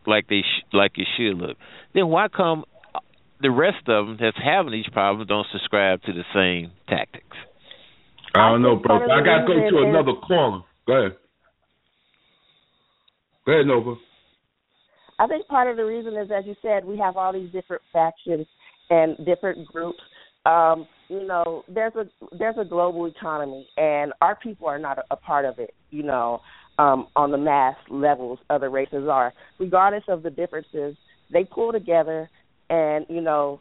like 0.07 0.27
they 0.27 0.41
sh- 0.41 0.65
like 0.73 0.99
it 0.99 1.07
should 1.17 1.37
look. 1.39 1.57
Then 1.95 2.09
why 2.09 2.27
come 2.27 2.65
the 3.41 3.53
rest 3.53 3.87
of 3.87 4.07
them 4.07 4.19
that's 4.21 4.37
having 4.43 4.73
these 4.73 4.89
problems 4.93 5.29
don't 5.29 5.47
subscribe 5.53 6.03
to 6.03 6.13
the 6.13 6.25
same 6.35 6.73
tactics? 6.89 7.37
I 8.35 8.51
don't 8.51 8.63
know, 8.63 8.75
bro. 8.75 8.97
I 8.97 9.23
got 9.25 9.47
to 9.47 9.47
go 9.47 9.71
to 9.71 9.89
another 9.89 10.13
caller. 10.27 10.63
Go 10.87 10.93
ahead. 10.93 11.17
Go 13.47 13.53
ahead, 13.53 13.67
Nova. 13.67 13.95
I 15.21 15.27
think 15.27 15.47
part 15.49 15.71
of 15.71 15.77
the 15.77 15.85
reason 15.85 16.17
is, 16.17 16.31
as 16.35 16.47
you 16.47 16.57
said, 16.63 16.83
we 16.83 16.97
have 16.97 17.19
all 17.19 17.31
these 17.31 17.53
different 17.53 17.83
factions 17.93 18.47
and 18.89 19.19
different 19.27 19.67
groups. 19.67 20.01
Um, 20.47 20.89
you 21.09 21.27
know, 21.27 21.63
there's 21.69 21.93
a 21.95 22.07
there's 22.39 22.57
a 22.59 22.65
global 22.65 23.05
economy, 23.05 23.69
and 23.77 24.15
our 24.23 24.35
people 24.35 24.67
are 24.67 24.79
not 24.79 24.97
a, 24.97 25.03
a 25.11 25.17
part 25.17 25.45
of 25.45 25.59
it. 25.59 25.75
You 25.91 26.05
know, 26.05 26.41
um, 26.79 27.09
on 27.17 27.31
the 27.33 27.37
mass 27.37 27.77
levels, 27.91 28.39
other 28.49 28.71
races 28.71 29.07
are. 29.11 29.35
Regardless 29.59 30.05
of 30.09 30.23
the 30.23 30.31
differences, 30.31 30.97
they 31.31 31.45
pull 31.45 31.71
together, 31.71 32.31
and 32.71 33.05
you 33.11 33.21
know, 33.21 33.61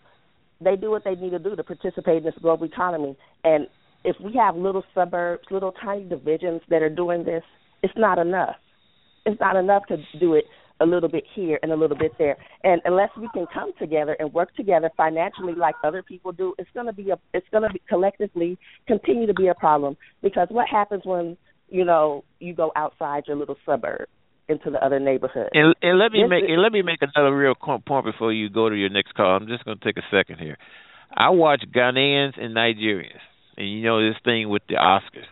they 0.62 0.78
do 0.78 0.90
what 0.90 1.04
they 1.04 1.16
need 1.16 1.32
to 1.32 1.40
do 1.40 1.58
to 1.58 1.64
participate 1.64 2.20
in 2.20 2.24
this 2.24 2.36
global 2.42 2.68
economy. 2.68 3.18
And 3.44 3.68
if 4.06 4.16
we 4.24 4.34
have 4.36 4.56
little 4.56 4.86
suburbs, 4.96 5.44
little 5.52 5.74
tiny 5.74 6.06
divisions 6.06 6.62
that 6.70 6.82
are 6.82 6.90
doing 6.90 7.26
this, 7.26 7.44
it's 7.84 7.94
not 7.98 8.18
enough. 8.18 8.56
It's 9.26 9.42
not 9.42 9.58
enough 9.58 9.84
to 9.88 9.98
do 10.22 10.36
it 10.36 10.46
a 10.80 10.86
little 10.86 11.10
bit 11.10 11.24
here 11.36 11.60
and 11.62 11.72
a 11.72 11.76
little 11.76 11.98
bit 11.98 12.12
there. 12.18 12.38
And 12.64 12.82
unless 12.86 13.10
we 13.18 13.28
can 13.34 13.46
come 13.54 13.72
together 13.80 14.16
and 14.20 14.34
work 14.34 14.56
together 14.56 14.90
financially 14.96 15.54
like 15.54 15.76
other 15.84 16.04
people 16.04 16.32
do, 16.32 16.54
it's 16.58 16.70
going 16.74 16.86
to 16.86 16.94
be 16.94 17.10
a 17.10 17.20
it's 17.34 17.48
going 17.52 17.64
to 17.64 17.74
be 17.74 17.82
collectively 17.88 18.58
continue 18.88 19.28
to 19.28 19.34
be 19.34 19.48
a 19.48 19.56
problem 19.56 19.98
because 20.22 20.48
what 20.50 20.68
happens 20.70 21.04
when, 21.06 21.38
you 21.70 21.86
know, 21.86 22.24
you 22.40 22.54
go 22.54 22.72
outside 22.76 23.24
your 23.28 23.36
little 23.36 23.58
suburb 23.66 24.08
into 24.48 24.72
the 24.72 24.84
other 24.84 25.00
neighborhood. 25.00 25.50
And, 25.54 25.76
and 25.82 26.00
let 26.00 26.12
me 26.12 26.24
this 26.24 26.30
make 26.30 26.44
is, 26.44 26.50
and 26.50 26.62
let 26.62 26.72
me 26.72 26.82
make 26.82 27.00
another 27.02 27.36
real 27.36 27.54
point 27.56 28.06
before 28.06 28.34
you 28.34 28.50
go 28.50 28.70
to 28.70 28.76
your 28.76 28.90
next 28.90 29.14
call. 29.14 29.38
I'm 29.38 29.48
just 29.48 29.64
going 29.64 29.78
to 29.78 29.86
take 29.86 29.98
a 29.98 30.16
second 30.16 30.40
here. 30.40 30.58
I 31.16 31.30
watch 31.30 31.64
Ghanaians 31.76 32.40
and 32.40 32.56
Nigerians, 32.56 33.22
and 33.58 33.70
you 33.70 33.84
know 33.84 34.08
this 34.08 34.18
thing 34.24 34.50
with 34.50 34.64
the 34.68 34.76
Oscars. 34.76 35.26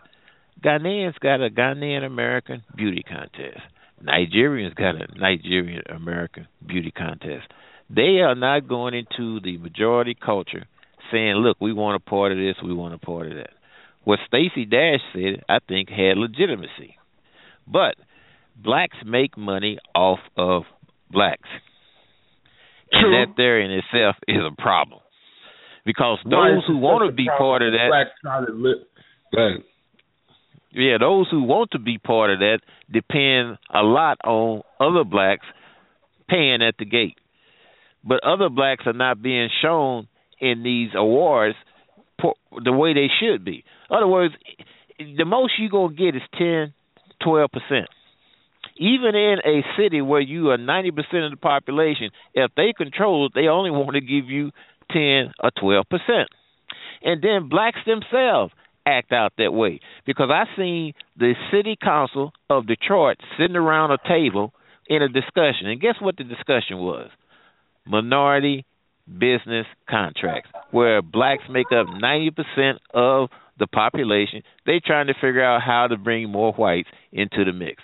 Ghanaians 0.62 1.18
got 1.20 1.40
a 1.40 1.50
Ghanaian 1.50 2.04
American 2.04 2.62
beauty 2.76 3.02
contest. 3.06 3.60
Nigerians 4.02 4.74
got 4.74 4.94
a 4.94 5.06
Nigerian 5.18 5.82
American 5.88 6.46
beauty 6.66 6.90
contest. 6.90 7.46
They 7.90 8.20
are 8.20 8.34
not 8.34 8.68
going 8.68 8.94
into 8.94 9.40
the 9.40 9.58
majority 9.58 10.14
culture 10.14 10.66
saying, 11.10 11.36
"Look, 11.36 11.56
we 11.60 11.72
want 11.72 11.96
a 11.96 12.10
part 12.10 12.32
of 12.32 12.38
this, 12.38 12.56
we 12.62 12.74
want 12.74 12.94
a 12.94 12.98
part 12.98 13.26
of 13.26 13.34
that." 13.34 13.50
What 14.04 14.20
Stacey 14.26 14.64
Dash 14.64 15.00
said, 15.12 15.44
I 15.48 15.58
think, 15.58 15.90
had 15.90 16.16
legitimacy. 16.16 16.96
But 17.66 17.96
blacks 18.56 18.96
make 19.04 19.36
money 19.36 19.78
off 19.94 20.20
of 20.36 20.64
blacks, 21.10 21.48
True. 22.92 23.04
and 23.04 23.14
that 23.14 23.36
there 23.36 23.60
in 23.60 23.70
itself 23.70 24.16
is 24.26 24.42
a 24.42 24.50
problem 24.60 25.00
because 25.84 26.18
those 26.24 26.64
who 26.66 26.76
want 26.76 27.08
to 27.08 27.12
be 27.12 27.28
part 27.38 27.62
of 27.62 27.72
that. 27.72 27.88
Black 27.88 28.06
trying 28.22 28.46
to 28.46 28.52
live 28.52 28.78
yeah, 30.72 30.98
those 30.98 31.26
who 31.30 31.42
want 31.42 31.70
to 31.72 31.78
be 31.78 31.98
part 31.98 32.30
of 32.30 32.40
that 32.40 32.60
depend 32.92 33.58
a 33.72 33.82
lot 33.82 34.18
on 34.24 34.62
other 34.80 35.04
blacks 35.04 35.46
paying 36.28 36.62
at 36.62 36.74
the 36.78 36.84
gate. 36.84 37.16
But 38.04 38.24
other 38.24 38.48
blacks 38.48 38.84
are 38.86 38.92
not 38.92 39.22
being 39.22 39.48
shown 39.62 40.08
in 40.40 40.62
these 40.62 40.90
awards 40.94 41.56
the 42.64 42.72
way 42.72 42.94
they 42.94 43.08
should 43.20 43.44
be. 43.44 43.64
In 43.90 43.96
other 43.96 44.06
words, 44.06 44.34
the 44.98 45.24
most 45.24 45.52
you're 45.58 45.70
going 45.70 45.96
to 45.96 46.02
get 46.02 46.16
is 46.16 46.22
10, 46.38 46.72
12%. 47.22 47.48
Even 48.80 49.14
in 49.14 49.38
a 49.44 49.62
city 49.76 50.00
where 50.00 50.20
you 50.20 50.50
are 50.50 50.58
90% 50.58 50.88
of 51.24 51.30
the 51.30 51.36
population, 51.40 52.10
if 52.34 52.52
they 52.56 52.72
control 52.76 53.26
it, 53.26 53.32
they 53.34 53.48
only 53.48 53.70
want 53.70 53.94
to 53.94 54.00
give 54.00 54.28
you 54.28 54.50
10 54.92 55.32
or 55.42 55.50
12%. 55.62 55.82
And 57.02 57.22
then 57.22 57.48
blacks 57.48 57.78
themselves 57.86 58.52
act 58.88 59.12
out 59.12 59.32
that 59.38 59.52
way 59.52 59.80
because 60.06 60.30
I 60.32 60.44
seen 60.56 60.94
the 61.16 61.34
city 61.52 61.76
council 61.80 62.32
of 62.48 62.66
Detroit 62.66 63.18
sitting 63.38 63.56
around 63.56 63.90
a 63.90 63.98
table 64.08 64.52
in 64.88 65.02
a 65.02 65.08
discussion, 65.08 65.66
and 65.66 65.80
guess 65.80 65.96
what 66.00 66.16
the 66.16 66.24
discussion 66.24 66.78
was? 66.78 67.10
Minority 67.86 68.64
business 69.06 69.66
contracts, 69.88 70.50
where 70.70 71.02
blacks 71.02 71.44
make 71.50 71.72
up 71.72 71.86
ninety 72.00 72.30
percent 72.30 72.78
of 72.92 73.28
the 73.58 73.66
population. 73.66 74.42
They 74.66 74.80
trying 74.84 75.08
to 75.08 75.14
figure 75.14 75.44
out 75.44 75.62
how 75.62 75.86
to 75.88 75.96
bring 75.96 76.30
more 76.30 76.52
whites 76.52 76.88
into 77.12 77.44
the 77.44 77.52
mix. 77.52 77.82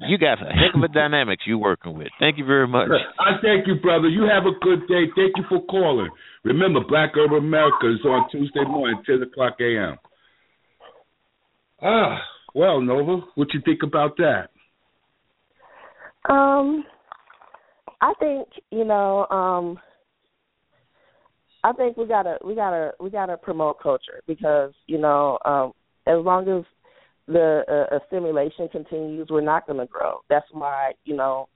You 0.00 0.16
got 0.16 0.40
a 0.40 0.46
heck 0.46 0.74
of 0.76 0.82
a 0.82 0.88
dynamics 0.88 1.42
you 1.46 1.58
working 1.58 1.98
with. 1.98 2.08
Thank 2.20 2.38
you 2.38 2.44
very 2.44 2.68
much. 2.68 2.88
I 3.18 3.32
thank 3.42 3.66
you, 3.66 3.74
brother. 3.76 4.08
You 4.08 4.22
have 4.22 4.44
a 4.44 4.56
good 4.64 4.86
day. 4.86 5.10
Thank 5.16 5.36
you 5.36 5.44
for 5.48 5.64
calling. 5.66 6.08
Remember, 6.44 6.80
Black 6.88 7.16
Urban 7.16 7.38
America 7.38 7.90
is 7.90 8.04
on 8.04 8.30
Tuesday 8.30 8.64
morning, 8.64 9.02
10 9.04 9.22
o'clock 9.22 9.56
a.m. 9.60 9.96
Ah, 11.82 12.18
well, 12.54 12.80
Nova, 12.80 13.24
what 13.34 13.48
you 13.54 13.60
think 13.64 13.82
about 13.82 14.16
that? 14.18 14.50
Um, 16.28 16.84
I 18.00 18.12
think 18.20 18.48
you 18.70 18.84
know, 18.84 19.26
um, 19.28 19.78
I 21.64 21.72
think 21.72 21.96
we 21.96 22.06
gotta 22.06 22.38
we 22.44 22.54
gotta 22.54 22.92
we 23.00 23.10
gotta 23.10 23.36
promote 23.36 23.80
culture 23.80 24.22
because 24.26 24.72
you 24.86 24.98
know, 24.98 25.38
um, 25.44 25.72
as 26.06 26.24
long 26.24 26.48
as 26.48 26.64
the 27.28 27.62
uh, 27.68 27.98
assimilation 27.98 28.68
continues, 28.68 29.28
we're 29.30 29.40
not 29.42 29.66
going 29.66 29.78
to 29.78 29.86
grow. 29.86 30.20
That's 30.28 30.46
why 30.50 30.92
you 31.04 31.14
know 31.14 31.48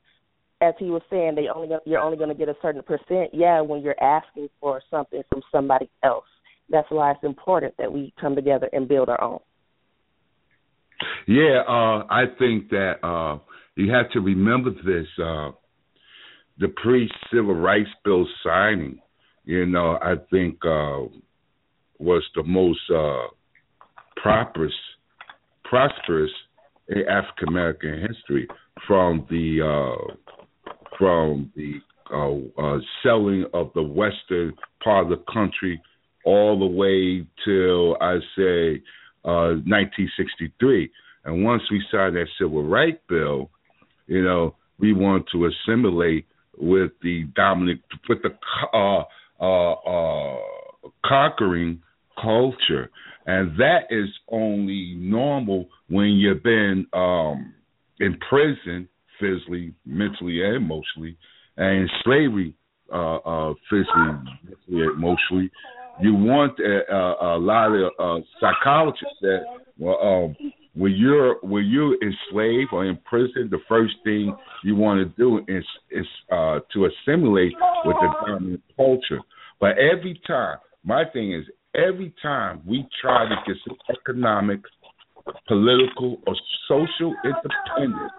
as 0.62 0.74
he 0.78 0.86
was 0.86 1.02
saying, 1.10 1.34
they 1.34 1.48
only 1.48 1.68
you're 1.84 2.00
only 2.00 2.16
going 2.16 2.28
to 2.28 2.34
get 2.34 2.48
a 2.48 2.54
certain 2.62 2.82
percent. 2.82 3.30
Yeah, 3.32 3.60
when 3.60 3.82
you're 3.82 4.00
asking 4.00 4.48
for 4.60 4.80
something 4.90 5.22
from 5.28 5.42
somebody 5.50 5.90
else, 6.04 6.24
that's 6.70 6.86
why 6.90 7.10
it's 7.10 7.24
important 7.24 7.74
that 7.78 7.92
we 7.92 8.14
come 8.20 8.36
together 8.36 8.68
and 8.72 8.88
build 8.88 9.08
our 9.08 9.20
own. 9.20 9.40
Yeah, 11.26 11.62
uh, 11.66 12.06
I 12.08 12.24
think 12.38 12.70
that 12.70 12.94
uh, 13.02 13.38
you 13.74 13.92
have 13.92 14.10
to 14.12 14.20
remember 14.20 14.70
this: 14.70 15.06
uh, 15.18 15.50
the 16.58 16.68
pre-civil 16.80 17.56
rights 17.56 17.90
bill 18.04 18.26
signing, 18.44 19.00
you 19.44 19.66
know, 19.66 19.98
I 20.00 20.14
think 20.30 20.58
uh, 20.64 21.10
was 21.98 22.22
the 22.36 22.44
most 22.44 22.80
uh, 22.94 23.26
prosperous, 24.16 24.72
prosperous 25.72 26.30
in 26.88 27.02
African 27.08 27.48
American 27.48 28.06
history 28.06 28.46
from 28.86 29.26
the 29.30 29.62
uh, 29.62 30.14
from 30.98 31.50
the 31.56 31.80
uh, 32.12 32.62
uh, 32.62 32.78
selling 33.02 33.46
of 33.54 33.70
the 33.74 33.82
western 33.82 34.52
part 34.84 35.04
of 35.04 35.08
the 35.08 35.32
country 35.32 35.80
all 36.26 36.58
the 36.58 36.66
way 36.66 37.26
till 37.42 37.96
I 38.02 38.18
say 38.36 38.82
uh, 39.24 39.56
1963. 39.64 40.90
And 41.24 41.42
once 41.42 41.62
we 41.70 41.82
signed 41.90 42.16
that 42.16 42.26
civil 42.38 42.64
rights 42.64 43.00
bill, 43.08 43.50
you 44.06 44.22
know, 44.22 44.54
we 44.78 44.92
want 44.92 45.24
to 45.32 45.46
assimilate 45.46 46.26
with 46.58 46.90
the 47.02 47.24
dominant, 47.34 47.80
with 48.10 48.18
the 48.22 48.36
uh, 48.74 49.04
uh, 49.40 49.72
uh, 49.72 50.38
conquering 51.06 51.80
culture. 52.20 52.90
And 53.26 53.56
that 53.58 53.84
is 53.90 54.08
only 54.28 54.94
normal 54.96 55.66
when 55.88 56.08
you've 56.08 56.42
been 56.42 56.86
um, 56.92 57.54
in 58.00 58.18
prison 58.28 58.88
physically, 59.20 59.74
mentally, 59.84 60.42
and 60.42 60.56
emotionally, 60.56 61.16
and 61.56 61.88
slavery 62.04 62.54
uh, 62.92 63.16
uh, 63.16 63.54
physically, 63.70 64.32
mentally, 64.44 64.86
emotionally. 64.94 65.50
You 66.00 66.14
want 66.14 66.58
a, 66.58 66.92
a, 66.92 67.36
a 67.36 67.38
lot 67.38 67.72
of 67.72 67.92
uh, 67.98 68.24
psychologists 68.40 69.16
that 69.20 69.40
well, 69.78 69.98
um, 70.02 70.36
when 70.74 70.92
you're 70.92 71.36
when 71.42 71.66
you're 71.66 71.96
enslaved 72.02 72.70
or 72.72 72.86
in 72.86 72.96
prison, 73.04 73.48
the 73.50 73.58
first 73.68 73.94
thing 74.04 74.34
you 74.64 74.74
want 74.74 74.98
to 74.98 75.16
do 75.16 75.38
is 75.48 75.64
is 75.90 76.06
uh, 76.30 76.60
to 76.72 76.86
assimilate 76.86 77.52
with 77.84 77.96
the 78.00 78.12
dominant 78.26 78.62
culture. 78.76 79.20
But 79.60 79.76
every 79.78 80.20
time, 80.26 80.58
my 80.82 81.04
thing 81.12 81.32
is, 81.32 81.44
every 81.74 82.14
time 82.22 82.62
we 82.66 82.86
try 83.00 83.28
to 83.28 83.34
get 83.46 83.56
some 83.66 83.76
economic, 83.90 84.60
political, 85.48 86.18
or 86.26 86.34
social 86.68 87.14
independence 87.24 88.12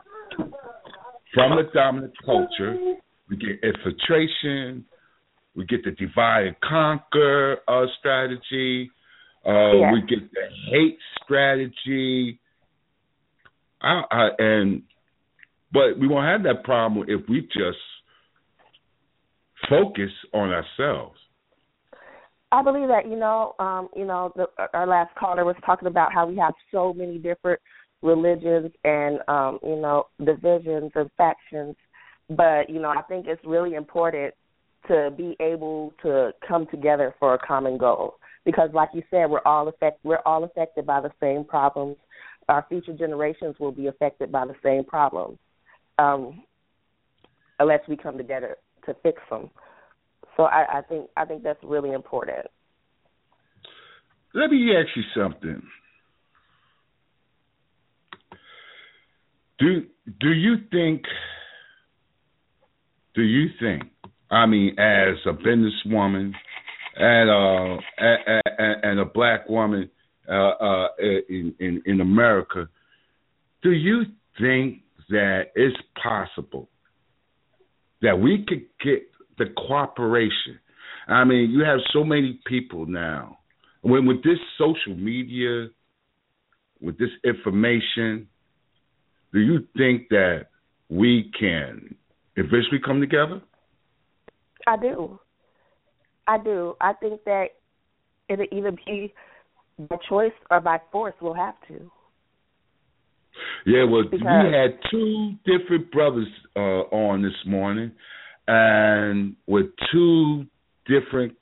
from 1.33 1.57
the 1.57 1.63
dominant 1.73 2.13
culture, 2.25 2.77
we 3.29 3.37
get 3.37 3.63
infiltration, 3.63 4.85
we 5.55 5.65
get 5.65 5.83
the 5.83 5.91
divide 5.91 6.47
and 6.47 6.55
conquer 6.61 7.57
uh, 7.67 7.85
strategy, 7.99 8.89
uh, 9.45 9.73
Yeah. 9.73 9.91
we 9.93 10.01
get 10.01 10.31
the 10.31 10.47
hate 10.71 10.97
strategy, 11.23 12.39
I, 13.81 14.03
I, 14.09 14.29
and 14.39 14.83
but 15.71 15.99
we 15.99 16.07
won't 16.07 16.27
have 16.27 16.43
that 16.43 16.63
problem 16.63 17.05
if 17.09 17.27
we 17.27 17.41
just 17.41 17.77
focus 19.69 20.11
on 20.33 20.51
ourselves. 20.51 21.17
I 22.53 22.61
believe 22.61 22.87
that 22.87 23.09
you 23.09 23.17
know, 23.17 23.55
um, 23.57 23.89
you 23.95 24.05
know, 24.05 24.31
the, 24.35 24.45
our 24.75 24.85
last 24.85 25.15
caller 25.15 25.43
was 25.43 25.55
talking 25.65 25.87
about 25.87 26.13
how 26.13 26.27
we 26.27 26.37
have 26.37 26.53
so 26.71 26.93
many 26.93 27.17
different 27.17 27.59
religions 28.03 28.71
and 28.83 29.19
um, 29.27 29.57
you 29.63 29.75
know 29.75 30.05
divisions 30.23 30.91
and 30.93 31.09
factions, 31.17 31.75
but 32.29 32.69
you 32.69 32.79
know, 32.79 32.89
I 32.89 33.01
think 33.09 33.25
it's 33.27 33.41
really 33.43 33.73
important 33.73 34.35
to 34.87 35.09
be 35.17 35.35
able 35.39 35.93
to 36.03 36.31
come 36.47 36.67
together 36.67 37.15
for 37.19 37.33
a 37.33 37.39
common 37.39 37.79
goal 37.79 38.17
because, 38.45 38.69
like 38.71 38.89
you 38.93 39.01
said, 39.09 39.31
we're 39.31 39.41
all 39.47 39.67
affect 39.67 40.05
we're 40.05 40.21
all 40.23 40.43
affected 40.43 40.85
by 40.85 41.01
the 41.01 41.11
same 41.19 41.43
problems. 41.43 41.97
Our 42.49 42.63
future 42.69 42.93
generations 42.93 43.55
will 43.59 43.71
be 43.71 43.87
affected 43.87 44.31
by 44.31 44.45
the 44.45 44.55
same 44.61 44.83
problems, 44.83 45.39
um, 45.97 46.43
unless 47.57 47.79
we 47.87 47.97
come 47.97 48.15
together 48.15 48.57
to 48.85 48.95
fix 49.01 49.19
them. 49.31 49.49
So 50.37 50.43
I, 50.43 50.79
I 50.79 50.81
think 50.81 51.09
I 51.15 51.25
think 51.25 51.43
that's 51.43 51.59
really 51.63 51.91
important. 51.91 52.47
Let 54.33 54.49
me 54.49 54.71
ask 54.75 54.89
you 54.95 55.03
something. 55.15 55.61
Do 59.59 59.85
do 60.19 60.31
you 60.31 60.55
think 60.71 61.03
do 63.13 63.21
you 63.21 63.47
think 63.59 63.83
I 64.31 64.45
mean 64.45 64.77
as 64.79 65.17
a 65.25 65.33
businesswoman 65.33 66.33
and 66.95 67.29
uh 67.29 67.81
and, 67.99 68.83
and 68.83 68.99
a 68.99 69.05
black 69.05 69.47
woman 69.47 69.89
uh 70.27 70.33
uh 70.33 70.87
in, 70.99 71.53
in 71.59 71.83
in 71.85 72.01
America 72.01 72.67
do 73.61 73.71
you 73.71 74.03
think 74.39 74.81
that 75.09 75.51
it's 75.55 75.77
possible 76.01 76.69
that 78.01 78.19
we 78.19 78.43
could 78.47 78.65
get 78.83 79.12
the 79.37 79.45
cooperation 79.67 80.59
I 81.07 81.23
mean 81.23 81.51
you 81.51 81.63
have 81.63 81.79
so 81.91 82.03
many 82.03 82.39
people 82.45 82.85
now 82.85 83.39
when 83.83 84.05
with 84.05 84.23
this 84.23 84.39
social 84.57 84.95
media, 84.95 85.67
with 86.81 86.97
this 86.97 87.09
information, 87.23 88.27
do 89.33 89.39
you 89.39 89.67
think 89.77 90.07
that 90.09 90.47
we 90.89 91.31
can 91.37 91.93
eventually 92.37 92.79
come 92.83 93.01
together? 93.01 93.41
I 94.65 94.77
do. 94.77 95.19
I 96.27 96.37
do. 96.37 96.75
I 96.79 96.93
think 96.93 97.25
that 97.25 97.47
it'll 98.29 98.45
either 98.51 98.71
be 98.85 99.13
by 99.77 99.97
choice 100.07 100.31
or 100.49 100.61
by 100.61 100.79
force. 100.91 101.13
We'll 101.21 101.33
have 101.33 101.55
to. 101.67 101.91
Yeah, 103.65 103.83
well, 103.83 104.03
Because- 104.03 104.21
we 104.21 104.53
had 104.53 104.79
two 104.89 105.33
different 105.43 105.91
brothers 105.91 106.27
uh, 106.55 106.83
on 106.91 107.21
this 107.21 107.45
morning, 107.45 107.91
and 108.47 109.35
with 109.47 109.67
two 109.91 110.45
different 110.85 111.33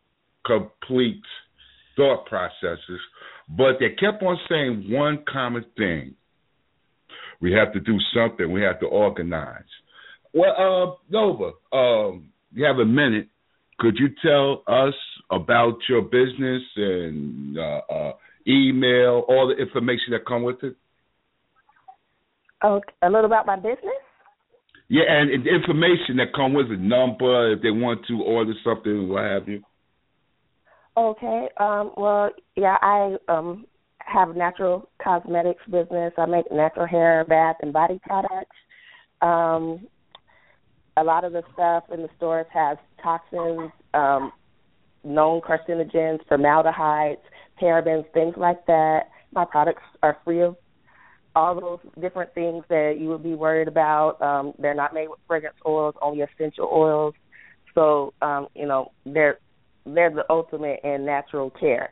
complete 0.46 1.22
thought 1.96 2.26
processes, 2.26 3.00
but 3.50 3.74
they 3.80 3.90
kept 3.90 4.24
on 4.24 4.38
saying 4.50 4.86
one 4.90 5.24
common 5.32 5.66
thing: 5.78 6.16
we 7.42 7.52
have 7.54 7.74
to 7.74 7.80
do 7.80 7.98
something. 8.14 8.52
We 8.52 8.62
have 8.62 8.80
to 8.80 8.86
organize. 8.86 9.64
Well, 10.34 10.54
uh, 10.58 10.96
Nova, 11.10 11.52
um, 11.74 12.30
you 12.54 12.66
have 12.66 12.78
a 12.78 12.86
minute. 12.86 13.28
Could 13.80 13.98
you 13.98 14.10
tell 14.24 14.64
us 14.68 14.94
about 15.32 15.78
your 15.90 16.04
business 16.04 16.62
and 16.76 17.58
uh, 17.58 17.82
uh, 17.90 18.14
email, 18.48 19.26
all 19.28 19.48
the 19.48 19.62
information 19.62 20.12
that 20.12 20.26
come 20.26 20.44
with 20.44 20.64
it? 20.64 20.76
Oh, 22.64 22.80
a 23.02 23.10
little 23.10 23.26
about 23.26 23.48
my 23.48 23.56
business. 23.56 24.02
Yeah, 24.92 25.04
and, 25.08 25.32
and 25.32 25.46
the 25.46 25.56
information 25.56 26.18
that 26.18 26.34
come 26.36 26.54
with 26.54 26.70
it, 26.70 26.82
number, 26.82 27.54
if 27.54 27.62
they 27.62 27.72
want 27.72 28.06
to 28.10 28.22
order 28.24 28.52
something, 28.62 29.08
what 29.08 29.24
have 29.24 29.48
you. 29.48 29.64
Okay. 30.98 31.48
Um, 31.58 31.94
well, 31.96 32.32
yeah, 32.58 32.76
I 32.82 33.16
um 33.30 33.68
have 34.00 34.32
a 34.32 34.34
natural 34.34 34.90
cosmetics 35.02 35.64
business. 35.72 36.12
I 36.18 36.26
make 36.26 36.52
natural 36.52 36.88
hair, 36.88 37.24
bath, 37.24 37.56
and 37.62 37.72
body 37.72 38.02
products. 38.04 38.58
Um, 39.22 39.88
a 40.98 41.04
lot 41.06 41.24
of 41.24 41.32
the 41.32 41.44
stuff 41.54 41.86
in 41.94 42.02
the 42.02 42.10
stores 42.18 42.48
has 42.54 42.78
toxins, 43.02 43.72
um, 43.94 44.34
known 45.06 45.40
carcinogens, 45.40 46.20
formaldehydes, 46.28 47.22
parabens, 47.62 48.04
things 48.14 48.34
like 48.36 48.66
that. 48.66 49.04
My 49.34 49.46
products 49.46 49.84
are 50.04 50.18
free 50.26 50.42
of 50.42 50.58
all 51.36 51.60
those 51.60 51.80
different 52.02 52.34
things 52.34 52.64
that 52.70 52.96
you 53.00 53.10
would 53.10 53.24
be 53.24 53.36
worried 53.36 53.68
about. 53.68 54.22
Um, 54.22 54.54
they're 54.60 54.74
not 54.74 54.94
made 54.94 55.08
with 55.08 55.20
fragrance 55.28 55.58
oils, 55.66 55.96
only 56.02 56.22
essential 56.22 56.70
oils. 56.72 57.14
So, 57.74 58.14
um, 58.22 58.48
you 58.54 58.66
know, 58.66 58.92
they're 59.06 59.40
they're 59.86 60.12
the 60.12 60.26
ultimate 60.30 60.82
in 60.84 61.06
natural 61.06 61.50
care. 61.50 61.92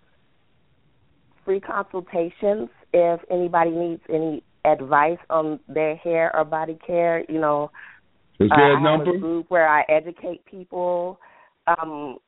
free 1.45 1.61
consultations 1.61 2.69
if 2.95 3.21
anybody 3.31 3.71
needs 3.71 4.03
any 4.09 4.43
advice 4.65 5.19
on 5.29 5.59
their 5.69 5.97
hair 5.97 6.35
or 6.35 6.45
body 6.45 6.79
care. 6.87 7.25
You 7.29 7.41
know, 7.41 7.71
Is 8.39 8.51
uh, 8.51 8.55
I 8.55 8.71
a 8.71 8.81
have 8.81 9.01
a 9.07 9.19
group 9.19 9.47
where 9.51 9.69
I 9.69 9.83
educate 9.89 10.45
people. 10.47 11.19
Um, 11.67 12.19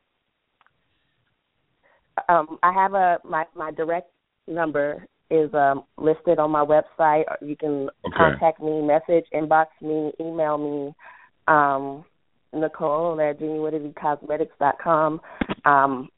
um, 2.29 2.59
I 2.61 2.71
have 2.73 2.93
a 2.93 3.17
my 3.23 3.45
my 3.55 3.71
direct 3.71 4.11
number 4.47 5.07
is 5.31 5.53
um, 5.53 5.83
listed 5.97 6.37
on 6.37 6.51
my 6.51 6.63
website. 6.63 7.23
You 7.41 7.55
can 7.55 7.89
Okay. 8.05 8.15
contact 8.15 8.61
me, 8.61 8.81
message, 8.81 9.25
inbox 9.33 9.67
me, 9.81 10.11
email 10.19 10.57
me. 10.57 10.93
Um, 11.47 12.05
Nicole 12.53 13.19
at 13.19 13.39
genuinitycosmetics.com. 13.39 15.21
Um, 15.65 16.09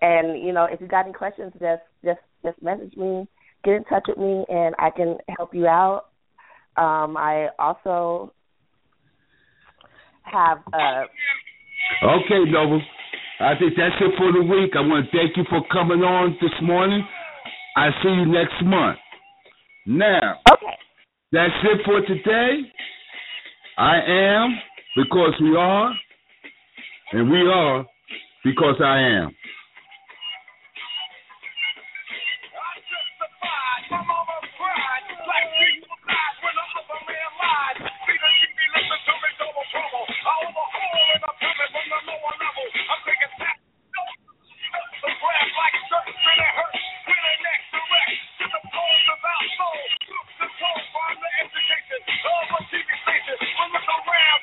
and 0.00 0.42
you 0.44 0.52
know, 0.52 0.64
if 0.64 0.80
you 0.80 0.86
got 0.86 1.04
any 1.04 1.14
questions, 1.14 1.52
just 1.60 1.82
just 2.04 2.20
just 2.44 2.62
message 2.62 2.96
me, 2.96 3.26
get 3.64 3.74
in 3.74 3.84
touch 3.84 4.04
with 4.08 4.18
me, 4.18 4.44
and 4.48 4.74
I 4.78 4.90
can 4.90 5.18
help 5.36 5.54
you 5.54 5.66
out. 5.66 6.06
Um, 6.76 7.16
I 7.16 7.48
also 7.58 8.32
have 10.22 10.58
uh, 10.72 11.04
Okay, 12.02 12.50
Nova. 12.50 12.78
I 13.40 13.54
think 13.58 13.74
that's 13.76 13.94
it 14.00 14.12
for 14.18 14.32
the 14.32 14.42
week. 14.42 14.72
I 14.76 14.80
want 14.80 15.10
to 15.10 15.16
thank 15.16 15.36
you 15.36 15.44
for 15.48 15.62
coming 15.72 16.02
on 16.02 16.36
this 16.40 16.52
morning. 16.62 17.06
I 17.76 17.90
see 18.02 18.08
you 18.08 18.26
next 18.26 18.62
month. 18.64 18.98
Now, 19.86 20.40
okay. 20.52 20.76
that's 21.32 21.54
it 21.64 21.80
for 21.84 22.00
today. 22.02 22.60
I 23.78 24.00
am 24.06 24.58
because 24.96 25.34
we 25.40 25.56
are, 25.56 25.92
and 27.12 27.30
we 27.30 27.40
are 27.48 27.86
because 28.44 28.76
I 28.84 28.98
am. 28.98 29.30
education. 51.40 51.98
Love 52.24 52.46
what 52.52 52.64
TV 52.70 52.88
stations. 53.06 53.40
When 53.40 53.68
look 53.74 53.86
around. 53.88 54.37